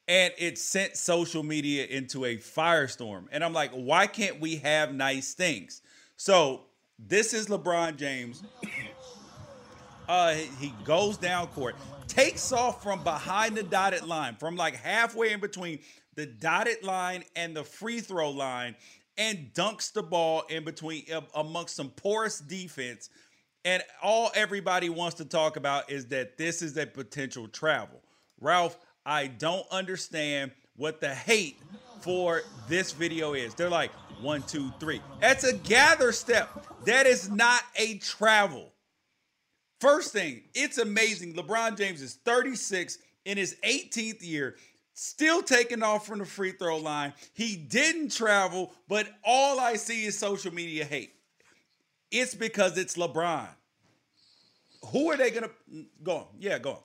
and 0.08 0.32
it 0.38 0.58
sent 0.58 0.96
social 0.96 1.42
media 1.42 1.86
into 1.86 2.24
a 2.24 2.36
firestorm. 2.36 3.26
And 3.30 3.44
I'm 3.44 3.52
like, 3.52 3.70
why 3.72 4.06
can't 4.06 4.40
we 4.40 4.56
have 4.56 4.92
nice 4.92 5.34
things? 5.34 5.82
So 6.16 6.62
this 6.98 7.32
is 7.32 7.46
LeBron 7.46 7.96
James. 7.96 8.42
Uh, 10.12 10.34
he- 10.34 10.66
he 10.66 10.68
goes 10.84 11.16
down 11.16 11.46
court, 11.48 11.74
takes 12.06 12.52
off 12.52 12.82
from 12.82 13.02
behind 13.02 13.56
the 13.56 13.62
dotted 13.62 14.02
line, 14.04 14.36
from 14.36 14.56
like 14.56 14.76
halfway 14.76 15.32
in 15.32 15.40
between 15.40 15.78
the 16.16 16.26
dotted 16.26 16.82
line 16.82 17.24
and 17.34 17.56
the 17.56 17.64
free 17.64 17.98
throw 17.98 18.30
line, 18.30 18.76
and 19.16 19.54
dunks 19.54 19.90
the 19.90 20.02
ball 20.02 20.42
in 20.50 20.64
between 20.64 21.02
amongst 21.34 21.74
some 21.76 21.88
porous 21.88 22.40
defense. 22.40 23.08
And 23.64 23.82
all 24.02 24.30
everybody 24.34 24.90
wants 24.90 25.16
to 25.16 25.24
talk 25.24 25.56
about 25.56 25.90
is 25.90 26.08
that 26.08 26.36
this 26.36 26.60
is 26.60 26.76
a 26.76 26.84
potential 26.84 27.48
travel. 27.48 28.02
Ralph, 28.38 28.76
I 29.06 29.28
don't 29.28 29.66
understand 29.70 30.52
what 30.76 31.00
the 31.00 31.14
hate 31.14 31.58
for 32.02 32.42
this 32.68 32.92
video 32.92 33.32
is. 33.32 33.54
They're 33.54 33.70
like, 33.70 33.92
one, 34.20 34.42
two, 34.42 34.72
three. 34.78 35.00
That's 35.20 35.44
a 35.44 35.54
gather 35.54 36.12
step. 36.12 36.66
That 36.84 37.06
is 37.06 37.30
not 37.30 37.62
a 37.76 37.96
travel. 37.96 38.71
First 39.82 40.12
thing, 40.12 40.42
it's 40.54 40.78
amazing. 40.78 41.34
LeBron 41.34 41.76
James 41.76 42.02
is 42.02 42.14
36 42.24 42.98
in 43.24 43.36
his 43.36 43.56
18th 43.64 44.24
year, 44.24 44.54
still 44.94 45.42
taking 45.42 45.82
off 45.82 46.06
from 46.06 46.20
the 46.20 46.24
free 46.24 46.52
throw 46.52 46.76
line. 46.76 47.12
He 47.34 47.56
didn't 47.56 48.12
travel, 48.12 48.72
but 48.86 49.08
all 49.24 49.58
I 49.58 49.74
see 49.74 50.04
is 50.04 50.16
social 50.16 50.54
media 50.54 50.84
hate. 50.84 51.14
It's 52.12 52.32
because 52.32 52.78
it's 52.78 52.96
LeBron. 52.96 53.48
Who 54.92 55.10
are 55.10 55.16
they 55.16 55.32
going 55.32 55.46
to 55.46 55.84
go 56.04 56.16
on? 56.16 56.26
Yeah, 56.38 56.60
go 56.60 56.70
on. 56.70 56.78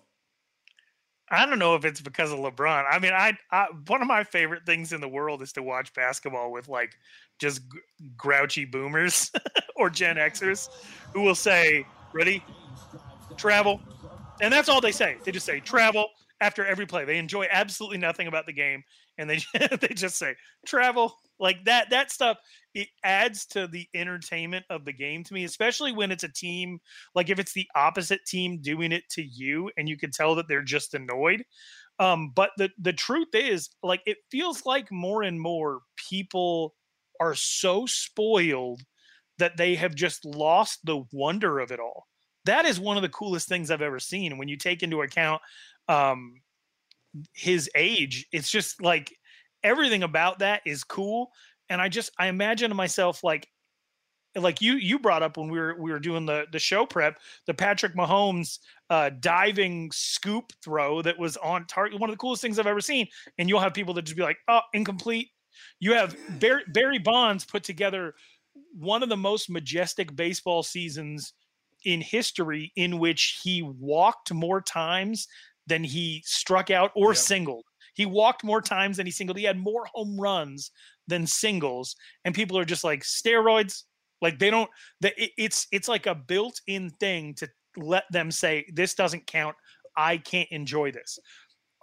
I 1.30 1.45
don't 1.45 1.60
know 1.60 1.76
if 1.76 1.86
it's 1.86 2.02
because 2.02 2.32
of 2.32 2.39
LeBron. 2.39 2.84
I 2.89 2.98
mean, 2.98 3.14
I, 3.14 3.38
I, 3.52 3.68
one 3.86 4.02
of 4.02 4.08
my 4.08 4.24
favorite 4.24 4.66
things 4.66 4.91
in 4.91 5.02
the 5.02 5.08
world 5.08 5.43
is 5.43 5.54
to 5.54 5.62
watch 5.62 5.93
basketball 5.93 6.52
with 6.52 6.68
like 6.68 6.98
just 7.38 7.62
grouchy 8.18 8.66
boomers 8.66 9.32
or 9.76 9.91
Gen 9.91 10.16
Xers 10.16 10.68
who 11.14 11.22
will 11.22 11.36
say, 11.36 11.86
"Ready, 12.12 12.41
travel," 13.38 13.82
and 14.41 14.53
that's 14.53 14.69
all 14.69 14.82
they 14.82 14.91
say. 14.91 15.19
They 15.25 15.32
just 15.32 15.45
say 15.45 15.61
travel 15.61 16.09
after 16.41 16.65
every 16.65 16.86
play. 16.86 17.05
They 17.05 17.17
enjoy 17.17 17.47
absolutely 17.51 17.97
nothing 17.97 18.28
about 18.28 18.45
the 18.45 18.53
game, 18.53 18.84
and 19.17 19.30
they 19.30 19.39
they 19.82 19.89
just 19.89 20.17
say 20.17 20.36
travel 20.65 21.15
like 21.39 21.63
that. 21.65 21.89
That 21.89 22.11
stuff 22.11 22.38
it 22.73 22.89
adds 23.03 23.45
to 23.47 23.67
the 23.67 23.88
entertainment 23.95 24.65
of 24.69 24.86
the 24.86 24.93
game 24.93 25.23
to 25.25 25.34
me, 25.34 25.43
especially 25.45 25.91
when 25.93 26.11
it's 26.11 26.23
a 26.23 26.32
team 26.32 26.80
like 27.15 27.30
if 27.30 27.39
it's 27.39 27.53
the 27.53 27.67
opposite 27.75 28.21
team 28.25 28.59
doing 28.61 28.91
it 28.91 29.03
to 29.11 29.23
you 29.23 29.71
and 29.78 29.89
you 29.89 29.97
can 29.97 30.11
tell 30.11 30.36
that 30.36 30.47
they're 30.47 30.63
just 30.63 30.93
annoyed. 30.93 31.43
Um, 31.99 32.32
but 32.36 32.51
the 32.57 32.69
the 32.78 32.93
truth 32.93 33.34
is, 33.34 33.69
like, 33.84 34.01
it 34.05 34.17
feels 34.32 34.65
like 34.65 34.91
more 34.91 35.23
and 35.23 35.39
more 35.41 35.82
people 36.09 36.75
are 37.19 37.36
so 37.36 37.86
spoiled 37.88 38.82
that 39.39 39.57
they 39.57 39.75
have 39.75 39.95
just 39.95 40.25
lost 40.25 40.80
the 40.86 41.03
wonder 41.11 41.59
of 41.59 41.71
it 41.71 41.80
all. 41.80 42.07
That 42.48 42.66
is 42.66 42.80
one 42.80 42.98
of 42.98 43.04
the 43.04 43.10
coolest 43.10 43.48
things 43.48 43.72
I've 43.72 43.82
ever 43.82 44.00
seen. 44.00 44.38
When 44.38 44.48
you 44.48 44.58
take 44.58 44.84
into 44.84 45.02
account 45.02 45.41
um, 45.88 46.41
his 47.34 47.70
age, 47.76 48.26
it's 48.34 48.50
just 48.50 48.82
like 48.82 49.14
everything 49.64 50.04
about 50.04 50.39
that 50.39 50.62
is 50.66 50.84
cool 50.84 51.32
and 51.70 51.82
I 51.82 51.89
just 51.89 52.12
I 52.18 52.28
imagine 52.28 52.70
to 52.70 52.76
myself 52.76 53.24
like 53.24 53.48
like 54.36 54.62
you 54.62 54.74
you 54.74 55.00
brought 55.00 55.24
up 55.24 55.38
when 55.38 55.50
we 55.50 55.60
were 55.60 55.76
we 55.80 55.91
were 55.91 56.00
doing 56.00 56.26
the 56.26 56.45
the 56.52 56.60
show 56.60 56.86
prep 56.86 57.20
the 57.45 57.54
Patrick 57.54 57.95
Mahomes 57.95 58.60
uh, 58.89 59.10
diving 59.20 59.91
scoop 59.91 60.54
throw 60.64 61.02
that 61.02 61.18
was 61.18 61.38
on 61.38 61.66
target 61.66 62.00
one 62.00 62.10
of 62.10 62.14
the 62.14 62.20
coolest 62.20 62.41
things 62.41 62.60
I've 62.60 62.68
ever 62.68 62.82
seen 62.82 63.08
and 63.38 63.50
you'll 63.50 63.60
have 63.60 63.74
people 63.74 63.93
that 63.95 64.04
just 64.04 64.18
be 64.18 64.24
like 64.24 64.38
oh 64.48 64.62
incomplete 64.74 65.30
you 65.80 65.93
have 65.93 66.16
Barry, 66.39 66.64
Barry 66.68 67.00
Bonds 67.00 67.45
put 67.45 67.64
together 67.64 68.14
one 68.78 69.02
of 69.02 69.10
the 69.10 69.18
most 69.18 69.50
majestic 69.50 70.16
baseball 70.16 70.62
seasons 70.62 71.34
in 71.86 72.01
history 72.01 72.71
in 72.75 72.99
which 72.99 73.39
he 73.43 73.61
walked 73.61 74.34
more 74.34 74.61
times 74.61 75.28
than 75.67 75.84
he 75.84 76.21
struck 76.25 76.71
out 76.71 76.91
or 76.95 77.09
yep. 77.09 77.17
singled. 77.17 77.65
He 77.93 78.05
walked 78.05 78.43
more 78.43 78.61
times 78.61 78.97
than 78.97 79.05
he 79.05 79.11
singled. 79.11 79.38
He 79.38 79.43
had 79.43 79.57
more 79.57 79.86
home 79.93 80.19
runs 80.19 80.71
than 81.07 81.25
singles. 81.25 81.95
And 82.25 82.36
people 82.36 82.57
are 82.57 82.65
just 82.65 82.84
like 82.84 83.01
steroids? 83.01 83.84
Like 84.21 84.39
they 84.39 84.49
don't 84.49 84.69
that 85.01 85.13
it's 85.17 85.67
it's 85.71 85.88
like 85.88 86.07
a 86.07 86.15
built-in 86.15 86.89
thing 86.99 87.36
to 87.36 87.47
let 87.75 88.03
them 88.11 88.32
say 88.32 88.65
this 88.73 88.95
doesn't 88.95 89.28
count. 89.28 89.55
I 89.95 90.17
can't 90.17 90.49
enjoy 90.51 90.91
this. 90.91 91.19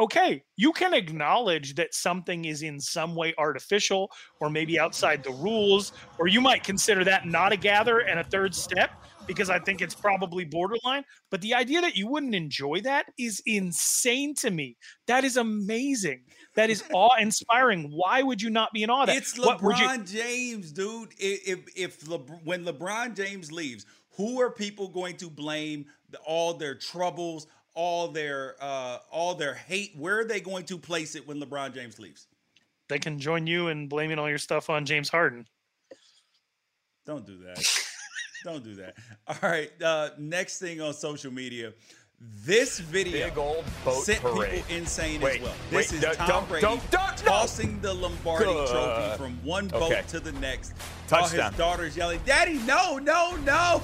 Okay 0.00 0.42
you 0.56 0.72
can 0.72 0.94
acknowledge 0.94 1.76
that 1.76 1.94
something 1.94 2.44
is 2.46 2.62
in 2.62 2.80
some 2.80 3.14
way 3.14 3.34
artificial 3.38 4.10
or 4.40 4.50
maybe 4.50 4.80
outside 4.80 5.22
the 5.22 5.30
rules 5.30 5.92
or 6.18 6.26
you 6.26 6.40
might 6.40 6.64
consider 6.64 7.04
that 7.04 7.26
not 7.26 7.52
a 7.52 7.56
gather 7.56 8.00
and 8.00 8.18
a 8.18 8.24
third 8.24 8.52
step 8.52 8.90
because 9.26 9.50
I 9.50 9.58
think 9.58 9.80
it's 9.80 9.94
probably 9.94 10.44
borderline. 10.44 11.04
But 11.30 11.40
the 11.40 11.54
idea 11.54 11.80
that 11.80 11.96
you 11.96 12.06
wouldn't 12.06 12.34
enjoy 12.34 12.80
that 12.82 13.06
is 13.18 13.42
insane 13.46 14.34
to 14.36 14.50
me. 14.50 14.76
That 15.06 15.24
is 15.24 15.36
amazing. 15.36 16.24
That 16.54 16.70
is 16.70 16.84
awe 16.92 17.16
inspiring. 17.18 17.90
Why 17.92 18.22
would 18.22 18.40
you 18.42 18.50
not 18.50 18.72
be 18.72 18.82
in 18.82 18.90
awe? 18.90 19.06
That 19.06 19.16
it's 19.16 19.38
LeBron 19.38 19.98
you- 19.98 20.04
James, 20.04 20.72
dude. 20.72 21.10
If 21.18 21.60
if 21.76 22.08
Le- 22.08 22.18
when 22.18 22.64
LeBron 22.64 23.16
James 23.16 23.50
leaves, 23.50 23.86
who 24.16 24.40
are 24.40 24.50
people 24.50 24.88
going 24.88 25.16
to 25.18 25.30
blame 25.30 25.86
all 26.24 26.54
their 26.54 26.74
troubles, 26.74 27.46
all 27.74 28.08
their 28.08 28.56
uh, 28.60 28.98
all 29.10 29.34
their 29.34 29.54
hate? 29.54 29.92
Where 29.96 30.20
are 30.20 30.24
they 30.24 30.40
going 30.40 30.64
to 30.66 30.78
place 30.78 31.14
it 31.14 31.26
when 31.26 31.40
LeBron 31.40 31.74
James 31.74 31.98
leaves? 31.98 32.28
They 32.88 32.98
can 32.98 33.18
join 33.18 33.46
you 33.46 33.68
in 33.68 33.88
blaming 33.88 34.18
all 34.18 34.28
your 34.28 34.38
stuff 34.38 34.68
on 34.68 34.84
James 34.84 35.08
Harden. 35.08 35.46
Don't 37.06 37.26
do 37.26 37.38
that. 37.38 37.66
Don't 38.44 38.62
do 38.62 38.74
that. 38.74 38.94
All 39.26 39.36
right. 39.42 39.70
Uh, 39.82 40.10
next 40.18 40.58
thing 40.58 40.80
on 40.82 40.92
social 40.92 41.32
media. 41.32 41.72
This 42.44 42.78
video 42.78 43.28
Big 43.28 43.38
old 43.38 43.64
boat 43.84 44.04
sent 44.04 44.20
parade. 44.20 44.64
people 44.64 44.76
insane 44.76 45.20
wait, 45.20 45.36
as 45.36 45.42
well. 45.42 45.54
This 45.70 45.92
wait, 45.92 46.02
is 46.04 46.16
Tom 46.16 46.28
don't, 46.28 46.48
Brady 46.48 46.66
don't, 46.66 46.90
don't, 46.90 47.16
tossing 47.18 47.80
the 47.80 47.92
Lombardi 47.92 48.44
Good. 48.44 48.68
trophy 48.68 49.18
from 49.18 49.44
one 49.44 49.68
boat 49.68 49.90
Okay. 49.90 50.02
to 50.08 50.20
the 50.20 50.32
next. 50.32 50.74
Touchdown. 51.08 51.38
While 51.38 51.48
his 51.50 51.58
daughter's 51.58 51.96
yelling, 51.96 52.20
"Daddy, 52.24 52.58
no, 52.60 52.98
no, 52.98 53.36
no!" 53.44 53.82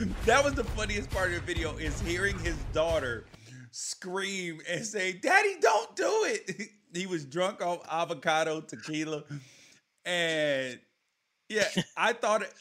that 0.26 0.42
was 0.42 0.54
the 0.54 0.64
funniest 0.64 1.10
part 1.10 1.28
of 1.28 1.34
the 1.34 1.40
video 1.40 1.76
is 1.76 1.98
hearing 2.00 2.38
his 2.40 2.56
daughter 2.72 3.24
scream 3.70 4.60
and 4.68 4.84
say, 4.84 5.12
"Daddy, 5.12 5.56
don't 5.60 5.94
do 5.96 6.24
it." 6.24 6.70
he 6.94 7.06
was 7.06 7.24
drunk 7.24 7.62
off 7.64 7.80
avocado 7.90 8.60
tequila, 8.60 9.24
and 10.04 10.78
yeah, 11.48 11.68
I 11.96 12.12
thought 12.14 12.42
it 12.42 12.52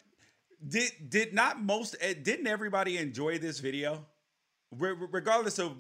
did 0.68 0.92
did 1.10 1.34
not 1.34 1.62
most 1.62 1.96
eh, 2.02 2.14
didn't 2.22 2.48
everybody 2.48 2.98
enjoy 2.98 3.38
this 3.38 3.60
video 3.60 4.06
Re- 4.78 4.96
regardless 5.12 5.60
of 5.60 5.76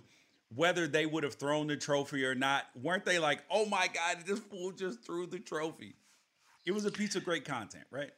whether 0.55 0.87
they 0.87 1.05
would 1.05 1.23
have 1.23 1.35
thrown 1.35 1.67
the 1.67 1.77
trophy 1.77 2.23
or 2.25 2.35
not 2.35 2.65
weren't 2.75 3.05
they 3.05 3.19
like 3.19 3.43
oh 3.49 3.65
my 3.65 3.87
god 3.93 4.17
this 4.25 4.39
fool 4.39 4.71
just 4.71 5.03
threw 5.05 5.25
the 5.25 5.39
trophy 5.39 5.95
it 6.65 6.71
was 6.71 6.85
a 6.85 6.91
piece 6.91 7.15
of 7.15 7.23
great 7.23 7.45
content 7.45 7.85
right 7.91 8.11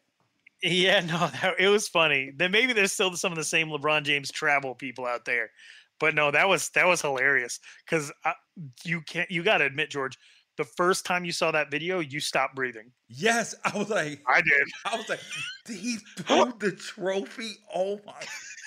Yeah, 0.64 1.00
no, 1.06 1.30
that, 1.42 1.56
it 1.60 1.68
was 1.68 1.88
funny. 1.88 2.32
Then 2.36 2.52
maybe 2.52 2.74
there's 2.74 2.92
still 2.92 3.16
some 3.16 3.32
of 3.32 3.38
the 3.38 3.44
same 3.44 3.68
LeBron 3.70 4.04
James 4.04 4.32
travel 4.32 4.76
people 4.76 5.06
out 5.06 5.26
there, 5.26 5.52
but 6.00 6.16
no, 6.16 6.32
that 6.32 6.48
was 6.48 6.70
that 6.70 6.88
was 6.88 7.02
hilarious 7.02 7.60
because 7.86 8.12
you 8.84 9.02
can't. 9.02 9.30
You 9.30 9.44
got 9.44 9.60
to 9.60 9.66
admit, 9.66 9.90
George, 9.90 10.18
the 10.58 10.64
first 10.64 11.06
time 11.06 11.26
you 11.26 11.32
saw 11.32 11.52
that 11.52 11.70
video, 11.72 12.00
you 12.00 12.20
stopped 12.20 12.56
breathing. 12.56 12.92
yes 13.08 13.56
i 13.66 13.78
was 13.78 13.90
like 13.90 14.22
I 14.28 14.42
did. 14.42 14.68
i 14.86 14.96
was 14.96 15.08
like 15.10 15.20
he 15.68 15.98
threw 16.18 16.54
the 16.60 16.72
trophy 16.72 17.54
oh 17.74 18.00
my 18.06 18.14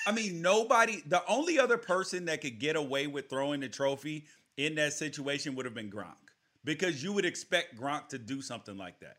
i 0.07 0.11
mean 0.11 0.41
nobody 0.41 1.01
the 1.07 1.21
only 1.27 1.59
other 1.59 1.77
person 1.77 2.25
that 2.25 2.41
could 2.41 2.59
get 2.59 2.75
away 2.75 3.07
with 3.07 3.29
throwing 3.29 3.59
the 3.61 3.69
trophy 3.69 4.25
in 4.57 4.75
that 4.75 4.93
situation 4.93 5.55
would 5.55 5.65
have 5.65 5.73
been 5.75 5.89
gronk 5.91 6.15
because 6.63 7.03
you 7.03 7.13
would 7.13 7.25
expect 7.25 7.79
gronk 7.79 8.07
to 8.09 8.17
do 8.17 8.41
something 8.41 8.77
like 8.77 8.99
that 8.99 9.17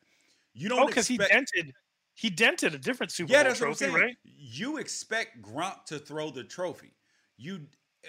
you 0.55 0.69
don't 0.69 0.81
Oh, 0.81 0.87
because 0.87 1.07
he 1.07 1.17
dented. 1.17 1.73
He 2.15 2.29
dented 2.29 2.75
a 2.75 2.79
different 2.79 3.13
Super 3.13 3.33
Yeah, 3.33 3.45
Bowl 3.45 3.49
that's 3.53 3.79
trophy, 3.79 3.87
right? 3.87 4.17
You 4.25 4.77
expect 4.79 5.41
Gronk 5.41 5.85
to 5.87 5.99
throw 5.99 6.31
the 6.31 6.45
trophy. 6.45 6.93
You 7.39 7.61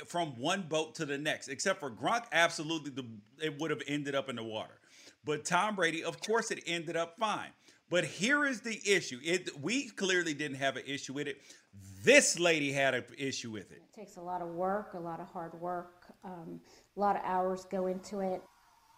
from 0.05 0.39
one 0.39 0.63
boat 0.63 0.95
to 0.95 1.05
the 1.05 1.17
next, 1.17 1.47
except 1.47 1.79
for 1.79 1.89
Gronk, 1.89 2.23
absolutely 2.31 2.91
the 2.91 3.05
it 3.43 3.59
would 3.59 3.71
have 3.71 3.81
ended 3.87 4.15
up 4.15 4.29
in 4.29 4.35
the 4.35 4.43
water. 4.43 4.79
But 5.23 5.45
Tom 5.45 5.75
Brady, 5.75 6.03
of 6.03 6.19
course, 6.21 6.51
it 6.51 6.63
ended 6.65 6.95
up 6.95 7.17
fine. 7.19 7.49
But 7.89 8.05
here 8.05 8.45
is 8.45 8.61
the 8.61 8.79
issue. 8.89 9.19
It 9.23 9.49
we 9.61 9.89
clearly 9.89 10.33
didn't 10.33 10.57
have 10.57 10.77
an 10.77 10.83
issue 10.87 11.13
with 11.13 11.27
it. 11.27 11.41
This 12.03 12.39
lady 12.39 12.71
had 12.71 12.93
an 12.93 13.03
issue 13.17 13.51
with 13.51 13.71
it. 13.71 13.81
It 13.93 13.99
takes 13.99 14.15
a 14.15 14.21
lot 14.21 14.41
of 14.41 14.47
work, 14.49 14.93
a 14.93 14.99
lot 14.99 15.19
of 15.19 15.27
hard 15.27 15.59
work, 15.59 16.05
um, 16.23 16.61
a 16.95 16.99
lot 16.99 17.15
of 17.15 17.21
hours 17.25 17.65
go 17.65 17.87
into 17.87 18.19
it. 18.19 18.41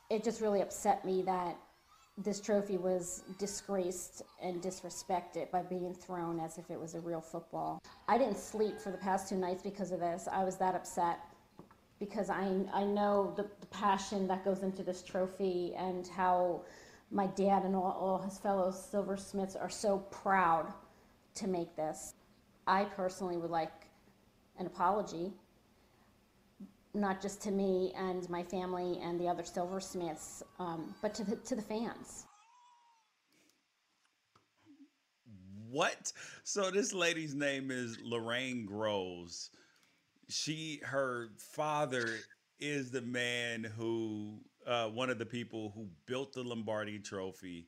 It 0.09 0.23
just 0.23 0.41
really 0.41 0.61
upset 0.61 1.03
me 1.03 1.23
that 1.23 1.57
this 2.17 2.39
trophy 2.39 2.77
was 2.77 3.23
disgraced 3.39 4.21
and 4.41 4.61
disrespected 4.61 5.49
by 5.51 5.63
being 5.63 5.93
thrown 5.93 6.39
as 6.39 6.57
if 6.57 6.69
it 6.69 6.79
was 6.79 6.93
a 6.93 6.99
real 6.99 7.21
football. 7.21 7.81
I 8.07 8.17
didn't 8.17 8.37
sleep 8.37 8.79
for 8.79 8.91
the 8.91 8.97
past 8.97 9.29
two 9.29 9.35
nights 9.35 9.63
because 9.63 9.91
of 9.91 9.99
this. 9.99 10.27
I 10.31 10.43
was 10.43 10.57
that 10.57 10.75
upset 10.75 11.19
because 11.99 12.29
I, 12.29 12.49
I 12.73 12.83
know 12.83 13.33
the, 13.35 13.49
the 13.59 13.65
passion 13.67 14.27
that 14.27 14.45
goes 14.45 14.61
into 14.61 14.83
this 14.83 15.01
trophy 15.01 15.73
and 15.75 16.07
how 16.07 16.61
my 17.09 17.27
dad 17.27 17.63
and 17.63 17.75
all, 17.75 17.97
all 17.99 18.19
his 18.19 18.37
fellow 18.37 18.71
silversmiths 18.71 19.55
are 19.55 19.69
so 19.69 19.99
proud 20.11 20.71
to 21.35 21.47
make 21.47 21.75
this. 21.75 22.13
I 22.67 22.85
personally 22.85 23.37
would 23.37 23.51
like 23.51 23.71
an 24.59 24.67
apology, 24.67 25.33
not 26.93 27.21
just 27.21 27.41
to 27.41 27.51
me 27.51 27.93
and 27.97 28.29
my 28.29 28.43
family 28.43 28.99
and 29.01 29.19
the 29.19 29.27
other 29.27 29.43
silversmiths, 29.43 30.43
um, 30.59 30.93
but 31.01 31.13
to 31.15 31.23
the, 31.23 31.35
to 31.37 31.55
the 31.55 31.61
fans. 31.61 32.25
what? 35.73 36.13
So 36.43 36.69
this 36.69 36.93
lady's 36.93 37.33
name 37.33 37.71
is 37.71 37.97
Lorraine 38.03 38.65
Groves. 38.65 39.49
She, 40.29 40.79
her 40.85 41.29
father 41.39 42.07
is 42.59 42.91
the 42.91 43.01
man 43.01 43.63
who, 43.63 44.39
uh, 44.67 44.89
one 44.89 45.09
of 45.09 45.17
the 45.17 45.25
people 45.25 45.73
who 45.75 45.87
built 46.05 46.33
the 46.33 46.43
Lombardi 46.43 46.99
Trophy. 46.99 47.67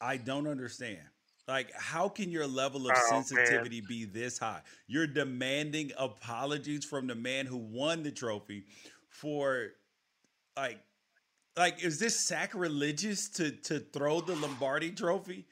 I 0.00 0.18
don't 0.18 0.46
understand. 0.46 1.00
Like, 1.46 1.72
how 1.74 2.08
can 2.08 2.30
your 2.30 2.46
level 2.46 2.88
of 2.88 2.96
Oh, 2.96 3.24
man. 3.32 3.66
sensitivity 3.66 3.80
be 3.80 4.04
this 4.04 4.38
high? 4.38 4.62
You're 4.86 5.06
demanding 5.06 5.92
apologies 5.98 6.84
from 6.84 7.06
the 7.06 7.14
man 7.14 7.46
who 7.46 7.58
won 7.58 8.02
the 8.02 8.10
trophy 8.12 8.64
for, 9.08 9.72
like, 10.56 10.80
like 11.56 11.82
is 11.84 11.98
this 11.98 12.18
sacrilegious 12.18 13.28
to 13.30 13.50
to 13.52 13.80
throw 13.80 14.20
the 14.20 14.36
Lombardi 14.36 14.92
Trophy? 14.92 15.46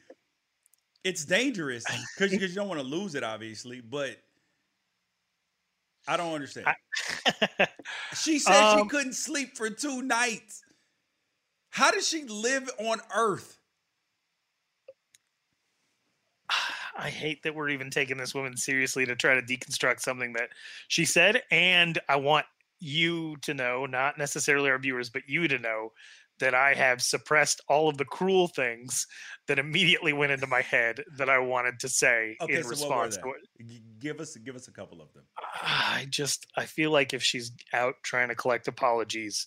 It's 1.04 1.24
dangerous 1.24 2.00
because 2.16 2.36
you 2.36 2.48
don't 2.48 2.68
want 2.68 2.80
to 2.80 2.86
lose 2.86 3.14
it, 3.14 3.22
obviously, 3.24 3.80
but 3.80 4.18
I 6.06 6.16
don't 6.16 6.34
understand. 6.34 6.74
she 8.14 8.38
said 8.38 8.68
she 8.68 8.82
Um, 8.82 8.88
couldn't 8.88 9.14
sleep 9.14 9.56
for 9.56 9.70
two 9.70 10.02
nights. 10.02 10.64
How 11.70 11.90
does 11.90 12.06
she 12.08 12.24
live 12.24 12.70
on 12.78 13.00
Earth? 13.14 13.58
I 16.96 17.10
hate 17.10 17.42
that 17.42 17.54
we're 17.54 17.70
even 17.70 17.90
taking 17.90 18.16
this 18.18 18.34
woman 18.34 18.56
seriously 18.56 19.06
to 19.06 19.16
try 19.16 19.34
to 19.34 19.42
deconstruct 19.42 20.00
something 20.00 20.32
that 20.34 20.50
she 20.88 21.04
said. 21.04 21.42
And 21.50 21.98
I 22.08 22.16
want 22.16 22.46
you 22.80 23.36
to 23.42 23.54
know, 23.54 23.86
not 23.86 24.18
necessarily 24.18 24.70
our 24.70 24.78
viewers, 24.78 25.08
but 25.10 25.22
you 25.26 25.48
to 25.48 25.58
know 25.58 25.92
that 26.40 26.54
I 26.54 26.74
have 26.74 27.00
suppressed 27.00 27.60
all 27.68 27.88
of 27.88 27.98
the 27.98 28.04
cruel 28.04 28.48
things 28.48 29.06
that 29.46 29.58
immediately 29.60 30.12
went 30.12 30.32
into 30.32 30.46
my 30.46 30.60
head 30.60 31.04
that 31.16 31.30
I 31.30 31.38
wanted 31.38 31.78
to 31.80 31.88
say 31.88 32.36
Okay, 32.40 32.54
in 32.54 32.62
so 32.64 32.68
response 32.68 33.16
they? 33.16 33.22
to 33.22 33.28
it. 33.28 34.00
Give 34.00 34.18
us 34.18 34.36
give 34.36 34.56
us 34.56 34.66
a 34.66 34.72
couple 34.72 35.00
of 35.00 35.12
them. 35.12 35.22
I 35.62 36.06
just 36.10 36.46
I 36.56 36.64
feel 36.66 36.90
like 36.90 37.14
if 37.14 37.22
she's 37.22 37.52
out 37.72 37.94
trying 38.02 38.28
to 38.28 38.34
collect 38.34 38.66
apologies, 38.66 39.46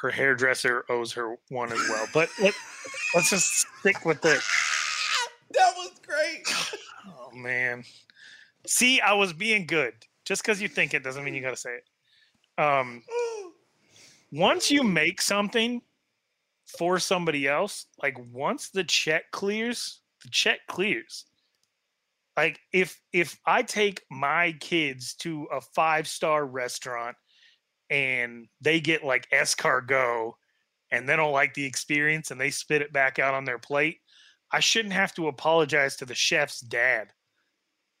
her 0.00 0.10
hairdresser 0.10 0.84
owes 0.90 1.12
her 1.12 1.36
one 1.50 1.72
as 1.72 1.78
well. 1.88 2.06
But 2.12 2.28
let, 2.42 2.54
let's 3.14 3.30
just 3.30 3.66
stick 3.80 4.04
with 4.04 4.24
it. 4.24 4.40
That 5.52 5.72
was 5.76 5.90
great. 6.24 6.46
Oh 7.06 7.30
man. 7.36 7.84
See, 8.66 9.00
I 9.00 9.12
was 9.12 9.32
being 9.32 9.66
good. 9.66 9.92
Just 10.24 10.42
because 10.42 10.60
you 10.60 10.68
think 10.68 10.94
it 10.94 11.04
doesn't 11.04 11.22
mean 11.22 11.34
you 11.34 11.42
gotta 11.42 11.56
say 11.56 11.76
it. 11.76 12.62
Um 12.62 13.02
once 14.32 14.70
you 14.70 14.82
make 14.82 15.20
something 15.20 15.82
for 16.78 16.98
somebody 16.98 17.46
else, 17.46 17.86
like 18.02 18.16
once 18.32 18.70
the 18.70 18.84
check 18.84 19.30
clears, 19.32 20.00
the 20.22 20.30
check 20.30 20.60
clears. 20.66 21.26
Like 22.36 22.58
if 22.72 23.00
if 23.12 23.38
I 23.46 23.62
take 23.62 24.02
my 24.10 24.52
kids 24.60 25.14
to 25.16 25.46
a 25.52 25.60
five 25.60 26.08
star 26.08 26.46
restaurant 26.46 27.16
and 27.90 28.48
they 28.60 28.80
get 28.80 29.04
like 29.04 29.28
escargot 29.30 30.32
and 30.90 31.08
they 31.08 31.16
don't 31.16 31.32
like 31.32 31.54
the 31.54 31.64
experience 31.64 32.30
and 32.30 32.40
they 32.40 32.50
spit 32.50 32.82
it 32.82 32.92
back 32.92 33.18
out 33.18 33.34
on 33.34 33.44
their 33.44 33.58
plate, 33.58 33.98
I 34.54 34.60
shouldn't 34.60 34.94
have 34.94 35.12
to 35.14 35.26
apologize 35.26 35.96
to 35.96 36.04
the 36.04 36.14
chef's 36.14 36.60
dad. 36.60 37.08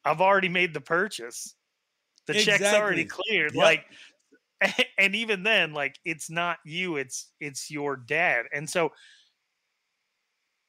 I've 0.04 0.20
already 0.20 0.48
made 0.48 0.72
the 0.72 0.80
purchase. 0.80 1.56
The 2.28 2.34
check's 2.34 2.62
already 2.62 3.04
cleared. 3.04 3.54
Yep. 3.54 3.62
Like 3.64 3.84
and 4.98 5.16
even 5.16 5.42
then 5.42 5.72
like 5.72 5.98
it's 6.04 6.30
not 6.30 6.58
you 6.64 6.96
it's 6.96 7.32
it's 7.40 7.70
your 7.72 7.96
dad 7.96 8.46
and 8.52 8.70
so 8.70 8.92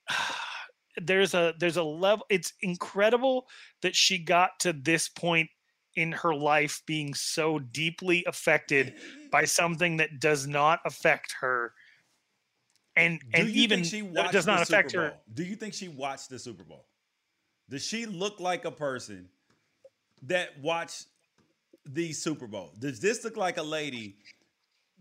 there's 0.97 1.33
a 1.35 1.53
there's 1.59 1.77
a 1.77 1.83
level 1.83 2.25
it's 2.29 2.53
incredible 2.61 3.45
that 3.83 3.95
she 3.95 4.17
got 4.17 4.51
to 4.59 4.73
this 4.73 5.07
point 5.07 5.49
in 5.95 6.11
her 6.11 6.33
life 6.33 6.81
being 6.87 7.13
so 7.13 7.59
deeply 7.59 8.23
affected 8.27 8.95
by 9.31 9.45
something 9.45 9.97
that 9.97 10.19
does 10.19 10.47
not 10.47 10.79
affect 10.83 11.35
her 11.39 11.73
and 12.95 13.19
Do 13.19 13.25
and 13.33 13.49
you 13.49 13.63
even 13.63 13.79
think 13.83 13.91
she 13.91 14.01
that 14.01 14.13
watched 14.13 14.31
does 14.33 14.45
not 14.47 14.57
the 14.57 14.63
affect 14.63 14.91
Super 14.91 15.03
her 15.03 15.09
Bowl? 15.11 15.19
Do 15.33 15.43
you 15.43 15.55
think 15.55 15.73
she 15.73 15.87
watched 15.87 16.29
the 16.29 16.39
Super 16.39 16.63
Bowl? 16.63 16.85
Does 17.69 17.83
she 17.85 18.05
look 18.05 18.39
like 18.39 18.65
a 18.65 18.71
person 18.71 19.27
that 20.23 20.57
watched 20.59 21.05
the 21.85 22.13
Super 22.13 22.47
Bowl? 22.47 22.71
Does 22.79 22.99
this 22.99 23.23
look 23.23 23.37
like 23.37 23.57
a 23.57 23.63
lady 23.63 24.17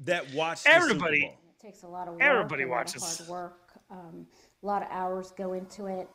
that 0.00 0.32
watched 0.34 0.64
the 0.64 0.70
Everybody- 0.72 1.20
Super 1.20 1.32
Bowl? 1.32 1.40
It 1.60 1.66
takes 1.66 1.82
a 1.82 1.88
lot 1.88 2.08
of 2.08 2.14
work, 2.14 2.22
Everybody 2.22 2.62
a 2.64 2.66
lot 2.68 2.72
watches. 2.76 3.20
of 3.20 3.26
hard 3.26 3.28
work, 3.28 3.58
um, 3.90 4.26
a 4.62 4.66
lot 4.66 4.82
of 4.82 4.88
hours 4.90 5.32
go 5.36 5.52
into 5.54 5.86
it. 5.86 6.08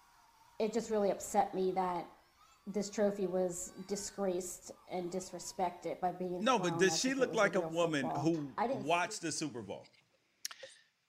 It 0.59 0.73
just 0.73 0.91
really 0.91 1.09
upset 1.11 1.55
me 1.55 1.71
that 1.71 2.05
this 2.67 2.89
trophy 2.89 3.25
was 3.25 3.71
disgraced 3.87 4.71
and 4.91 5.11
disrespected 5.11 5.99
by 6.01 6.11
being 6.11 6.43
No, 6.43 6.59
but 6.59 6.77
does 6.77 6.99
she 6.99 7.13
look 7.15 7.33
like 7.33 7.55
a 7.55 7.61
real 7.61 7.69
woman 7.69 8.01
football. 8.03 8.21
who 8.23 8.51
I 8.59 8.67
didn't 8.67 8.83
see- 8.83 8.87
watched 8.89 9.21
the 9.21 9.31
Super 9.31 9.61
Bowl? 9.63 9.85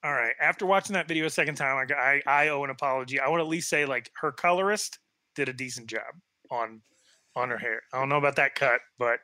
All 0.03 0.13
right 0.13 0.33
after 0.41 0.65
watching 0.65 0.93
that 0.93 1.07
video 1.07 1.25
a 1.25 1.29
second 1.29 1.55
time 1.55 1.87
I, 1.89 1.93
I 1.93 2.21
i 2.25 2.47
owe 2.49 2.63
an 2.63 2.69
apology 2.69 3.19
i 3.19 3.25
to 3.25 3.35
at 3.35 3.47
least 3.47 3.69
say 3.69 3.85
like 3.85 4.11
her 4.19 4.31
colorist 4.31 4.99
did 5.35 5.49
a 5.49 5.53
decent 5.53 5.87
job 5.87 6.13
on 6.49 6.81
on 7.35 7.49
her 7.49 7.57
hair 7.57 7.81
i 7.93 7.99
don't 7.99 8.09
know 8.09 8.17
about 8.17 8.35
that 8.37 8.55
cut 8.55 8.81
but 8.97 9.19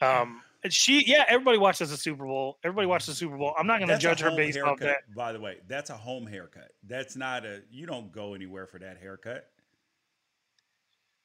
um 0.00 0.40
she 0.68 1.04
yeah 1.06 1.24
everybody 1.28 1.58
watches 1.58 1.90
the 1.90 1.96
super 1.96 2.24
bowl 2.24 2.58
everybody 2.64 2.86
watches 2.86 3.06
the 3.06 3.14
super 3.14 3.36
bowl 3.36 3.54
i'm 3.58 3.66
not 3.66 3.78
going 3.78 3.88
to 3.88 3.98
judge 3.98 4.20
her 4.20 4.30
based 4.36 4.58
off 4.58 4.78
that 4.78 4.98
By 5.16 5.32
the 5.32 5.40
way, 5.40 5.58
that's 5.68 5.90
a 5.90 5.96
home 5.96 6.26
haircut. 6.26 6.70
That's 6.86 7.16
not 7.16 7.44
a. 7.44 7.62
You 7.70 7.86
don't 7.86 8.12
go 8.12 8.34
anywhere 8.34 8.66
for 8.66 8.78
that 8.78 8.98
haircut. 8.98 9.46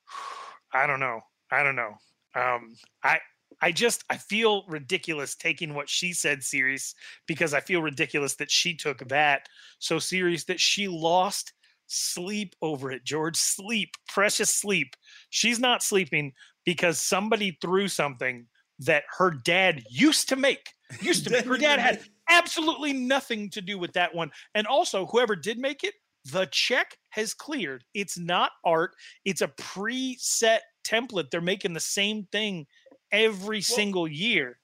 I 0.74 0.88
don't 0.88 1.00
know. 1.00 1.22
I 1.52 1.64
don't 1.64 1.76
know. 1.76 1.94
Um, 2.36 2.76
I 3.04 3.20
I 3.62 3.72
just 3.72 4.04
I 4.10 4.18
feel 4.18 4.64
ridiculous 4.68 5.36
taking 5.36 5.74
what 5.74 5.90
she 5.90 6.14
said 6.14 6.44
serious 6.44 6.94
because 7.28 7.54
I 7.54 7.60
feel 7.60 7.82
ridiculous 7.82 8.36
that 8.36 8.52
she 8.52 8.76
took 8.76 9.08
that 9.10 9.48
so 9.80 10.00
serious 10.00 10.44
that 10.46 10.60
she 10.60 10.88
lost 10.88 11.54
sleep 11.88 12.56
over 12.62 12.92
it. 12.92 13.04
George, 13.04 13.38
sleep, 13.38 13.96
precious 14.08 14.54
sleep. 14.54 14.96
She's 15.30 15.60
not 15.60 15.82
sleeping 15.82 16.34
because 16.66 17.00
somebody 17.00 17.58
threw 17.62 17.88
something 17.88 18.46
that 18.80 19.04
her 19.18 19.32
dad 19.32 19.84
used 19.90 20.30
to 20.30 20.36
make. 20.36 20.70
Used 21.02 21.24
to 21.26 21.32
make. 21.32 21.46
Her 21.46 21.58
dad 21.58 21.80
had 21.80 22.02
absolutely 22.30 22.94
nothing 22.94 23.50
to 23.52 23.62
do 23.62 23.80
with 23.80 23.94
that 23.94 24.14
one. 24.14 24.32
And 24.54 24.68
also, 24.68 25.06
whoever 25.08 25.36
did 25.36 25.58
make 25.58 25.84
it, 25.84 25.96
the 26.26 26.48
check 26.52 26.98
has 27.10 27.34
cleared. 27.34 27.84
It's 27.94 28.18
not 28.20 28.52
art, 28.66 28.92
it's 29.26 29.42
a 29.42 29.48
preset 29.48 30.60
template. 30.86 31.32
They're 31.32 31.42
making 31.42 31.74
the 31.74 31.80
same 31.80 32.28
thing 32.32 32.68
every 33.12 33.62
single 33.62 34.08
year. 34.08 34.58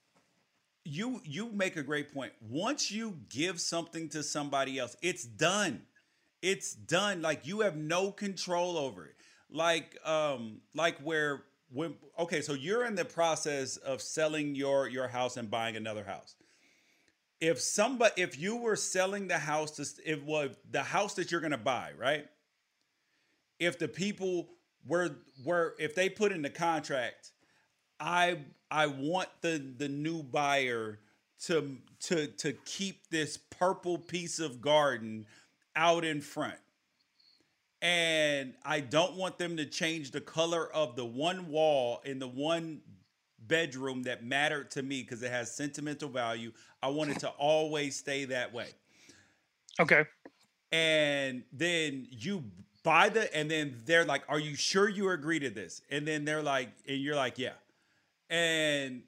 you 0.84 1.20
you 1.24 1.50
make 1.52 1.76
a 1.76 1.82
great 1.82 2.12
point. 2.12 2.32
Once 2.40 2.90
you 2.90 3.18
give 3.30 3.60
something 3.60 4.08
to 4.10 4.22
somebody 4.22 4.78
else, 4.78 4.96
it's 5.02 5.24
done. 5.24 5.82
It's 6.42 6.74
done. 6.74 7.22
Like 7.22 7.46
you 7.46 7.60
have 7.60 7.76
no 7.76 8.10
control 8.12 8.76
over 8.76 9.06
it. 9.06 9.16
Like 9.50 9.98
um 10.04 10.60
like 10.74 10.98
where 11.00 11.44
when 11.70 11.96
okay, 12.18 12.42
so 12.42 12.52
you're 12.54 12.84
in 12.84 12.94
the 12.94 13.04
process 13.04 13.76
of 13.78 14.02
selling 14.02 14.54
your 14.54 14.88
your 14.88 15.08
house 15.08 15.36
and 15.38 15.50
buying 15.50 15.76
another 15.76 16.04
house. 16.04 16.36
If 17.40 17.60
somebody 17.60 18.22
if 18.22 18.38
you 18.38 18.56
were 18.56 18.76
selling 18.76 19.28
the 19.28 19.38
house 19.38 19.72
to 19.72 19.86
if 20.04 20.22
was 20.22 20.50
the 20.70 20.82
house 20.82 21.14
that 21.14 21.30
you're 21.32 21.40
going 21.40 21.52
to 21.52 21.58
buy, 21.58 21.92
right? 21.98 22.26
If 23.58 23.78
the 23.78 23.88
people 23.88 24.50
were 24.86 25.16
were 25.44 25.74
if 25.78 25.94
they 25.94 26.10
put 26.10 26.32
in 26.32 26.42
the 26.42 26.50
contract 26.50 27.32
I 28.04 28.40
I 28.70 28.86
want 28.86 29.30
the 29.40 29.58
the 29.58 29.88
new 29.88 30.22
buyer 30.22 31.00
to 31.44 31.78
to 32.02 32.26
to 32.28 32.52
keep 32.52 33.08
this 33.08 33.38
purple 33.38 33.98
piece 33.98 34.38
of 34.38 34.60
garden 34.60 35.26
out 35.74 36.04
in 36.04 36.20
front. 36.20 36.58
And 37.82 38.54
I 38.64 38.80
don't 38.80 39.16
want 39.16 39.38
them 39.38 39.56
to 39.58 39.66
change 39.66 40.10
the 40.10 40.20
color 40.20 40.72
of 40.72 40.96
the 40.96 41.04
one 41.04 41.48
wall 41.48 42.00
in 42.04 42.18
the 42.18 42.28
one 42.28 42.82
bedroom 43.38 44.04
that 44.04 44.24
mattered 44.24 44.70
to 44.72 44.82
me 44.82 45.02
because 45.02 45.22
it 45.22 45.30
has 45.30 45.54
sentimental 45.54 46.08
value. 46.08 46.52
I 46.82 46.88
want 46.88 47.10
it 47.10 47.20
to 47.20 47.28
always 47.30 47.96
stay 47.96 48.24
that 48.26 48.52
way 48.54 48.70
Okay. 49.80 50.04
and 50.72 51.44
then 51.52 52.06
you 52.10 52.44
buy 52.82 53.08
the 53.08 53.34
and 53.36 53.50
then 53.50 53.76
they're 53.86 54.04
like 54.04 54.22
are 54.28 54.38
you 54.38 54.54
sure 54.54 54.88
you 54.88 55.08
agree 55.10 55.38
to 55.38 55.50
this 55.50 55.82
and 55.90 56.06
then 56.06 56.24
they're 56.24 56.42
like 56.42 56.70
and 56.86 56.98
you're 57.00 57.16
like 57.16 57.38
yeah 57.38 57.52
and 58.34 59.02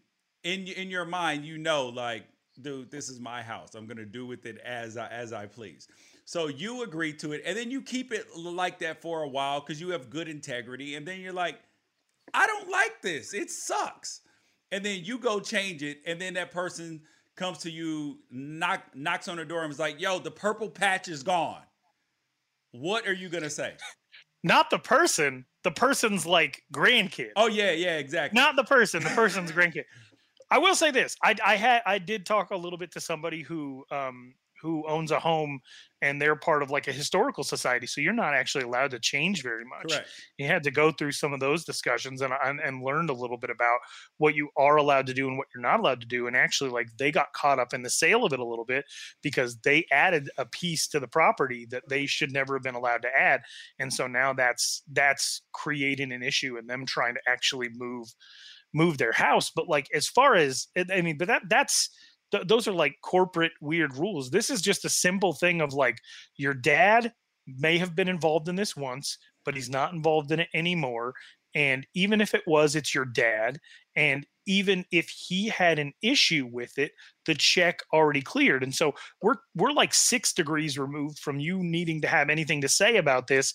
in 0.44 0.68
in 0.68 0.88
your 0.88 1.04
mind 1.04 1.44
you 1.44 1.58
know 1.58 1.88
like 1.88 2.24
dude 2.62 2.90
this 2.90 3.08
is 3.08 3.18
my 3.20 3.42
house. 3.42 3.74
I'm 3.74 3.86
gonna 3.86 4.04
do 4.04 4.24
with 4.24 4.46
it 4.46 4.58
as 4.64 4.96
i 4.96 5.08
as 5.08 5.32
i 5.32 5.46
please. 5.46 5.88
So 6.24 6.48
you 6.48 6.82
agree 6.82 7.12
to 7.14 7.32
it 7.32 7.42
and 7.44 7.56
then 7.56 7.70
you 7.70 7.82
keep 7.82 8.12
it 8.12 8.26
like 8.36 8.78
that 8.80 9.02
for 9.02 9.24
a 9.24 9.28
while 9.28 9.60
because 9.60 9.80
you 9.80 9.90
have 9.90 10.10
good 10.10 10.28
integrity 10.28 10.94
and 10.94 11.06
then 11.06 11.20
you're 11.20 11.32
like 11.32 11.58
i 12.32 12.46
don't 12.46 12.70
like 12.70 13.02
this. 13.02 13.34
It 13.34 13.50
sucks. 13.50 14.20
And 14.72 14.84
then 14.84 15.04
you 15.04 15.18
go 15.18 15.40
change 15.40 15.82
it 15.82 15.98
and 16.06 16.20
then 16.20 16.34
that 16.34 16.50
person 16.52 17.02
comes 17.34 17.58
to 17.58 17.70
you 17.70 18.18
knock 18.30 18.82
knocks 18.94 19.28
on 19.28 19.36
the 19.36 19.44
door 19.44 19.64
and 19.64 19.72
is 19.72 19.78
like 19.78 20.00
yo 20.00 20.20
the 20.20 20.30
purple 20.30 20.70
patch 20.70 21.08
is 21.08 21.24
gone. 21.24 21.62
What 22.70 23.08
are 23.08 23.14
you 23.14 23.28
gonna 23.28 23.50
say? 23.50 23.74
Not 24.42 24.70
the 24.70 24.78
person. 24.78 25.44
The 25.64 25.70
person's 25.72 26.24
like 26.26 26.62
grandkid. 26.72 27.30
Oh 27.36 27.48
yeah, 27.48 27.72
yeah, 27.72 27.98
exactly. 27.98 28.38
Not 28.40 28.56
the 28.56 28.64
person. 28.64 29.02
The 29.02 29.10
person's 29.10 29.50
grandkid. 29.52 29.84
I 30.50 30.58
will 30.58 30.74
say 30.74 30.90
this. 30.90 31.16
I 31.22 31.34
I 31.44 31.56
had 31.56 31.82
I 31.86 31.98
did 31.98 32.24
talk 32.24 32.50
a 32.50 32.56
little 32.56 32.78
bit 32.78 32.92
to 32.92 33.00
somebody 33.00 33.42
who 33.42 33.84
um 33.90 34.34
who 34.62 34.86
owns 34.88 35.10
a 35.10 35.20
home 35.20 35.60
and 36.02 36.20
they're 36.20 36.36
part 36.36 36.62
of 36.62 36.70
like 36.70 36.88
a 36.88 36.92
historical 36.92 37.42
society. 37.42 37.86
So 37.86 38.00
you're 38.00 38.12
not 38.12 38.34
actually 38.34 38.64
allowed 38.64 38.90
to 38.90 38.98
change 38.98 39.42
very 39.42 39.64
much. 39.64 39.92
Correct. 39.92 40.10
You 40.38 40.46
had 40.46 40.62
to 40.64 40.70
go 40.70 40.92
through 40.92 41.12
some 41.12 41.32
of 41.32 41.40
those 41.40 41.64
discussions 41.64 42.20
and, 42.20 42.32
and 42.44 42.60
and 42.60 42.82
learned 42.82 43.10
a 43.10 43.14
little 43.14 43.38
bit 43.38 43.50
about 43.50 43.78
what 44.18 44.34
you 44.34 44.50
are 44.56 44.76
allowed 44.76 45.06
to 45.06 45.14
do 45.14 45.26
and 45.28 45.38
what 45.38 45.48
you're 45.54 45.62
not 45.62 45.80
allowed 45.80 46.00
to 46.00 46.06
do. 46.06 46.26
And 46.26 46.36
actually, 46.36 46.70
like 46.70 46.88
they 46.98 47.10
got 47.10 47.32
caught 47.32 47.58
up 47.58 47.72
in 47.72 47.82
the 47.82 47.90
sale 47.90 48.24
of 48.24 48.32
it 48.32 48.40
a 48.40 48.46
little 48.46 48.64
bit 48.64 48.84
because 49.22 49.56
they 49.64 49.86
added 49.90 50.28
a 50.36 50.46
piece 50.46 50.86
to 50.88 51.00
the 51.00 51.08
property 51.08 51.66
that 51.70 51.88
they 51.88 52.06
should 52.06 52.32
never 52.32 52.54
have 52.54 52.62
been 52.62 52.74
allowed 52.74 53.02
to 53.02 53.18
add. 53.18 53.40
And 53.78 53.92
so 53.92 54.06
now 54.06 54.32
that's 54.32 54.82
that's 54.92 55.42
creating 55.52 56.12
an 56.12 56.22
issue 56.22 56.56
and 56.58 56.68
them 56.68 56.84
trying 56.86 57.14
to 57.14 57.20
actually 57.28 57.68
move 57.74 58.08
move 58.74 58.98
their 58.98 59.12
house. 59.12 59.50
But 59.54 59.68
like 59.68 59.88
as 59.94 60.06
far 60.06 60.34
as 60.34 60.68
I 60.92 61.00
mean, 61.00 61.16
but 61.16 61.28
that 61.28 61.42
that's 61.48 61.88
th- 62.32 62.46
those 62.46 62.68
are 62.68 62.72
like 62.72 62.96
corporate 63.02 63.52
weird 63.60 63.96
rules. 63.96 64.30
This 64.30 64.50
is 64.50 64.60
just 64.60 64.84
a 64.84 64.90
simple 64.90 65.32
thing 65.32 65.60
of 65.60 65.72
like 65.72 65.98
your 66.36 66.54
dad 66.54 67.12
may 67.46 67.78
have 67.78 67.94
been 67.94 68.08
involved 68.08 68.48
in 68.48 68.56
this 68.56 68.76
once, 68.76 69.18
but 69.44 69.54
he's 69.54 69.70
not 69.70 69.92
involved 69.92 70.32
in 70.32 70.40
it 70.40 70.48
anymore. 70.54 71.14
And 71.54 71.86
even 71.94 72.20
if 72.20 72.34
it 72.34 72.42
was, 72.46 72.76
it's 72.76 72.94
your 72.94 73.06
dad. 73.06 73.58
And 73.94 74.26
even 74.46 74.84
if 74.92 75.08
he 75.08 75.48
had 75.48 75.78
an 75.78 75.92
issue 76.02 76.48
with 76.50 76.78
it, 76.78 76.92
the 77.24 77.34
check 77.34 77.80
already 77.92 78.20
cleared. 78.20 78.62
And 78.62 78.74
so 78.74 78.94
we're 79.22 79.36
we're 79.54 79.72
like 79.72 79.94
six 79.94 80.32
degrees 80.32 80.78
removed 80.78 81.18
from 81.18 81.40
you 81.40 81.62
needing 81.62 82.02
to 82.02 82.08
have 82.08 82.28
anything 82.28 82.60
to 82.60 82.68
say 82.68 82.96
about 82.98 83.26
this. 83.26 83.54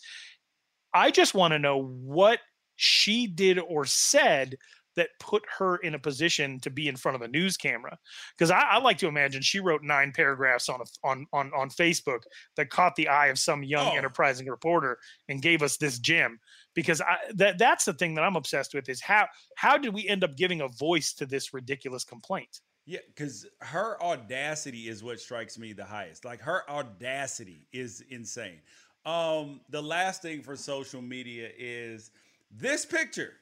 I 0.94 1.12
just 1.12 1.34
want 1.34 1.54
to 1.54 1.60
know 1.60 1.84
what 1.84 2.40
she 2.76 3.28
did 3.28 3.60
or 3.60 3.86
said 3.86 4.56
that 4.96 5.10
put 5.20 5.44
her 5.58 5.78
in 5.78 5.96
a 5.96 6.00
position 6.00 6.60
to 6.60 6.70
be 6.70 6.88
in 6.88 6.96
front 6.96 7.16
of 7.16 7.22
a 7.22 7.28
news 7.28 7.58
camera. 7.58 7.98
Because 8.38 8.52
I, 8.52 8.62
I, 8.62 8.80
like 8.80 8.98
to 9.00 9.08
imagine 9.08 9.42
she 9.42 9.60
wrote 9.60 9.84
nine 9.84 10.12
paragraphs 10.14 10.70
on 10.70 10.82
a, 10.82 11.08
on 11.08 11.26
on 11.34 11.52
on 11.56 11.70
Facebook 11.70 12.22
that 12.58 12.70
caught 12.70 12.96
the 12.96 13.08
eye 13.08 13.28
of 13.28 13.40
some 13.40 13.64
young 13.64 13.88
oh. 13.88 13.98
enterprising 13.98 14.48
reporter 14.48 14.98
and 15.30 15.42
gave 15.42 15.62
us 15.62 15.78
this 15.78 16.00
gem. 16.00 16.40
Because 16.74 17.02
I, 17.02 17.18
that 17.36 17.58
that's 17.58 17.86
the 17.86 17.94
thing 17.94 18.16
that 18.16 18.24
I'm 18.24 18.36
obsessed 18.36 18.74
with 18.74 18.90
is 18.90 19.02
how 19.02 19.28
how 19.56 19.78
did 19.78 19.94
we 19.94 20.08
end 20.08 20.24
up 20.24 20.36
giving 20.36 20.62
a 20.62 20.68
voice 20.68 21.14
to 21.14 21.26
this 21.26 21.54
ridiculous 21.54 22.04
complaint? 22.04 22.62
Yeah, 22.86 23.00
because 23.08 23.46
her 23.60 24.02
audacity 24.02 24.90
is 24.90 25.04
what 25.04 25.20
strikes 25.20 25.58
me 25.58 25.72
the 25.74 25.86
highest. 25.86 26.26
Like 26.26 26.42
her 26.42 26.70
audacity 26.70 27.68
is 27.72 28.04
insane. 28.10 28.60
Um, 29.06 29.62
the 29.70 29.82
last 29.82 30.22
thing 30.22 30.42
for 30.42 30.56
social 30.56 31.02
media 31.02 31.50
is 31.58 32.12
this 32.52 32.86
picture 32.86 33.34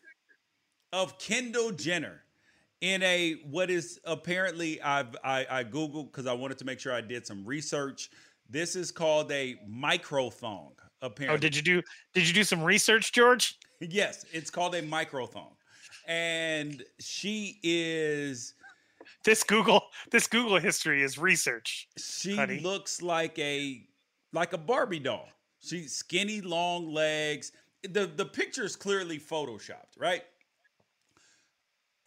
of 0.92 1.18
Kendall 1.20 1.72
Jenner 1.72 2.24
in 2.82 3.04
a 3.04 3.34
what 3.50 3.70
is 3.70 4.00
apparently 4.06 4.82
I've 4.82 5.16
I, 5.24 5.46
I 5.50 5.64
googled 5.64 6.12
because 6.12 6.28
I 6.28 6.34
wanted 6.34 6.58
to 6.60 6.66
make 6.66 6.80
sure 6.80 6.94
I 6.94 7.02
did 7.02 7.26
some 7.26 7.46
research. 7.46 8.10
This 8.50 8.76
is 8.76 8.92
called 8.92 9.32
a 9.32 9.60
microthong. 9.70 10.72
Apparently. 11.02 11.36
Oh, 11.36 11.40
did 11.40 11.56
you 11.56 11.62
do 11.62 11.82
did 12.14 12.28
you 12.28 12.34
do 12.34 12.44
some 12.44 12.64
research, 12.64 13.12
George? 13.12 13.58
yes, 13.80 14.26
it's 14.32 14.50
called 14.50 14.76
a 14.76 14.82
microthong, 14.82 15.52
and 16.08 16.84
she 17.00 17.60
is. 17.64 18.54
This 19.26 19.44
Google 19.44 19.82
this 20.12 20.28
Google 20.28 20.60
history 20.60 21.04
is 21.04 21.18
research. 21.18 21.88
She 21.98 22.36
honey. 22.36 22.60
looks 22.60 23.02
like 23.02 23.38
a 23.40 23.86
like 24.34 24.54
a 24.54 24.58
Barbie 24.58 25.00
doll. 25.00 25.28
She's 25.60 25.94
skinny, 25.94 26.42
long 26.42 26.94
legs. 26.94 27.52
The 27.84 28.06
the 28.08 28.26
picture 28.26 28.64
is 28.64 28.76
clearly 28.76 29.20
photoshopped, 29.20 29.98
right? 29.98 30.24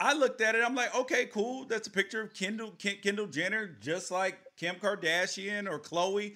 I 0.03 0.11
looked 0.11 0.41
at 0.41 0.53
it. 0.53 0.61
I'm 0.65 0.75
like, 0.75 0.93
okay, 0.93 1.27
cool. 1.27 1.63
That's 1.63 1.87
a 1.87 1.91
picture 1.91 2.21
of 2.21 2.33
Kendall 2.33 2.73
Kendall 2.77 3.25
Jenner, 3.25 3.67
just 3.79 4.11
like 4.11 4.37
Kim 4.57 4.75
Kardashian 4.75 5.69
or 5.69 5.79
Khloe. 5.79 6.35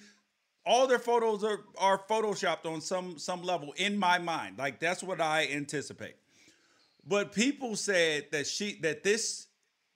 All 0.64 0.86
their 0.86 0.98
photos 0.98 1.44
are 1.44 1.60
are 1.76 1.98
photoshopped 1.98 2.64
on 2.64 2.80
some 2.80 3.18
some 3.18 3.42
level 3.42 3.74
in 3.76 3.98
my 3.98 4.18
mind. 4.18 4.56
Like 4.56 4.80
that's 4.80 5.02
what 5.02 5.20
I 5.20 5.48
anticipate. 5.52 6.16
But 7.06 7.32
people 7.32 7.76
said 7.76 8.28
that 8.32 8.46
she 8.46 8.78
that 8.80 9.02
this 9.04 9.48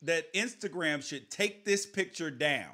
that 0.03 0.33
Instagram 0.35 1.03
should 1.03 1.31
take 1.31 1.65
this 1.65 1.87
picture 1.87 2.31
down 2.31 2.73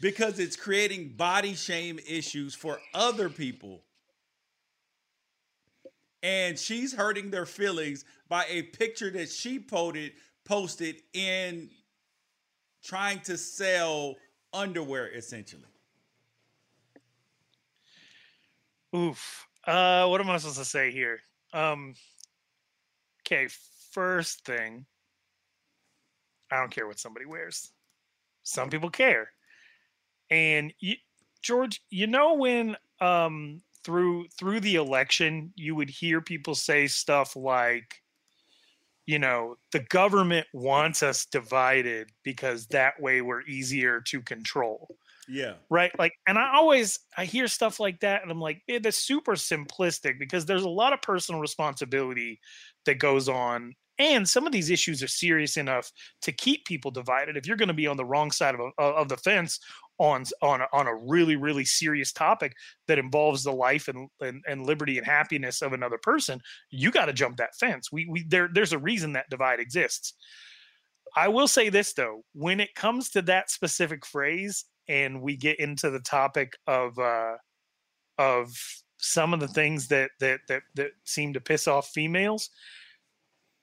because 0.00 0.40
it's 0.40 0.56
creating 0.56 1.10
body 1.16 1.54
shame 1.54 2.00
issues 2.08 2.52
for 2.52 2.80
other 2.94 3.28
people 3.28 3.84
and 6.22 6.58
she's 6.58 6.94
hurting 6.94 7.30
their 7.30 7.46
feelings 7.46 8.04
by 8.28 8.44
a 8.48 8.62
picture 8.62 9.10
that 9.10 9.28
she 9.28 9.58
posted 9.58 10.12
posted 10.44 10.96
in 11.12 11.70
trying 12.82 13.20
to 13.20 13.36
sell 13.36 14.16
underwear 14.52 15.08
essentially. 15.14 15.62
Oof. 18.94 19.46
Uh 19.66 20.06
what 20.06 20.20
am 20.20 20.30
I 20.30 20.38
supposed 20.38 20.58
to 20.58 20.64
say 20.64 20.90
here? 20.90 21.20
Um 21.52 21.94
okay, 23.20 23.48
first 23.92 24.44
thing 24.44 24.86
I 26.50 26.56
don't 26.60 26.70
care 26.70 26.86
what 26.86 26.98
somebody 26.98 27.24
wears. 27.24 27.70
Some 28.42 28.68
people 28.68 28.90
care. 28.90 29.30
And 30.30 30.72
you, 30.80 30.96
George, 31.42 31.82
you 31.90 32.06
know 32.06 32.34
when 32.34 32.76
um 33.00 33.62
through 33.84 34.28
through 34.28 34.60
the 34.60 34.76
election, 34.76 35.52
you 35.56 35.74
would 35.74 35.90
hear 35.90 36.20
people 36.20 36.54
say 36.54 36.86
stuff 36.86 37.36
like, 37.36 38.02
you 39.06 39.18
know, 39.18 39.56
the 39.72 39.80
government 39.80 40.46
wants 40.52 41.02
us 41.02 41.26
divided 41.26 42.10
because 42.22 42.66
that 42.68 43.00
way 43.00 43.20
we're 43.20 43.42
easier 43.42 44.00
to 44.02 44.22
control. 44.22 44.96
Yeah. 45.28 45.54
Right. 45.70 45.96
Like, 45.98 46.14
and 46.26 46.38
I 46.38 46.54
always 46.54 47.00
I 47.16 47.24
hear 47.24 47.48
stuff 47.48 47.80
like 47.80 48.00
that, 48.00 48.22
and 48.22 48.30
I'm 48.30 48.40
like, 48.40 48.62
eh, 48.68 48.80
that's 48.82 48.96
super 48.96 49.32
simplistic 49.32 50.18
because 50.18 50.46
there's 50.46 50.64
a 50.64 50.68
lot 50.68 50.92
of 50.92 51.02
personal 51.02 51.40
responsibility 51.40 52.40
that 52.86 52.98
goes 52.98 53.28
on 53.28 53.74
and 54.02 54.28
some 54.28 54.46
of 54.46 54.52
these 54.52 54.70
issues 54.70 55.02
are 55.02 55.08
serious 55.08 55.56
enough 55.56 55.90
to 56.22 56.32
keep 56.32 56.64
people 56.64 56.90
divided 56.90 57.36
if 57.36 57.46
you're 57.46 57.56
going 57.56 57.68
to 57.68 57.74
be 57.74 57.86
on 57.86 57.96
the 57.96 58.04
wrong 58.04 58.30
side 58.30 58.54
of, 58.54 58.60
a, 58.60 58.82
of 58.82 59.08
the 59.08 59.16
fence 59.16 59.60
on 59.98 60.24
on 60.42 60.60
a, 60.60 60.66
on 60.72 60.86
a 60.86 60.94
really 60.94 61.36
really 61.36 61.64
serious 61.64 62.12
topic 62.12 62.54
that 62.88 62.98
involves 62.98 63.44
the 63.44 63.52
life 63.52 63.88
and, 63.88 64.08
and, 64.20 64.42
and 64.48 64.66
liberty 64.66 64.98
and 64.98 65.06
happiness 65.06 65.62
of 65.62 65.72
another 65.72 65.98
person 65.98 66.40
you 66.70 66.90
got 66.90 67.06
to 67.06 67.12
jump 67.12 67.36
that 67.36 67.54
fence. 67.56 67.92
We 67.92 68.06
we 68.06 68.24
there 68.24 68.48
there's 68.52 68.72
a 68.72 68.78
reason 68.78 69.12
that 69.12 69.30
divide 69.30 69.60
exists. 69.60 70.14
I 71.14 71.28
will 71.28 71.48
say 71.48 71.68
this 71.68 71.92
though. 71.92 72.22
When 72.34 72.60
it 72.60 72.74
comes 72.74 73.10
to 73.10 73.22
that 73.22 73.50
specific 73.50 74.06
phrase 74.06 74.64
and 74.88 75.20
we 75.22 75.36
get 75.36 75.60
into 75.60 75.90
the 75.90 76.00
topic 76.00 76.54
of 76.66 76.98
uh 76.98 77.36
of 78.18 78.52
some 78.98 79.34
of 79.34 79.40
the 79.40 79.48
things 79.48 79.88
that 79.88 80.10
that 80.20 80.40
that 80.48 80.62
that 80.74 80.92
seem 81.04 81.32
to 81.34 81.40
piss 81.40 81.68
off 81.68 81.88
females 81.88 82.50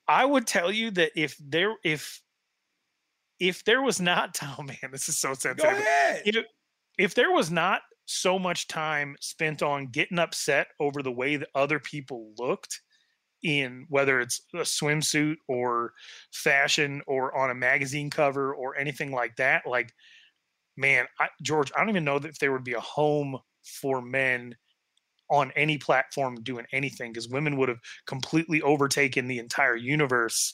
i 0.10 0.26
would 0.26 0.46
tell 0.46 0.72
you 0.72 0.92
that 0.92 1.12
if 1.16 1.38
there 1.40 1.76
if 1.86 2.22
if 3.40 3.64
there 3.64 3.82
was 3.82 4.02
not, 4.02 4.38
oh 4.44 4.64
man, 4.64 4.92
this 4.92 5.10
is 5.10 5.18
so 5.18 5.34
sensitive. 5.34 5.72
Go 5.72 5.78
ahead. 5.78 6.22
If, 6.26 6.46
if 6.98 7.16
there 7.16 7.32
was 7.32 7.50
not 7.50 7.82
so 8.06 8.40
much 8.40 8.68
time 8.68 9.16
spent 9.22 9.62
on 9.62 9.88
getting 9.88 10.20
upset 10.20 10.68
over 10.80 11.02
the 11.02 11.12
way 11.12 11.36
that 11.38 11.50
other 11.56 11.80
people 11.80 12.32
looked 12.38 12.82
in 13.42 13.86
whether 13.88 14.20
it's 14.20 14.42
a 14.54 14.58
swimsuit 14.58 15.38
or 15.48 15.94
fashion 16.34 17.02
or 17.08 17.38
on 17.38 17.52
a 17.52 17.56
magazine 17.56 18.10
cover 18.10 18.54
or 18.54 18.76
anything 18.76 19.14
like 19.14 19.34
that, 19.38 19.62
like, 19.66 19.94
man, 20.76 21.06
I, 21.22 21.30
George, 21.42 21.72
I 21.74 21.80
don't 21.80 21.90
even 21.90 22.04
know 22.04 22.20
that 22.20 22.28
if 22.28 22.40
there 22.40 22.52
would 22.52 22.66
be 22.66 22.74
a 22.74 22.82
home 22.82 23.38
for 23.64 24.02
men 24.02 24.56
on 25.30 25.52
any 25.56 25.78
platform 25.78 26.36
doing 26.44 26.66
anything 26.72 27.12
because 27.12 27.30
women 27.30 27.58
would 27.58 27.70
have 27.70 27.80
completely 28.08 28.62
overtaken 28.62 29.28
the 29.28 29.40
entire 29.40 29.76
universe. 29.76 30.54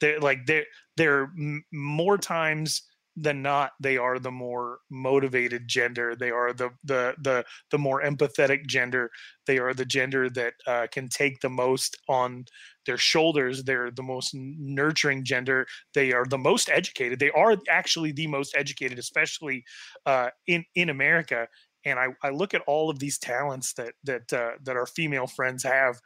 They're 0.00 0.20
like 0.20 0.46
they're 0.46 0.66
they're 0.96 1.30
more 1.72 2.18
times 2.18 2.82
than 3.16 3.40
not 3.40 3.72
they 3.80 3.96
are 3.96 4.18
the 4.18 4.30
more 4.30 4.78
motivated 4.90 5.66
gender. 5.66 6.14
They 6.14 6.30
are 6.30 6.52
the 6.52 6.70
the 6.84 7.14
the 7.22 7.44
the 7.70 7.78
more 7.78 8.02
empathetic 8.02 8.66
gender. 8.66 9.10
They 9.46 9.58
are 9.58 9.72
the 9.72 9.86
gender 9.86 10.28
that 10.30 10.54
uh, 10.66 10.86
can 10.92 11.08
take 11.08 11.40
the 11.40 11.48
most 11.48 11.96
on 12.08 12.44
their 12.84 12.98
shoulders. 12.98 13.64
They're 13.64 13.90
the 13.90 14.02
most 14.02 14.32
nurturing 14.34 15.24
gender. 15.24 15.66
They 15.94 16.12
are 16.12 16.26
the 16.26 16.38
most 16.38 16.68
educated. 16.68 17.18
They 17.18 17.30
are 17.30 17.56
actually 17.70 18.12
the 18.12 18.26
most 18.26 18.54
educated 18.54 18.98
especially 18.98 19.64
uh, 20.04 20.28
in 20.46 20.64
in 20.74 20.90
america 20.90 21.48
and 21.86 21.98
I, 21.98 22.08
I 22.22 22.30
look 22.30 22.52
at 22.52 22.62
all 22.66 22.90
of 22.90 22.98
these 22.98 23.16
talents 23.16 23.72
that 23.74 23.94
that 24.04 24.32
uh, 24.32 24.50
that 24.64 24.76
our 24.76 24.86
female 24.86 25.26
friends 25.26 25.62
have 25.62 26.00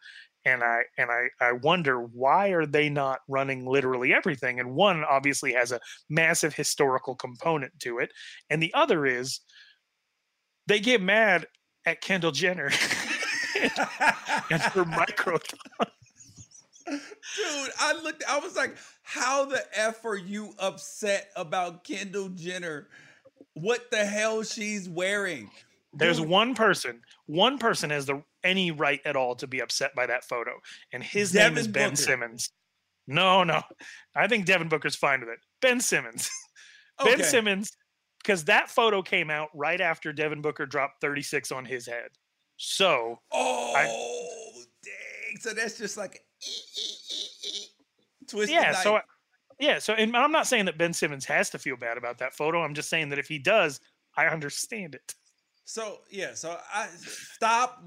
and 0.45 0.62
I 0.62 0.83
and 0.97 1.11
I 1.11 1.28
I 1.41 1.53
wonder 1.53 2.01
why 2.01 2.49
are 2.51 2.66
they 2.66 2.89
not 2.89 3.20
running 3.28 3.66
literally 3.66 4.14
everything? 4.14 4.61
And 4.61 4.74
one 4.74 5.03
obviously 5.05 5.53
has 5.55 5.72
a 5.72 5.81
massive 6.09 6.55
historical 6.55 7.16
component 7.16 7.72
to 7.81 7.99
it, 7.99 8.12
and 8.49 8.62
the 8.62 8.72
other 8.74 9.07
is 9.07 9.41
they 10.66 10.78
get 10.78 11.03
mad 11.03 11.47
at 11.87 12.01
Kendall 12.01 12.33
Jenner 12.33 12.70
and 14.51 14.62
her 14.62 14.85
micro. 14.85 15.39
Dude, 16.87 17.70
I 17.78 18.01
looked, 18.03 18.24
I 18.28 18.41
was 18.41 18.57
like, 18.57 18.76
how 19.03 19.45
the 19.45 19.62
F 19.74 20.05
are 20.05 20.16
you 20.16 20.53
upset 20.59 21.31
about 21.37 21.85
Kendall 21.85 22.31
Jenner? 22.31 22.89
What 23.55 23.91
the 23.91 24.05
hell 24.05 24.43
she's 24.43 24.89
wearing? 24.89 25.51
There's 25.93 26.18
Dude, 26.18 26.28
one 26.28 26.55
person, 26.55 27.03
one 27.26 27.59
person 27.59 27.91
has 27.91 28.07
the 28.07 28.22
any 28.45 28.70
right 28.70 29.01
at 29.05 29.16
all 29.16 29.34
to 29.36 29.47
be 29.47 29.61
upset 29.61 29.95
by 29.95 30.07
that 30.07 30.24
photo, 30.24 30.53
and 30.93 31.03
his 31.03 31.34
name 31.34 31.59
is 31.59 31.66
Ben 31.66 31.91
Booker. 31.91 31.97
Simmons. 31.97 32.51
No, 33.07 33.43
no, 33.43 33.61
I 34.14 34.28
think 34.28 34.47
Devin 34.47 34.68
Booker's 34.68 34.95
fine 34.95 35.20
with 35.20 35.30
it. 35.30 35.41
Ben 35.61 35.80
Simmons, 35.80 36.30
Ben 37.05 37.14
okay. 37.14 37.22
Simmons, 37.24 37.72
because 38.22 38.45
that 38.45 38.70
photo 38.70 39.03
came 39.03 39.30
out 39.30 39.49
right 39.55 39.80
after 39.80 40.12
Devin 40.12 40.43
Booker 40.43 40.64
dropped 40.66 41.01
36 41.01 41.51
on 41.51 41.64
his 41.64 41.86
head. 41.86 42.11
So 42.57 43.18
Oh, 43.32 44.62
dang. 44.84 45.41
So 45.41 45.55
that's 45.55 45.78
just 45.78 45.97
like 45.97 46.20
twisted 48.28 48.55
yeah, 48.55 48.72
so 48.72 48.95
knife. 48.95 49.03
yeah, 49.59 49.78
so 49.78 49.95
and 49.95 50.16
I'm 50.16 50.32
not 50.32 50.47
saying 50.47 50.66
that 50.66 50.78
Ben 50.78 50.93
Simmons 50.93 51.24
has 51.24 51.51
to 51.51 51.59
feel 51.59 51.76
bad 51.76 51.99
about 51.99 52.18
that 52.18 52.34
photo. 52.34 52.62
I'm 52.62 52.74
just 52.74 52.91
saying 52.91 53.09
that 53.11 53.18
if 53.18 53.26
he 53.28 53.38
does, 53.38 53.80
I 54.16 54.26
understand 54.26 54.95
it. 54.95 55.14
So 55.65 55.99
yeah, 56.11 56.35
so 56.35 56.59
I 56.75 56.89
stop. 56.97 57.83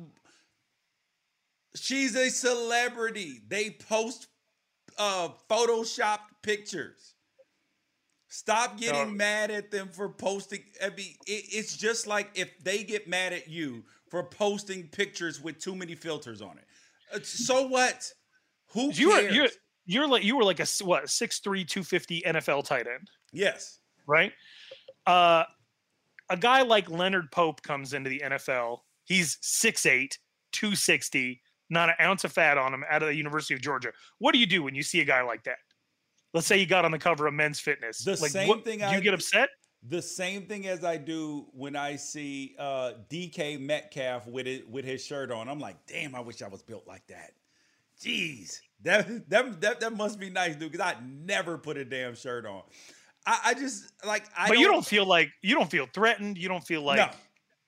She's 1.75 2.15
a 2.15 2.29
celebrity. 2.29 3.41
They 3.47 3.71
post 3.71 4.27
uh 4.97 5.29
photoshopped 5.49 6.29
pictures. 6.43 7.15
Stop 8.29 8.79
getting 8.79 9.09
No. 9.09 9.13
mad 9.15 9.51
at 9.51 9.69
them 9.71 9.89
for 9.89 10.09
posting. 10.09 10.63
I 10.83 10.89
mean, 10.89 11.15
it, 11.27 11.45
it's 11.51 11.77
just 11.77 12.07
like 12.07 12.29
if 12.35 12.49
they 12.63 12.83
get 12.83 13.07
mad 13.07 13.33
at 13.33 13.47
you 13.47 13.83
for 14.09 14.23
posting 14.23 14.87
pictures 14.87 15.41
with 15.41 15.59
too 15.59 15.75
many 15.75 15.95
filters 15.95 16.41
on 16.41 16.57
it. 16.57 16.65
Uh, 17.13 17.19
So 17.23 17.67
what? 17.67 18.11
Who 18.73 18.91
You 18.91 19.09
were 19.09 19.19
cares? 19.21 19.35
you're 19.35 19.47
you're 19.85 20.07
like 20.07 20.23
you 20.23 20.35
were 20.37 20.43
like 20.43 20.59
a 20.59 20.65
what 20.83 21.09
six 21.09 21.39
three 21.39 21.65
two 21.65 21.83
fifty 21.83 22.21
NFL 22.25 22.65
tight 22.65 22.87
end. 22.87 23.09
yes. 23.31 23.79
right? 24.07 24.31
Uh, 25.05 25.43
a 26.33 26.37
guy 26.37 26.63
like 26.63 26.89
Leonard 26.89 27.31
Pope 27.31 27.61
comes 27.61 27.93
into 27.93 28.09
the 28.09 28.21
NFL. 28.25 28.79
He's 29.05 29.37
6'8, 29.37 30.17
260, 30.51 31.39
not 31.69 31.89
an 31.89 31.95
ounce 32.01 32.23
of 32.23 32.31
fat 32.31 32.57
on 32.57 32.73
him 32.73 32.83
out 32.89 33.03
of 33.03 33.09
the 33.09 33.15
University 33.15 33.53
of 33.53 33.61
Georgia. 33.61 33.91
What 34.17 34.33
do 34.33 34.39
you 34.39 34.47
do 34.47 34.63
when 34.63 34.73
you 34.73 34.81
see 34.81 34.99
a 34.99 35.05
guy 35.05 35.21
like 35.21 35.43
that? 35.43 35.57
Let's 36.33 36.47
say 36.47 36.57
you 36.57 36.65
got 36.65 36.85
on 36.85 36.91
the 36.91 36.97
cover 36.97 37.27
of 37.27 37.35
Men's 37.35 37.59
Fitness. 37.59 38.03
The 38.03 38.19
like, 38.19 38.31
same 38.31 38.47
what- 38.47 38.65
thing 38.65 38.79
Do 38.79 38.85
I 38.85 38.95
you 38.95 39.01
get 39.01 39.13
upset? 39.13 39.49
The 39.89 40.01
same 40.01 40.45
thing 40.45 40.65
as 40.65 40.83
I 40.83 40.95
do 40.95 41.45
when 41.51 41.75
I 41.75 41.97
see 41.97 42.55
uh, 42.57 42.93
DK 43.09 43.59
Metcalf 43.59 44.25
with 44.25 44.47
it 44.47 44.67
with 44.69 44.85
his 44.85 45.05
shirt 45.05 45.29
on. 45.29 45.49
I'm 45.49 45.59
like, 45.59 45.75
damn, 45.85 46.15
I 46.15 46.21
wish 46.21 46.41
I 46.41 46.47
was 46.47 46.63
built 46.63 46.87
like 46.87 47.05
that. 47.07 47.33
Jeez, 48.01 48.61
that 48.83 49.29
that 49.29 49.59
that, 49.59 49.79
that 49.81 49.93
must 49.95 50.21
be 50.21 50.29
nice, 50.29 50.55
dude. 50.55 50.71
Because 50.71 50.87
I 50.87 50.95
never 51.05 51.57
put 51.57 51.75
a 51.75 51.83
damn 51.83 52.15
shirt 52.15 52.45
on. 52.45 52.63
I, 53.25 53.39
I 53.45 53.53
just 53.53 53.91
like 54.05 54.25
I. 54.37 54.47
but 54.49 54.59
you 54.59 54.67
don't 54.67 54.85
feel 54.85 55.05
like 55.05 55.29
you 55.41 55.55
don't 55.55 55.69
feel 55.69 55.87
threatened. 55.93 56.37
You 56.37 56.49
don't 56.49 56.65
feel 56.65 56.81
like 56.81 56.97
no, 56.97 57.09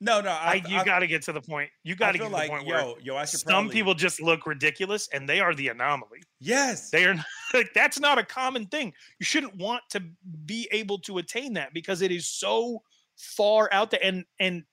no, 0.01 0.21
no. 0.21 0.29
I, 0.29 0.61
I, 0.65 0.67
you 0.67 0.83
got 0.83 0.99
to 0.99 1.07
get 1.07 1.21
to 1.23 1.33
the 1.33 1.41
point. 1.41 1.69
You 1.83 1.95
got 1.95 2.11
to 2.11 2.17
get 2.17 2.25
to 2.25 2.29
like 2.29 2.47
the 2.47 2.49
point 2.49 2.67
where 2.67 2.81
yo, 2.81 2.95
yo. 3.01 3.15
I 3.15 3.25
should 3.25 3.39
some 3.39 3.49
probably, 3.49 3.73
people 3.73 3.93
just 3.93 4.21
look 4.21 4.45
ridiculous, 4.45 5.07
and 5.13 5.27
they 5.27 5.39
are 5.39 5.53
the 5.55 5.69
anomaly. 5.69 6.21
Yes, 6.39 6.89
They 6.89 7.05
are 7.05 7.15
like 7.53 7.69
that's 7.73 7.99
not 7.99 8.17
a 8.17 8.23
common 8.23 8.67
thing. 8.67 8.93
You 9.19 9.25
shouldn't 9.25 9.55
want 9.55 9.83
to 9.91 10.03
be 10.45 10.67
able 10.71 10.99
to 10.99 11.17
attain 11.19 11.53
that 11.53 11.73
because 11.73 12.01
it 12.01 12.11
is 12.11 12.27
so 12.27 12.81
far 13.17 13.69
out 13.71 13.91
there. 13.91 14.03
And 14.03 14.25
and 14.39 14.63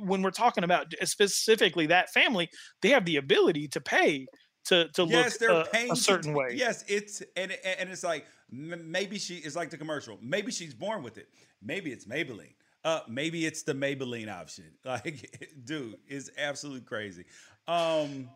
when 0.00 0.22
we're 0.22 0.32
talking 0.32 0.64
about 0.64 0.92
specifically 1.04 1.86
that 1.86 2.10
family, 2.12 2.50
they 2.82 2.88
have 2.90 3.04
the 3.04 3.16
ability 3.16 3.68
to 3.68 3.80
pay 3.80 4.26
to 4.66 4.88
to 4.88 5.04
yes, 5.04 5.32
look 5.32 5.38
they're 5.40 5.60
a, 5.60 5.64
paying 5.66 5.90
a 5.92 5.94
to- 5.94 6.00
certain 6.00 6.34
way. 6.34 6.50
Yes, 6.54 6.84
it's 6.88 7.22
and 7.36 7.52
and 7.52 7.90
it's 7.90 8.04
like 8.04 8.26
maybe 8.50 9.18
she 9.18 9.36
is 9.36 9.56
like 9.56 9.70
the 9.70 9.78
commercial. 9.78 10.18
Maybe 10.22 10.52
she's 10.52 10.74
born 10.74 11.02
with 11.02 11.18
it. 11.18 11.28
Maybe 11.62 11.92
it's 11.92 12.04
Maybelline. 12.06 12.54
Uh, 12.84 13.00
maybe 13.08 13.46
it's 13.46 13.62
the 13.62 13.72
Maybelline 13.74 14.30
option. 14.32 14.64
Like, 14.84 15.48
dude, 15.64 15.96
it's 16.06 16.30
absolutely 16.36 16.82
crazy. 16.82 17.24
Um, 17.66 18.28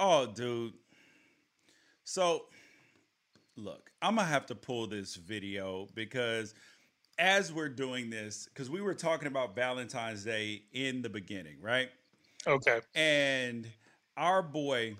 oh, 0.00 0.26
dude. 0.26 0.72
So, 2.04 2.46
look, 3.56 3.90
I'm 4.02 4.16
gonna 4.16 4.26
have 4.26 4.46
to 4.46 4.54
pull 4.54 4.86
this 4.88 5.14
video 5.14 5.86
because 5.94 6.54
as 7.18 7.52
we're 7.52 7.68
doing 7.68 8.10
this, 8.10 8.48
because 8.52 8.68
we 8.68 8.80
were 8.80 8.94
talking 8.94 9.28
about 9.28 9.54
Valentine's 9.54 10.24
Day 10.24 10.62
in 10.72 11.02
the 11.02 11.08
beginning, 11.08 11.56
right? 11.60 11.88
Okay. 12.46 12.80
and 12.94 13.66
our 14.16 14.40
boy 14.42 14.96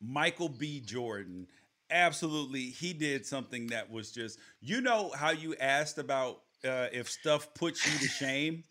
Michael 0.00 0.48
B. 0.48 0.80
Jordan, 0.80 1.46
absolutely, 1.90 2.62
he 2.62 2.92
did 2.92 3.26
something 3.26 3.68
that 3.68 3.90
was 3.90 4.10
just, 4.12 4.38
you 4.60 4.80
know, 4.80 5.10
how 5.14 5.30
you 5.30 5.54
asked 5.56 5.98
about 5.98 6.42
uh, 6.64 6.86
if 6.92 7.08
stuff 7.08 7.52
puts 7.54 7.86
you 7.86 7.98
to 7.98 8.08
shame. 8.08 8.64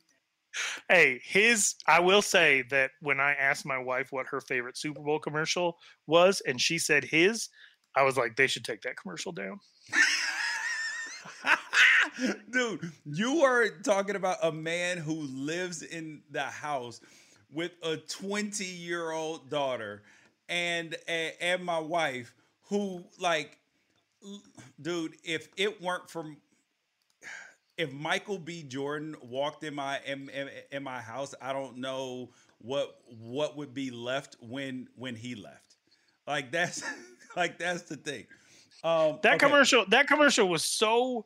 Hey, 0.89 1.19
his 1.23 1.75
I 1.87 1.99
will 1.99 2.21
say 2.21 2.63
that 2.69 2.91
when 3.01 3.19
I 3.19 3.33
asked 3.33 3.65
my 3.65 3.77
wife 3.77 4.11
what 4.11 4.27
her 4.27 4.41
favorite 4.41 4.77
Super 4.77 5.01
Bowl 5.01 5.19
commercial 5.19 5.77
was, 6.07 6.41
and 6.41 6.59
she 6.59 6.79
said 6.79 7.03
his, 7.03 7.49
I 7.95 8.03
was 8.03 8.17
like, 8.17 8.35
they 8.35 8.47
should 8.47 8.63
take 8.63 8.81
that 8.81 8.97
commercial 8.97 9.31
down. 9.31 9.59
Dude, 12.51 12.91
you 13.05 13.43
are 13.43 13.67
talking 13.83 14.15
about 14.15 14.37
a 14.41 14.51
man 14.51 14.97
who 14.97 15.13
lives 15.13 15.83
in 15.83 16.21
the 16.31 16.41
house 16.41 16.99
with 17.51 17.71
a 17.83 17.97
20 17.97 18.65
year 18.65 19.11
old 19.11 19.49
daughter 19.49 20.03
and 20.49 20.95
and 21.07 21.33
and 21.39 21.63
my 21.63 21.79
wife 21.79 22.33
who 22.63 23.03
like 23.19 23.59
dude 24.81 25.15
if 25.23 25.47
it 25.57 25.81
weren't 25.81 26.09
for 26.09 26.25
if 27.77 27.93
Michael 27.93 28.39
B. 28.39 28.63
Jordan 28.63 29.15
walked 29.21 29.63
in 29.63 29.75
my 29.75 29.99
in, 30.05 30.29
in, 30.29 30.49
in 30.71 30.83
my 30.83 30.99
house 30.99 31.35
I 31.41 31.53
don't 31.53 31.77
know 31.77 32.31
what 32.59 32.99
what 33.07 33.55
would 33.57 33.73
be 33.73 33.91
left 33.91 34.35
when 34.41 34.87
when 34.95 35.15
he 35.15 35.35
left. 35.35 35.75
Like 36.25 36.51
that's 36.51 36.83
like 37.35 37.59
that's 37.59 37.83
the 37.83 37.97
thing. 37.97 38.25
Um 38.83 39.19
That 39.23 39.35
okay. 39.35 39.45
commercial, 39.45 39.85
that 39.89 40.07
commercial 40.07 40.47
was 40.49 40.63
so 40.63 41.25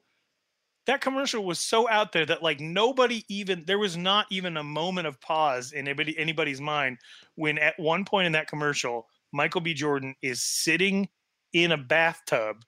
that 0.88 1.01
commercial 1.01 1.43
was 1.45 1.59
so 1.59 1.88
out 1.89 2.11
there 2.11 2.26
that 2.26 2.43
like 2.43 2.59
nobody 2.59 3.24
even 3.30 3.63
there 3.65 3.80
was 3.80 3.95
not 3.95 4.26
even 4.30 4.57
a 4.57 4.63
moment 4.63 5.07
of 5.07 5.19
pause 5.22 5.72
in 5.72 5.88
anybody 5.88 6.17
anybody's 6.17 6.59
mind 6.59 6.97
when 7.36 7.57
at 7.57 7.78
one 7.78 8.03
point 8.03 8.26
in 8.26 8.32
that 8.34 8.47
commercial 8.47 9.07
Michael 9.32 9.62
B. 9.62 9.74
Jordan 9.74 10.16
is 10.22 10.42
sitting 10.44 11.10
in 11.54 11.72
a 11.72 11.78
bathtub 11.78 12.64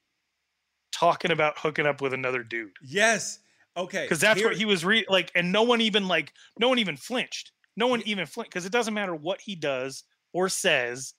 talking 0.92 1.32
about 1.32 1.58
hooking 1.58 1.86
up 1.86 2.02
with 2.02 2.14
another 2.14 2.44
dude. 2.44 2.72
yes 2.84 3.40
okay 3.76 4.04
Because 4.04 4.20
that's 4.20 4.40
here- 4.40 4.50
what 4.50 4.58
he 4.58 4.66
was 4.66 4.86
re 4.86 5.06
like, 5.10 5.32
and 5.36 5.52
no 5.52 5.64
one 5.64 5.82
even 5.82 6.08
like 6.08 6.32
no 6.60 6.70
one 6.70 6.80
even 6.80 6.96
flinched. 6.98 7.52
No 7.76 7.88
one 7.88 8.02
even 8.06 8.26
flinched 8.28 8.52
because 8.52 8.66
it 8.66 8.72
doesn't 8.72 8.94
matter 8.94 9.16
what 9.16 9.42
he 9.42 9.56
does 9.56 10.04
or 10.32 10.48
says. 10.50 11.14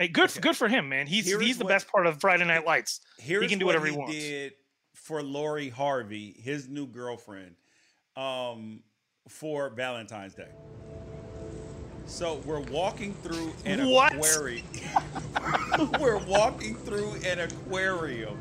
Hey, 0.00 0.08
good, 0.08 0.30
Okay. 0.30 0.40
good 0.40 0.56
for 0.56 0.68
him, 0.68 0.88
man. 0.88 1.06
He's 1.06 1.26
Here 1.26 1.40
he's 1.40 1.58
the 1.58 1.64
what- 1.64 1.70
best 1.70 1.88
part 1.88 2.06
of 2.06 2.20
Friday 2.20 2.44
Night 2.44 2.64
Lights. 2.66 3.00
Here's 3.18 3.42
he 3.42 3.48
can 3.48 3.58
do 3.60 3.66
what 3.66 3.70
whatever 3.76 3.86
he 3.86 3.92
he 3.92 3.98
wants. 3.98 4.14
did 4.14 4.52
for 4.94 5.22
Lori 5.22 5.68
Harvey, 5.68 6.32
his 6.40 6.68
new 6.68 6.86
girlfriend, 6.86 7.54
um, 8.16 8.82
for 9.28 9.70
Valentine's 9.70 10.34
Day. 10.34 10.50
So 12.08 12.40
we're 12.46 12.60
walking 12.60 13.14
through 13.22 13.52
an 13.64 13.86
What? 13.88 14.14
aquarium. 14.14 14.66
we're 16.00 16.18
walking 16.18 16.74
through 16.74 17.12
an 17.24 17.38
aquarium 17.40 18.40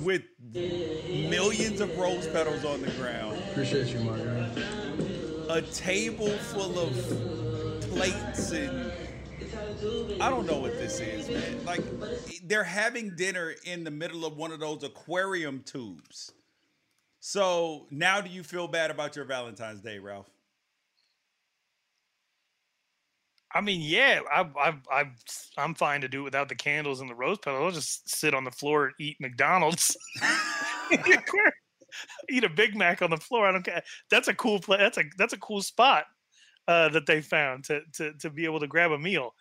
with 0.00 0.22
millions 0.52 1.80
of 1.80 1.96
rose 1.98 2.26
petals 2.28 2.64
on 2.64 2.80
the 2.82 2.90
ground, 2.92 3.36
Appreciate 3.50 3.88
you, 3.88 3.98
my 4.00 4.16
guy. 4.18 5.56
a 5.58 5.62
table 5.62 6.28
full 6.28 6.78
of 6.78 7.80
plates 7.90 8.52
and 8.52 8.92
I 10.22 10.30
don't 10.30 10.46
know 10.46 10.58
what 10.60 10.72
this 10.78 11.00
is, 11.00 11.28
man. 11.28 11.64
Like 11.64 11.82
they're 12.44 12.64
having 12.64 13.14
dinner 13.16 13.54
in 13.64 13.82
the 13.84 13.90
middle 13.90 14.24
of 14.24 14.36
one 14.36 14.52
of 14.52 14.60
those 14.60 14.82
aquarium 14.84 15.62
tubes. 15.64 16.32
So 17.20 17.86
now 17.90 18.20
do 18.20 18.30
you 18.30 18.42
feel 18.42 18.68
bad 18.68 18.90
about 18.90 19.16
your 19.16 19.24
Valentine's 19.24 19.80
Day, 19.80 19.98
Ralph? 19.98 20.28
I 23.54 23.60
mean, 23.60 23.80
yeah, 23.80 24.20
I, 24.32 24.40
I, 24.58 24.74
I, 24.90 25.04
I'm 25.56 25.74
fine 25.74 26.00
to 26.00 26.08
do 26.08 26.20
it 26.20 26.24
without 26.24 26.48
the 26.48 26.56
candles 26.56 27.00
and 27.00 27.08
the 27.08 27.14
rose 27.14 27.38
petals. 27.38 27.62
I'll 27.62 27.70
just 27.70 28.08
sit 28.08 28.34
on 28.34 28.42
the 28.42 28.50
floor 28.50 28.86
and 28.86 28.94
eat 28.98 29.16
McDonald's, 29.20 29.96
eat 32.28 32.44
a 32.44 32.48
Big 32.48 32.74
Mac 32.74 33.00
on 33.00 33.10
the 33.10 33.16
floor. 33.16 33.46
I 33.46 33.52
don't 33.52 33.64
care. 33.64 33.82
That's 34.10 34.28
a 34.28 34.34
cool 34.34 34.58
place. 34.58 34.80
That's 34.80 34.98
a 34.98 35.04
that's 35.16 35.32
a 35.32 35.38
cool 35.38 35.62
spot 35.62 36.06
uh, 36.66 36.88
that 36.90 37.06
they 37.06 37.20
found 37.20 37.64
to 37.64 37.82
to 37.94 38.12
to 38.14 38.30
be 38.30 38.44
able 38.44 38.60
to 38.60 38.66
grab 38.66 38.90
a 38.90 38.98
meal. 38.98 39.34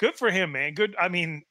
Good 0.00 0.16
for 0.16 0.30
him, 0.30 0.52
man. 0.52 0.74
Good. 0.74 0.96
I 0.98 1.08
mean, 1.08 1.42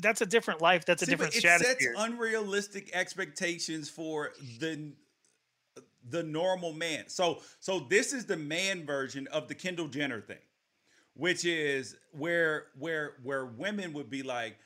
that's 0.00 0.20
a 0.20 0.26
different 0.26 0.60
life. 0.60 0.84
That's 0.84 1.02
a 1.02 1.06
See, 1.06 1.12
different 1.12 1.36
it 1.36 1.42
sets 1.42 1.86
unrealistic 1.96 2.90
expectations 2.92 3.88
for 3.88 4.32
the 4.58 4.92
the 6.10 6.22
normal 6.22 6.72
man. 6.72 7.08
So 7.08 7.40
so 7.60 7.80
this 7.80 8.12
is 8.12 8.26
the 8.26 8.36
man 8.36 8.84
version 8.86 9.26
of 9.28 9.48
the 9.48 9.54
Kendall 9.54 9.88
Jenner 9.88 10.20
thing, 10.20 10.38
which 11.18 11.44
is 11.44 11.96
where 12.12 12.66
where 12.78 13.14
where 13.24 13.44
women 13.44 13.92
would 13.92 14.08
be 14.08 14.22
like 14.22 14.56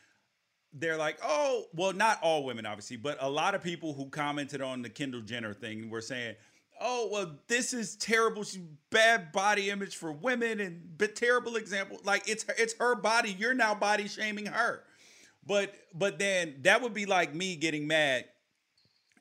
they're 0.75 0.99
like, 0.99 1.19
"Oh, 1.23 1.65
well 1.75 1.93
not 1.93 2.19
all 2.23 2.45
women 2.45 2.67
obviously, 2.67 2.99
but 2.99 3.19
a 3.21 3.29
lot 3.29 3.55
of 3.55 3.63
people 3.63 3.95
who 3.95 4.09
commented 4.11 4.61
on 4.61 4.83
the 4.83 4.89
Kendall 4.89 5.23
Jenner 5.23 5.55
thing 5.55 5.91
were 5.91 6.03
saying, 6.03 6.37
"Oh, 6.81 7.09
well 7.11 7.39
this 7.49 7.73
is 7.73 7.97
terrible. 7.97 8.45
She's 8.45 8.61
bad 8.91 9.33
body 9.33 9.71
image 9.71 9.97
for 9.97 10.13
women 10.13 10.61
and 10.61 10.97
but 10.97 11.17
terrible 11.17 11.57
example. 11.57 11.99
Like 12.05 12.29
it's 12.29 12.45
it's 12.59 12.75
her 12.75 12.95
body. 12.95 13.35
You're 13.37 13.55
now 13.55 13.75
body 13.75 14.07
shaming 14.07 14.47
her." 14.47 14.85
But 15.47 15.75
but 15.95 16.19
then 16.19 16.57
that 16.63 16.83
would 16.83 16.95
be 16.95 17.07
like 17.07 17.35
me 17.35 17.57
getting 17.57 17.87
mad 17.87 18.27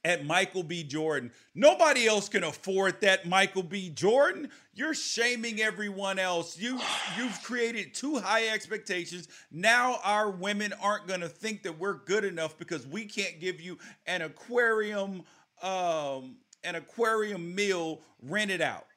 at 0.03 0.25
Michael 0.25 0.63
B. 0.63 0.83
Jordan. 0.83 1.31
Nobody 1.53 2.07
else 2.07 2.27
can 2.27 2.43
afford 2.43 2.99
that 3.01 3.27
Michael 3.27 3.63
B. 3.63 3.89
Jordan. 3.89 4.49
You're 4.73 4.93
shaming 4.93 5.61
everyone 5.61 6.17
else. 6.17 6.57
You 6.57 6.79
you've 7.17 7.41
created 7.43 7.93
too 7.93 8.17
high 8.17 8.47
expectations. 8.47 9.27
Now 9.51 9.99
our 10.03 10.31
women 10.31 10.73
aren't 10.81 11.07
gonna 11.07 11.29
think 11.29 11.63
that 11.63 11.77
we're 11.77 12.03
good 12.05 12.23
enough 12.23 12.57
because 12.57 12.87
we 12.87 13.05
can't 13.05 13.39
give 13.39 13.61
you 13.61 13.77
an 14.07 14.23
aquarium 14.23 15.23
um 15.61 16.37
an 16.63 16.75
aquarium 16.75 17.53
meal 17.53 18.01
rented 18.23 18.61
out. 18.61 18.87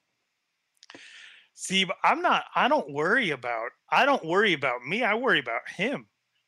See, 1.54 1.86
I'm 2.02 2.22
not 2.22 2.44
I 2.54 2.68
don't 2.68 2.90
worry 2.90 3.30
about 3.30 3.70
I 3.90 4.06
don't 4.06 4.24
worry 4.24 4.54
about 4.54 4.84
me. 4.86 5.02
I 5.02 5.14
worry 5.14 5.38
about 5.38 5.68
him. 5.68 6.06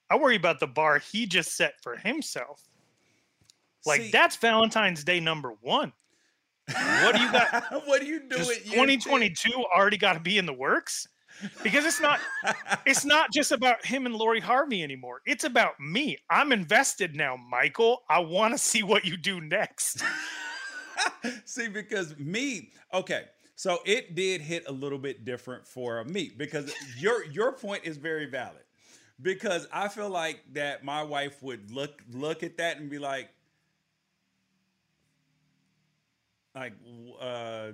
I 0.09 0.17
worry 0.17 0.37
about 0.37 0.61
the 0.61 0.67
bar 0.67 0.99
he 0.99 1.27
just 1.27 1.57
set 1.57 1.75
for 1.83 1.97
himself. 1.97 2.66
Like 3.87 4.03
See- 4.03 4.11
that's 4.11 4.37
Valentine's 4.37 5.05
Day 5.05 5.21
number 5.21 5.55
one. 5.61 5.93
What 6.69 7.15
do 7.15 7.23
you 7.23 7.31
got? 7.31 7.65
what 7.87 8.03
are 8.03 8.05
you 8.05 8.21
Does 8.29 8.47
doing? 8.47 8.59
2022 8.65 9.51
already 9.75 9.97
got 9.97 10.15
to 10.15 10.21
be 10.21 10.37
in 10.37 10.47
the 10.47 10.53
works? 10.53 11.07
Because 11.63 11.85
it's 11.85 12.01
not 12.01 12.19
it's 12.87 13.05
not 13.05 13.33
just 13.33 13.53
about 13.53 13.85
him 13.85 14.07
and 14.07 14.15
Lori 14.15 14.41
Harvey 14.41 14.83
anymore. 14.83 15.21
It's 15.27 15.45
about 15.45 15.79
me. 15.79 16.19
I'm 16.31 16.53
invested 16.53 17.15
now, 17.15 17.37
Michael. 17.37 18.03
I 18.09 18.21
want 18.21 18.55
to 18.55 18.59
see 18.59 18.83
what 18.83 19.05
you 19.05 19.17
do 19.17 19.41
next. 19.41 20.03
See, 21.45 21.69
because 21.69 22.19
me, 22.19 22.71
okay, 22.93 23.25
so 23.55 23.79
it 23.85 24.15
did 24.15 24.41
hit 24.41 24.65
a 24.67 24.73
little 24.73 24.99
bit 24.99 25.25
different 25.25 25.67
for 25.67 26.03
me 26.05 26.33
because 26.37 26.73
your 26.99 27.25
your 27.27 27.53
point 27.53 27.85
is 27.85 27.97
very 27.97 28.27
valid. 28.27 28.63
Because 29.21 29.67
I 29.73 29.89
feel 29.89 30.11
like 30.11 30.43
that 30.53 30.85
my 30.85 31.03
wife 31.03 31.43
would 31.43 31.71
look 31.71 32.03
look 32.11 32.43
at 32.43 32.57
that 32.59 32.79
and 32.79 32.91
be 32.91 32.99
like, 32.99 33.31
like, 36.57 36.73
uh, 37.21 37.73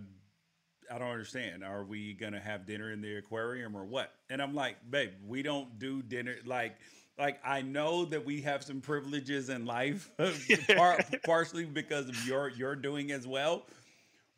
I 0.91 0.99
don't 0.99 1.09
understand. 1.09 1.65
Are 1.65 1.85
we 1.85 2.15
gonna 2.15 2.41
have 2.41 2.67
dinner 2.67 2.93
in 2.93 3.01
the 3.01 3.17
aquarium 3.17 3.77
or 3.77 3.85
what? 3.85 4.13
And 4.29 4.43
I'm 4.43 4.55
like, 4.55 4.77
babe, 4.91 5.13
we 5.27 5.43
don't 5.43 5.79
do 5.79 6.03
dinner 6.03 6.37
like. 6.45 6.77
Like 7.19 7.41
I 7.45 7.61
know 7.61 8.07
that 8.07 8.25
we 8.25 8.41
have 8.41 8.65
some 8.65 8.81
privileges 8.81 9.51
in 9.51 9.67
life, 9.67 10.11
par- 10.77 10.99
partially 11.25 11.67
because 11.67 12.09
of 12.09 12.27
your 12.27 12.49
your 12.49 12.75
doing 12.75 13.13
as 13.13 13.27
well, 13.27 13.67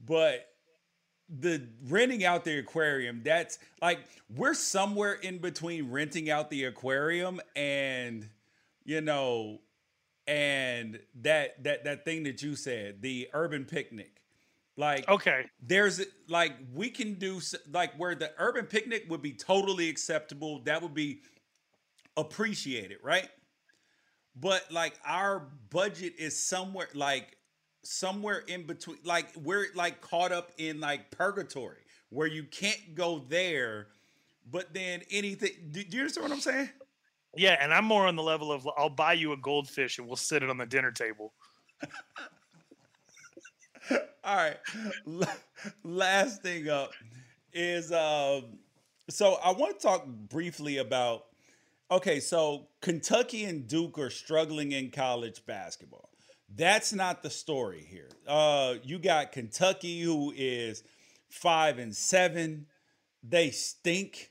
but 0.04 0.48
the 1.28 1.62
renting 1.88 2.24
out 2.24 2.44
the 2.44 2.58
aquarium 2.58 3.22
that's 3.24 3.58
like 3.80 4.00
we're 4.36 4.54
somewhere 4.54 5.14
in 5.14 5.38
between 5.38 5.90
renting 5.90 6.30
out 6.30 6.50
the 6.50 6.64
aquarium 6.64 7.40
and 7.56 8.28
you 8.84 9.00
know 9.00 9.58
and 10.26 11.00
that 11.22 11.62
that 11.64 11.84
that 11.84 12.04
thing 12.04 12.24
that 12.24 12.42
you 12.42 12.54
said 12.54 13.00
the 13.00 13.28
urban 13.32 13.64
picnic 13.64 14.20
like 14.76 15.08
Okay. 15.08 15.46
there's 15.60 16.00
like 16.28 16.52
we 16.72 16.90
can 16.90 17.14
do 17.14 17.40
like 17.72 17.94
where 17.96 18.14
the 18.14 18.32
urban 18.38 18.66
picnic 18.66 19.04
would 19.08 19.22
be 19.22 19.32
totally 19.32 19.88
acceptable 19.88 20.60
that 20.64 20.82
would 20.82 20.94
be 20.94 21.20
appreciated 22.16 22.98
right 23.02 23.28
but 24.36 24.64
like 24.70 24.94
our 25.04 25.48
budget 25.70 26.14
is 26.18 26.38
somewhere 26.38 26.88
like 26.94 27.36
somewhere 27.84 28.38
in 28.48 28.66
between 28.66 28.98
like 29.04 29.28
we're 29.42 29.66
like 29.74 30.00
caught 30.00 30.32
up 30.32 30.52
in 30.58 30.80
like 30.80 31.10
purgatory 31.10 31.82
where 32.10 32.26
you 32.26 32.44
can't 32.44 32.94
go 32.94 33.18
there 33.28 33.88
but 34.50 34.72
then 34.74 35.02
anything 35.10 35.50
do, 35.70 35.84
do 35.84 35.96
you 35.96 36.02
understand 36.02 36.24
what 36.24 36.32
i'm 36.32 36.40
saying 36.40 36.68
Yeah, 37.36 37.56
and 37.60 37.72
I'm 37.74 37.84
more 37.84 38.06
on 38.06 38.16
the 38.16 38.22
level 38.22 38.52
of 38.52 38.68
I'll 38.76 38.88
buy 38.88 39.14
you 39.14 39.32
a 39.32 39.36
goldfish 39.36 39.98
and 39.98 40.06
we'll 40.06 40.16
sit 40.16 40.42
it 40.42 40.50
on 40.50 40.56
the 40.58 40.66
dinner 40.66 40.92
table. 40.92 41.34
All 44.24 44.36
right. 44.36 44.56
La- 45.06 45.26
Last 45.84 46.42
thing 46.42 46.68
up 46.68 46.92
is 47.52 47.92
um 47.92 48.58
so 49.08 49.34
I 49.44 49.52
want 49.52 49.78
to 49.78 49.86
talk 49.86 50.06
briefly 50.06 50.78
about 50.78 51.24
okay, 51.90 52.20
so 52.20 52.68
Kentucky 52.80 53.44
and 53.44 53.66
Duke 53.68 53.98
are 53.98 54.10
struggling 54.10 54.72
in 54.72 54.90
college 54.90 55.44
basketball. 55.46 56.08
That's 56.56 56.92
not 56.92 57.22
the 57.22 57.30
story 57.30 57.86
here. 57.88 58.08
Uh 58.26 58.74
you 58.82 58.98
got 58.98 59.32
Kentucky 59.32 60.00
who 60.02 60.32
is 60.36 60.82
5 61.28 61.78
and 61.78 61.94
7. 61.94 62.66
They 63.22 63.50
stink 63.50 64.30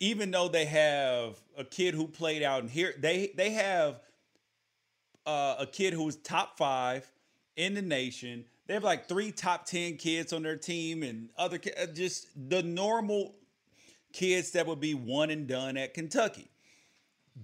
even 0.00 0.30
though 0.30 0.48
they 0.48 0.66
have 0.66 1.40
a 1.56 1.64
kid 1.64 1.94
who 1.94 2.06
played 2.06 2.42
out 2.42 2.62
in 2.62 2.68
here. 2.68 2.94
They 2.98 3.32
they 3.36 3.50
have 3.50 4.00
uh, 5.24 5.56
a 5.58 5.66
kid 5.66 5.92
who's 5.92 6.16
top 6.16 6.56
five 6.58 7.10
in 7.56 7.74
the 7.74 7.82
nation. 7.82 8.44
They 8.66 8.74
have 8.74 8.84
like 8.84 9.08
three 9.08 9.30
top 9.30 9.64
10 9.66 9.96
kids 9.96 10.32
on 10.32 10.42
their 10.42 10.56
team 10.56 11.02
and 11.02 11.28
other 11.38 11.60
uh, 11.80 11.86
just 11.86 12.28
the 12.48 12.62
normal 12.62 13.36
kids 14.12 14.52
that 14.52 14.66
would 14.66 14.80
be 14.80 14.94
one 14.94 15.30
and 15.30 15.46
done 15.46 15.76
at 15.76 15.94
Kentucky. 15.94 16.50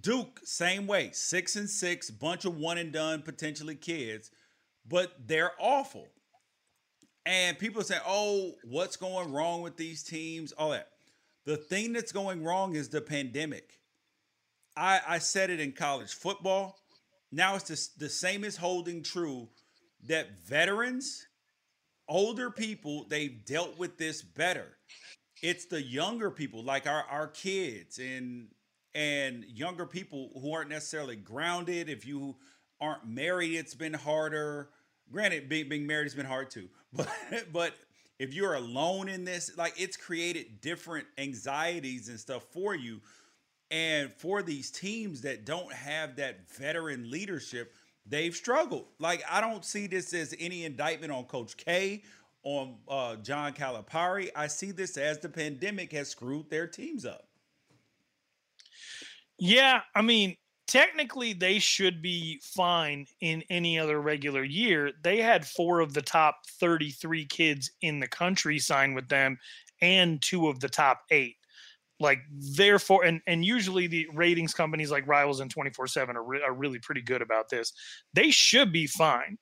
Duke, 0.00 0.40
same 0.42 0.86
way, 0.86 1.10
six 1.12 1.54
and 1.54 1.68
six, 1.68 2.10
bunch 2.10 2.44
of 2.44 2.56
one 2.56 2.78
and 2.78 2.92
done 2.92 3.22
potentially 3.22 3.74
kids, 3.74 4.30
but 4.88 5.12
they're 5.26 5.52
awful. 5.60 6.08
And 7.26 7.58
people 7.58 7.82
say, 7.82 7.98
oh, 8.06 8.54
what's 8.64 8.96
going 8.96 9.32
wrong 9.32 9.62
with 9.62 9.76
these 9.76 10.02
teams? 10.02 10.52
All 10.52 10.70
that. 10.70 10.88
The 11.44 11.56
thing 11.56 11.92
that's 11.92 12.10
going 12.10 12.42
wrong 12.42 12.74
is 12.74 12.88
the 12.88 13.00
pandemic. 13.00 13.78
I, 14.76 15.00
I 15.06 15.18
said 15.18 15.50
it 15.50 15.60
in 15.60 15.72
college 15.72 16.14
football. 16.14 16.78
Now 17.30 17.54
it's 17.54 17.68
the, 17.96 18.04
the 18.06 18.08
same 18.08 18.44
as 18.44 18.56
holding 18.56 19.02
true 19.02 19.48
that 20.04 20.42
veterans, 20.44 21.26
older 22.08 22.50
people, 22.50 23.06
they've 23.08 23.44
dealt 23.44 23.78
with 23.78 23.98
this 23.98 24.22
better. 24.22 24.76
It's 25.42 25.66
the 25.66 25.82
younger 25.82 26.30
people, 26.30 26.62
like 26.62 26.86
our, 26.86 27.04
our 27.10 27.28
kids 27.28 27.98
and 27.98 28.48
and 28.94 29.46
younger 29.46 29.86
people 29.86 30.30
who 30.40 30.52
aren't 30.52 30.68
necessarily 30.68 31.16
grounded. 31.16 31.88
If 31.88 32.06
you 32.06 32.36
aren't 32.80 33.06
married, 33.06 33.54
it's 33.56 33.74
been 33.74 33.94
harder. 33.94 34.68
Granted, 35.10 35.48
being, 35.48 35.68
being 35.68 35.86
married 35.86 36.04
has 36.04 36.14
been 36.14 36.26
hard 36.26 36.50
too, 36.50 36.68
but 36.92 37.08
but 37.52 37.74
if 38.18 38.34
you're 38.34 38.54
alone 38.54 39.08
in 39.08 39.24
this, 39.24 39.56
like 39.56 39.74
it's 39.80 39.96
created 39.96 40.60
different 40.60 41.06
anxieties 41.18 42.08
and 42.08 42.20
stuff 42.20 42.44
for 42.52 42.74
you. 42.74 43.00
And 43.72 44.12
for 44.12 44.42
these 44.42 44.70
teams 44.70 45.22
that 45.22 45.46
don't 45.46 45.72
have 45.72 46.16
that 46.16 46.48
veteran 46.56 47.10
leadership, 47.10 47.72
they've 48.06 48.34
struggled. 48.34 48.86
Like 48.98 49.22
I 49.30 49.40
don't 49.40 49.64
see 49.64 49.86
this 49.86 50.12
as 50.14 50.34
any 50.38 50.64
indictment 50.64 51.12
on 51.12 51.24
Coach 51.24 51.56
K, 51.56 52.02
on 52.44 52.76
uh, 52.88 53.16
John 53.16 53.52
Calipari. 53.52 54.30
I 54.34 54.46
see 54.46 54.72
this 54.72 54.96
as 54.96 55.18
the 55.18 55.28
pandemic 55.28 55.92
has 55.92 56.08
screwed 56.08 56.50
their 56.50 56.66
teams 56.66 57.04
up. 57.04 57.28
Yeah, 59.38 59.80
I 59.94 60.02
mean, 60.02 60.36
technically 60.66 61.32
they 61.32 61.58
should 61.58 62.00
be 62.00 62.40
fine 62.42 63.06
in 63.20 63.42
any 63.50 63.78
other 63.78 64.00
regular 64.00 64.44
year. 64.44 64.92
They 65.02 65.18
had 65.18 65.46
four 65.46 65.80
of 65.80 65.94
the 65.94 66.02
top 66.02 66.46
33 66.60 67.26
kids 67.26 67.70
in 67.80 68.00
the 68.00 68.08
country 68.08 68.58
sign 68.58 68.94
with 68.94 69.08
them 69.08 69.38
and 69.80 70.22
two 70.22 70.48
of 70.48 70.60
the 70.60 70.68
top 70.68 71.02
8. 71.10 71.36
Like 72.02 72.18
therefore 72.56 73.04
and 73.04 73.20
and 73.26 73.44
usually 73.44 73.86
the 73.86 74.06
ratings 74.12 74.52
companies 74.52 74.90
like 74.90 75.06
Rivals 75.06 75.40
and 75.40 75.54
24/7 75.54 76.16
are, 76.16 76.24
re- 76.24 76.42
are 76.42 76.52
really 76.52 76.80
pretty 76.80 77.02
good 77.02 77.22
about 77.22 77.48
this. 77.48 77.72
They 78.12 78.30
should 78.30 78.72
be 78.72 78.86
fine. 78.86 79.38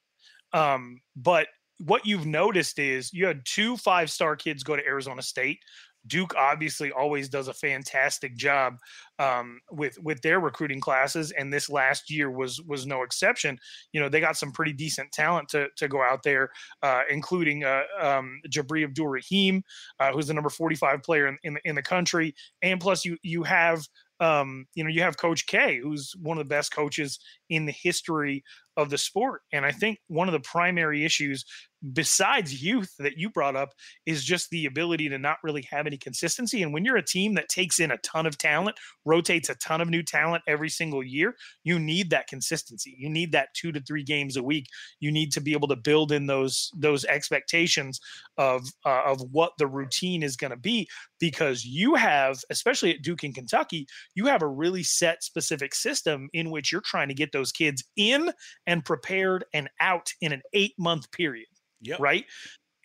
Um 0.52 1.00
but 1.16 1.48
what 1.84 2.04
you've 2.04 2.26
noticed 2.26 2.78
is 2.78 3.12
you 3.12 3.26
had 3.26 3.40
two 3.46 3.76
five-star 3.76 4.36
kids 4.36 4.62
go 4.62 4.76
to 4.76 4.86
Arizona 4.86 5.22
State. 5.22 5.58
Duke 6.06 6.34
obviously 6.36 6.90
always 6.92 7.28
does 7.28 7.48
a 7.48 7.54
fantastic 7.54 8.36
job 8.36 8.78
um, 9.18 9.60
with 9.70 9.98
with 10.02 10.20
their 10.22 10.40
recruiting 10.40 10.80
classes, 10.80 11.30
and 11.32 11.52
this 11.52 11.68
last 11.68 12.10
year 12.10 12.30
was 12.30 12.60
was 12.62 12.86
no 12.86 13.02
exception. 13.02 13.58
You 13.92 14.00
know, 14.00 14.08
they 14.08 14.20
got 14.20 14.36
some 14.36 14.52
pretty 14.52 14.72
decent 14.72 15.12
talent 15.12 15.48
to 15.50 15.68
to 15.76 15.88
go 15.88 16.02
out 16.02 16.22
there, 16.22 16.50
uh, 16.82 17.02
including 17.10 17.64
uh, 17.64 17.82
um, 18.00 18.40
Jabri 18.48 18.84
Abdul 18.84 19.08
Rahim, 19.08 19.62
uh, 19.98 20.12
who's 20.12 20.28
the 20.28 20.34
number 20.34 20.50
forty 20.50 20.76
five 20.76 21.02
player 21.02 21.26
in, 21.28 21.38
in 21.42 21.54
the 21.54 21.60
in 21.64 21.74
the 21.74 21.82
country, 21.82 22.34
and 22.62 22.80
plus 22.80 23.04
you 23.04 23.16
you 23.22 23.42
have 23.42 23.86
um, 24.20 24.66
you 24.74 24.84
know 24.84 24.90
you 24.90 25.02
have 25.02 25.16
Coach 25.16 25.46
K, 25.46 25.78
who's 25.78 26.14
one 26.20 26.38
of 26.38 26.44
the 26.44 26.48
best 26.48 26.72
coaches 26.72 27.18
in 27.50 27.66
the 27.66 27.72
history 27.72 28.42
of 28.76 28.88
the 28.88 28.98
sport. 28.98 29.42
And 29.52 29.66
I 29.66 29.72
think 29.72 29.98
one 30.06 30.28
of 30.28 30.32
the 30.32 30.40
primary 30.40 31.04
issues 31.04 31.44
besides 31.92 32.62
youth 32.62 32.94
that 32.98 33.16
you 33.16 33.30
brought 33.30 33.56
up 33.56 33.70
is 34.04 34.24
just 34.24 34.50
the 34.50 34.66
ability 34.66 35.08
to 35.08 35.18
not 35.18 35.38
really 35.42 35.66
have 35.70 35.86
any 35.86 35.96
consistency. 35.96 36.62
And 36.62 36.72
when 36.72 36.84
you're 36.84 36.96
a 36.96 37.04
team 37.04 37.34
that 37.34 37.48
takes 37.48 37.80
in 37.80 37.90
a 37.90 37.96
ton 37.98 38.26
of 38.26 38.36
talent, 38.36 38.76
rotates 39.04 39.48
a 39.48 39.54
ton 39.56 39.80
of 39.80 39.88
new 39.88 40.02
talent 40.02 40.42
every 40.46 40.68
single 40.68 41.02
year, 41.02 41.34
you 41.64 41.78
need 41.78 42.10
that 42.10 42.26
consistency. 42.26 42.94
You 42.98 43.08
need 43.08 43.32
that 43.32 43.48
two 43.54 43.72
to 43.72 43.80
three 43.80 44.02
games 44.02 44.36
a 44.36 44.42
week. 44.42 44.66
You 45.00 45.10
need 45.10 45.32
to 45.32 45.40
be 45.40 45.52
able 45.52 45.68
to 45.68 45.76
build 45.76 46.12
in 46.12 46.26
those 46.26 46.70
those 46.76 47.04
expectations 47.06 47.98
of 48.36 48.66
uh, 48.84 49.02
of 49.06 49.22
what 49.30 49.52
the 49.58 49.66
routine 49.66 50.22
is 50.22 50.36
going 50.36 50.50
to 50.50 50.56
be 50.56 50.86
because 51.18 51.64
you 51.64 51.94
have, 51.94 52.40
especially 52.50 52.90
at 52.90 53.02
Duke 53.02 53.22
and 53.22 53.34
Kentucky, 53.34 53.86
you 54.14 54.26
have 54.26 54.42
a 54.42 54.48
really 54.48 54.82
set 54.82 55.22
specific 55.22 55.74
system 55.74 56.28
in 56.32 56.50
which 56.50 56.72
you're 56.72 56.80
trying 56.82 57.08
to 57.08 57.14
get 57.14 57.32
those 57.32 57.39
kids 57.52 57.84
in 57.96 58.32
and 58.66 58.84
prepared 58.84 59.44
and 59.52 59.68
out 59.80 60.12
in 60.20 60.32
an 60.32 60.42
eight 60.52 60.74
month 60.78 61.10
period. 61.12 61.48
Yep. 61.82 62.00
Right. 62.00 62.24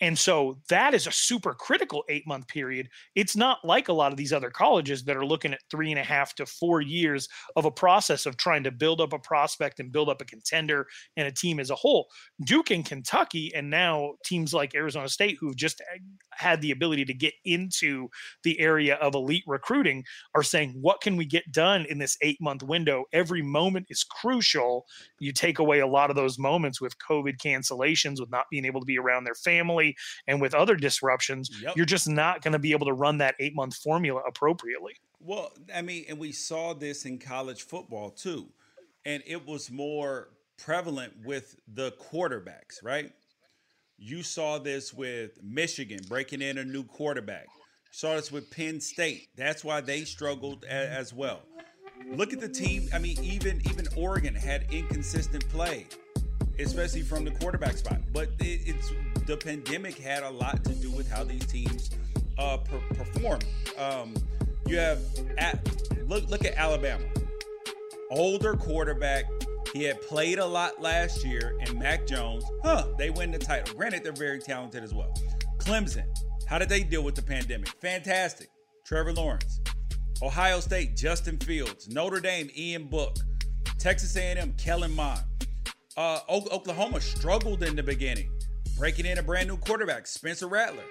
And 0.01 0.17
so 0.17 0.57
that 0.67 0.93
is 0.93 1.07
a 1.07 1.11
super 1.11 1.53
critical 1.53 2.03
eight 2.09 2.27
month 2.27 2.47
period. 2.47 2.89
It's 3.15 3.35
not 3.35 3.59
like 3.63 3.87
a 3.87 3.93
lot 3.93 4.11
of 4.11 4.17
these 4.17 4.33
other 4.33 4.49
colleges 4.49 5.03
that 5.05 5.15
are 5.15 5.25
looking 5.25 5.53
at 5.53 5.61
three 5.71 5.89
and 5.91 5.99
a 5.99 6.03
half 6.03 6.35
to 6.35 6.45
four 6.45 6.81
years 6.81 7.29
of 7.55 7.63
a 7.63 7.71
process 7.71 8.25
of 8.25 8.35
trying 8.35 8.63
to 8.63 8.71
build 8.71 8.99
up 8.99 9.13
a 9.13 9.19
prospect 9.19 9.79
and 9.79 9.93
build 9.93 10.09
up 10.09 10.21
a 10.21 10.25
contender 10.25 10.87
and 11.15 11.27
a 11.27 11.31
team 11.31 11.59
as 11.59 11.69
a 11.69 11.75
whole. 11.75 12.09
Duke 12.43 12.71
and 12.71 12.85
Kentucky, 12.85 13.53
and 13.55 13.69
now 13.69 14.13
teams 14.25 14.53
like 14.53 14.75
Arizona 14.75 15.07
State, 15.07 15.37
who've 15.39 15.55
just 15.55 15.81
eh, 15.81 15.99
had 16.31 16.61
the 16.61 16.71
ability 16.71 17.05
to 17.05 17.13
get 17.13 17.33
into 17.45 18.09
the 18.43 18.59
area 18.59 18.95
of 18.95 19.15
elite 19.15 19.43
recruiting, 19.47 20.03
are 20.35 20.43
saying, 20.43 20.75
what 20.81 20.99
can 20.99 21.15
we 21.15 21.25
get 21.25 21.49
done 21.53 21.85
in 21.89 21.99
this 21.99 22.17
eight 22.21 22.41
month 22.41 22.63
window? 22.63 23.05
Every 23.13 23.41
moment 23.41 23.85
is 23.89 24.03
crucial. 24.03 24.85
You 25.19 25.31
take 25.31 25.59
away 25.59 25.79
a 25.79 25.87
lot 25.87 26.09
of 26.09 26.17
those 26.17 26.37
moments 26.37 26.81
with 26.81 26.97
COVID 26.97 27.37
cancellations, 27.37 28.19
with 28.19 28.29
not 28.29 28.45
being 28.51 28.65
able 28.65 28.81
to 28.81 28.85
be 28.85 28.99
around 28.99 29.23
their 29.23 29.35
family 29.35 29.84
and 30.27 30.39
with 30.41 30.53
other 30.55 30.75
disruptions, 30.75 31.49
Yep. 31.61 31.75
you're 31.75 31.85
just 31.85 32.07
not 32.07 32.41
going 32.41 32.53
to 32.53 32.59
be 32.59 32.71
able 32.71 32.85
to 32.87 32.93
run 32.93 33.17
that 33.19 33.35
eight 33.39 33.53
month 33.55 33.75
formula 33.75 34.21
appropriately. 34.27 34.93
Well, 35.19 35.51
I 35.73 35.81
mean, 35.81 36.05
and 36.09 36.17
we 36.19 36.31
saw 36.31 36.73
this 36.73 37.05
in 37.05 37.17
college 37.19 37.63
football 37.63 38.09
too. 38.11 38.47
And 39.05 39.21
it 39.27 39.45
was 39.45 39.69
more 39.69 40.29
prevalent 40.57 41.13
with 41.25 41.55
the 41.73 41.91
quarterbacks, 41.93 42.83
right? 42.83 43.11
You 43.97 44.23
saw 44.23 44.57
this 44.57 44.93
with 44.93 45.41
Michigan 45.43 45.99
breaking 46.07 46.41
in 46.41 46.57
a 46.57 46.63
new 46.65 46.83
quarterback. 46.83 47.45
saw 47.91 48.15
this 48.15 48.29
with 48.31 48.49
Penn 48.51 48.81
State. 48.81 49.29
That's 49.37 49.63
why 49.63 49.79
they 49.81 50.03
struggled 50.03 50.65
a- 50.65 50.67
as 50.69 51.13
well. 51.13 51.43
Look 52.11 52.33
at 52.33 52.41
the 52.41 52.49
team. 52.49 52.89
I 52.93 52.99
mean, 52.99 53.17
even 53.23 53.61
even 53.69 53.87
Oregon 53.95 54.35
had 54.35 54.65
inconsistent 54.71 55.47
play, 55.49 55.87
especially 56.59 57.03
from 57.03 57.23
the 57.23 57.31
quarterback 57.31 57.77
spot. 57.77 57.99
But 58.11 58.29
it, 58.39 58.61
it's 58.67 58.91
the 59.25 59.37
pandemic 59.37 59.97
had 59.97 60.23
a 60.23 60.29
lot 60.29 60.63
to 60.63 60.73
do 60.73 60.91
with 60.91 61.09
how 61.09 61.23
these 61.23 61.45
teams 61.45 61.91
uh, 62.37 62.57
per- 62.57 62.95
perform. 62.95 63.39
Um, 63.77 64.13
you 64.67 64.77
have 64.77 64.99
at 65.37 65.59
look 66.07 66.29
look 66.29 66.45
at 66.45 66.55
Alabama, 66.55 67.05
older 68.11 68.55
quarterback. 68.55 69.25
He 69.73 69.83
had 69.83 70.01
played 70.03 70.39
a 70.39 70.45
lot 70.45 70.81
last 70.81 71.25
year, 71.25 71.57
and 71.59 71.77
Mac 71.77 72.07
Jones, 72.07 72.45
huh? 72.63 72.87
They 72.97 73.09
win 73.09 73.31
the 73.31 73.37
title. 73.37 73.75
Granted, 73.75 74.03
they're 74.03 74.13
very 74.13 74.39
talented 74.39 74.83
as 74.83 74.93
well. 74.93 75.13
Clemson, 75.57 76.05
how 76.47 76.57
did 76.57 76.69
they 76.69 76.83
deal 76.83 77.03
with 77.03 77.15
the 77.15 77.21
pandemic? 77.21 77.67
Fantastic. 77.81 78.47
Trevor 78.85 79.13
Lawrence, 79.13 79.59
Ohio 80.21 80.59
State, 80.59 80.95
Justin 80.95 81.37
Fields, 81.37 81.89
Notre 81.89 82.19
Dame, 82.21 82.49
Ian 82.55 82.85
Book, 82.85 83.17
Texas 83.79 84.15
A&M, 84.15 84.53
Kellen 84.57 84.95
Mond. 84.95 85.21
Uh, 85.97 86.19
Oklahoma 86.29 87.01
struggled 87.01 87.63
in 87.63 87.75
the 87.75 87.83
beginning, 87.83 88.29
breaking 88.77 89.05
in 89.05 89.17
a 89.17 89.23
brand 89.23 89.47
new 89.47 89.57
quarterback, 89.57 90.07
Spencer 90.07 90.47
Rattler. 90.47 90.83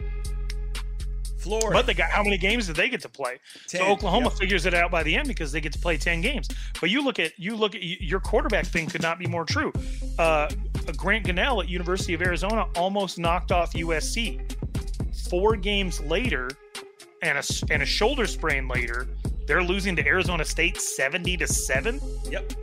Florida, 1.38 1.70
But 1.72 1.86
they 1.86 1.92
got 1.92 2.08
how 2.08 2.22
many 2.22 2.38
games 2.38 2.66
did 2.66 2.76
they 2.76 2.88
get 2.88 3.02
to 3.02 3.08
play? 3.08 3.38
so 3.66 3.78
Oklahoma 3.84 4.28
yep. 4.30 4.38
figures 4.38 4.64
it 4.64 4.72
out 4.72 4.90
by 4.90 5.02
the 5.02 5.14
end 5.14 5.28
because 5.28 5.52
they 5.52 5.60
get 5.60 5.74
to 5.74 5.78
play 5.78 5.98
ten 5.98 6.22
games. 6.22 6.48
But 6.80 6.88
you 6.88 7.04
look 7.04 7.18
at 7.18 7.38
you 7.38 7.54
look 7.54 7.74
at 7.74 7.82
your 7.82 8.20
quarterback 8.20 8.64
thing 8.64 8.86
could 8.86 9.02
not 9.02 9.18
be 9.18 9.26
more 9.26 9.44
true. 9.44 9.70
Uh, 10.18 10.48
Grant 10.96 11.26
Gunnell 11.26 11.62
at 11.62 11.68
University 11.68 12.14
of 12.14 12.22
Arizona 12.22 12.66
almost 12.76 13.18
knocked 13.18 13.52
off 13.52 13.74
USC. 13.74 14.40
Four 15.28 15.56
games 15.56 16.00
later, 16.00 16.48
and 17.20 17.36
a 17.36 17.42
and 17.70 17.82
a 17.82 17.86
shoulder 17.86 18.26
sprain 18.26 18.66
later, 18.66 19.06
they're 19.46 19.62
losing 19.62 19.94
to 19.96 20.06
Arizona 20.06 20.46
State 20.46 20.80
seventy 20.80 21.36
to 21.36 21.46
seven. 21.46 22.00
Yep. 22.30 22.54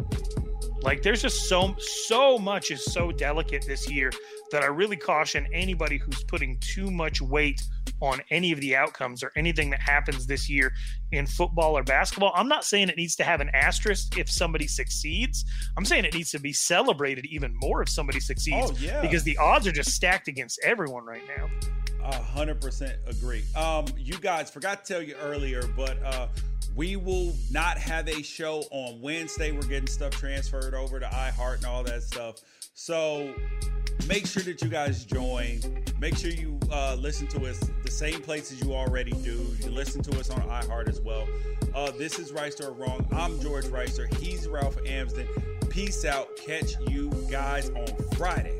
Like 0.81 1.01
there's 1.01 1.21
just 1.21 1.47
so 1.47 1.75
so 1.77 2.37
much 2.37 2.71
is 2.71 2.83
so 2.85 3.11
delicate 3.11 3.65
this 3.67 3.89
year 3.89 4.11
that 4.51 4.63
I 4.63 4.67
really 4.67 4.97
caution 4.97 5.47
anybody 5.53 5.97
who's 5.97 6.23
putting 6.23 6.57
too 6.59 6.89
much 6.89 7.21
weight 7.21 7.61
on 8.01 8.19
any 8.31 8.51
of 8.51 8.59
the 8.59 8.75
outcomes 8.75 9.23
or 9.23 9.31
anything 9.35 9.69
that 9.69 9.79
happens 9.79 10.25
this 10.25 10.49
year 10.49 10.73
in 11.11 11.25
football 11.27 11.77
or 11.77 11.83
basketball. 11.83 12.31
I'm 12.35 12.47
not 12.47 12.65
saying 12.65 12.89
it 12.89 12.97
needs 12.97 13.15
to 13.17 13.23
have 13.23 13.41
an 13.41 13.49
asterisk 13.53 14.17
if 14.17 14.29
somebody 14.29 14.67
succeeds. 14.67 15.45
I'm 15.77 15.85
saying 15.85 16.05
it 16.05 16.13
needs 16.13 16.31
to 16.31 16.39
be 16.39 16.53
celebrated 16.53 17.25
even 17.27 17.55
more 17.55 17.81
if 17.83 17.89
somebody 17.89 18.19
succeeds 18.19 18.71
Oh 18.71 18.75
yeah. 18.79 19.01
because 19.01 19.23
the 19.23 19.37
odds 19.37 19.67
are 19.67 19.71
just 19.71 19.91
stacked 19.91 20.27
against 20.27 20.59
everyone 20.63 21.05
right 21.05 21.21
now. 21.37 21.49
A 22.03 22.15
hundred 22.15 22.59
percent 22.59 22.97
agree. 23.05 23.43
Um, 23.55 23.85
you 23.95 24.17
guys 24.17 24.49
forgot 24.49 24.83
to 24.83 24.93
tell 24.93 25.01
you 25.03 25.15
earlier, 25.21 25.67
but 25.77 26.01
uh, 26.03 26.27
we 26.75 26.95
will 26.95 27.35
not 27.51 27.77
have 27.77 28.07
a 28.07 28.23
show 28.23 28.63
on 28.71 28.99
Wednesday. 29.01 29.51
We're 29.51 29.61
getting 29.61 29.85
stuff 29.87 30.11
transferred 30.11 30.73
over 30.73 30.99
to 30.99 31.05
iHeart 31.05 31.57
and 31.57 31.65
all 31.65 31.83
that 31.83 32.01
stuff. 32.01 32.37
So 32.83 33.35
make 34.07 34.25
sure 34.25 34.41
that 34.41 34.59
you 34.63 34.67
guys 34.67 35.05
join. 35.05 35.59
Make 35.99 36.17
sure 36.17 36.31
you 36.31 36.59
uh, 36.71 36.95
listen 36.95 37.27
to 37.27 37.45
us 37.45 37.59
the 37.83 37.91
same 37.91 38.23
places 38.23 38.59
you 38.59 38.73
already 38.73 39.11
do. 39.11 39.55
You 39.59 39.69
listen 39.69 40.01
to 40.01 40.19
us 40.19 40.31
on 40.31 40.41
iHeart 40.41 40.89
as 40.89 40.99
well. 40.99 41.27
Uh, 41.75 41.91
this 41.91 42.17
is 42.17 42.31
Right 42.31 42.59
or 42.59 42.71
Wrong. 42.71 43.05
I'm 43.11 43.39
George 43.39 43.65
Reister. 43.65 44.11
He's 44.15 44.47
Ralph 44.47 44.79
Amsden. 44.83 45.27
Peace 45.69 46.05
out. 46.05 46.35
Catch 46.35 46.73
you 46.89 47.11
guys 47.29 47.69
on 47.69 47.85
Friday. 48.17 48.59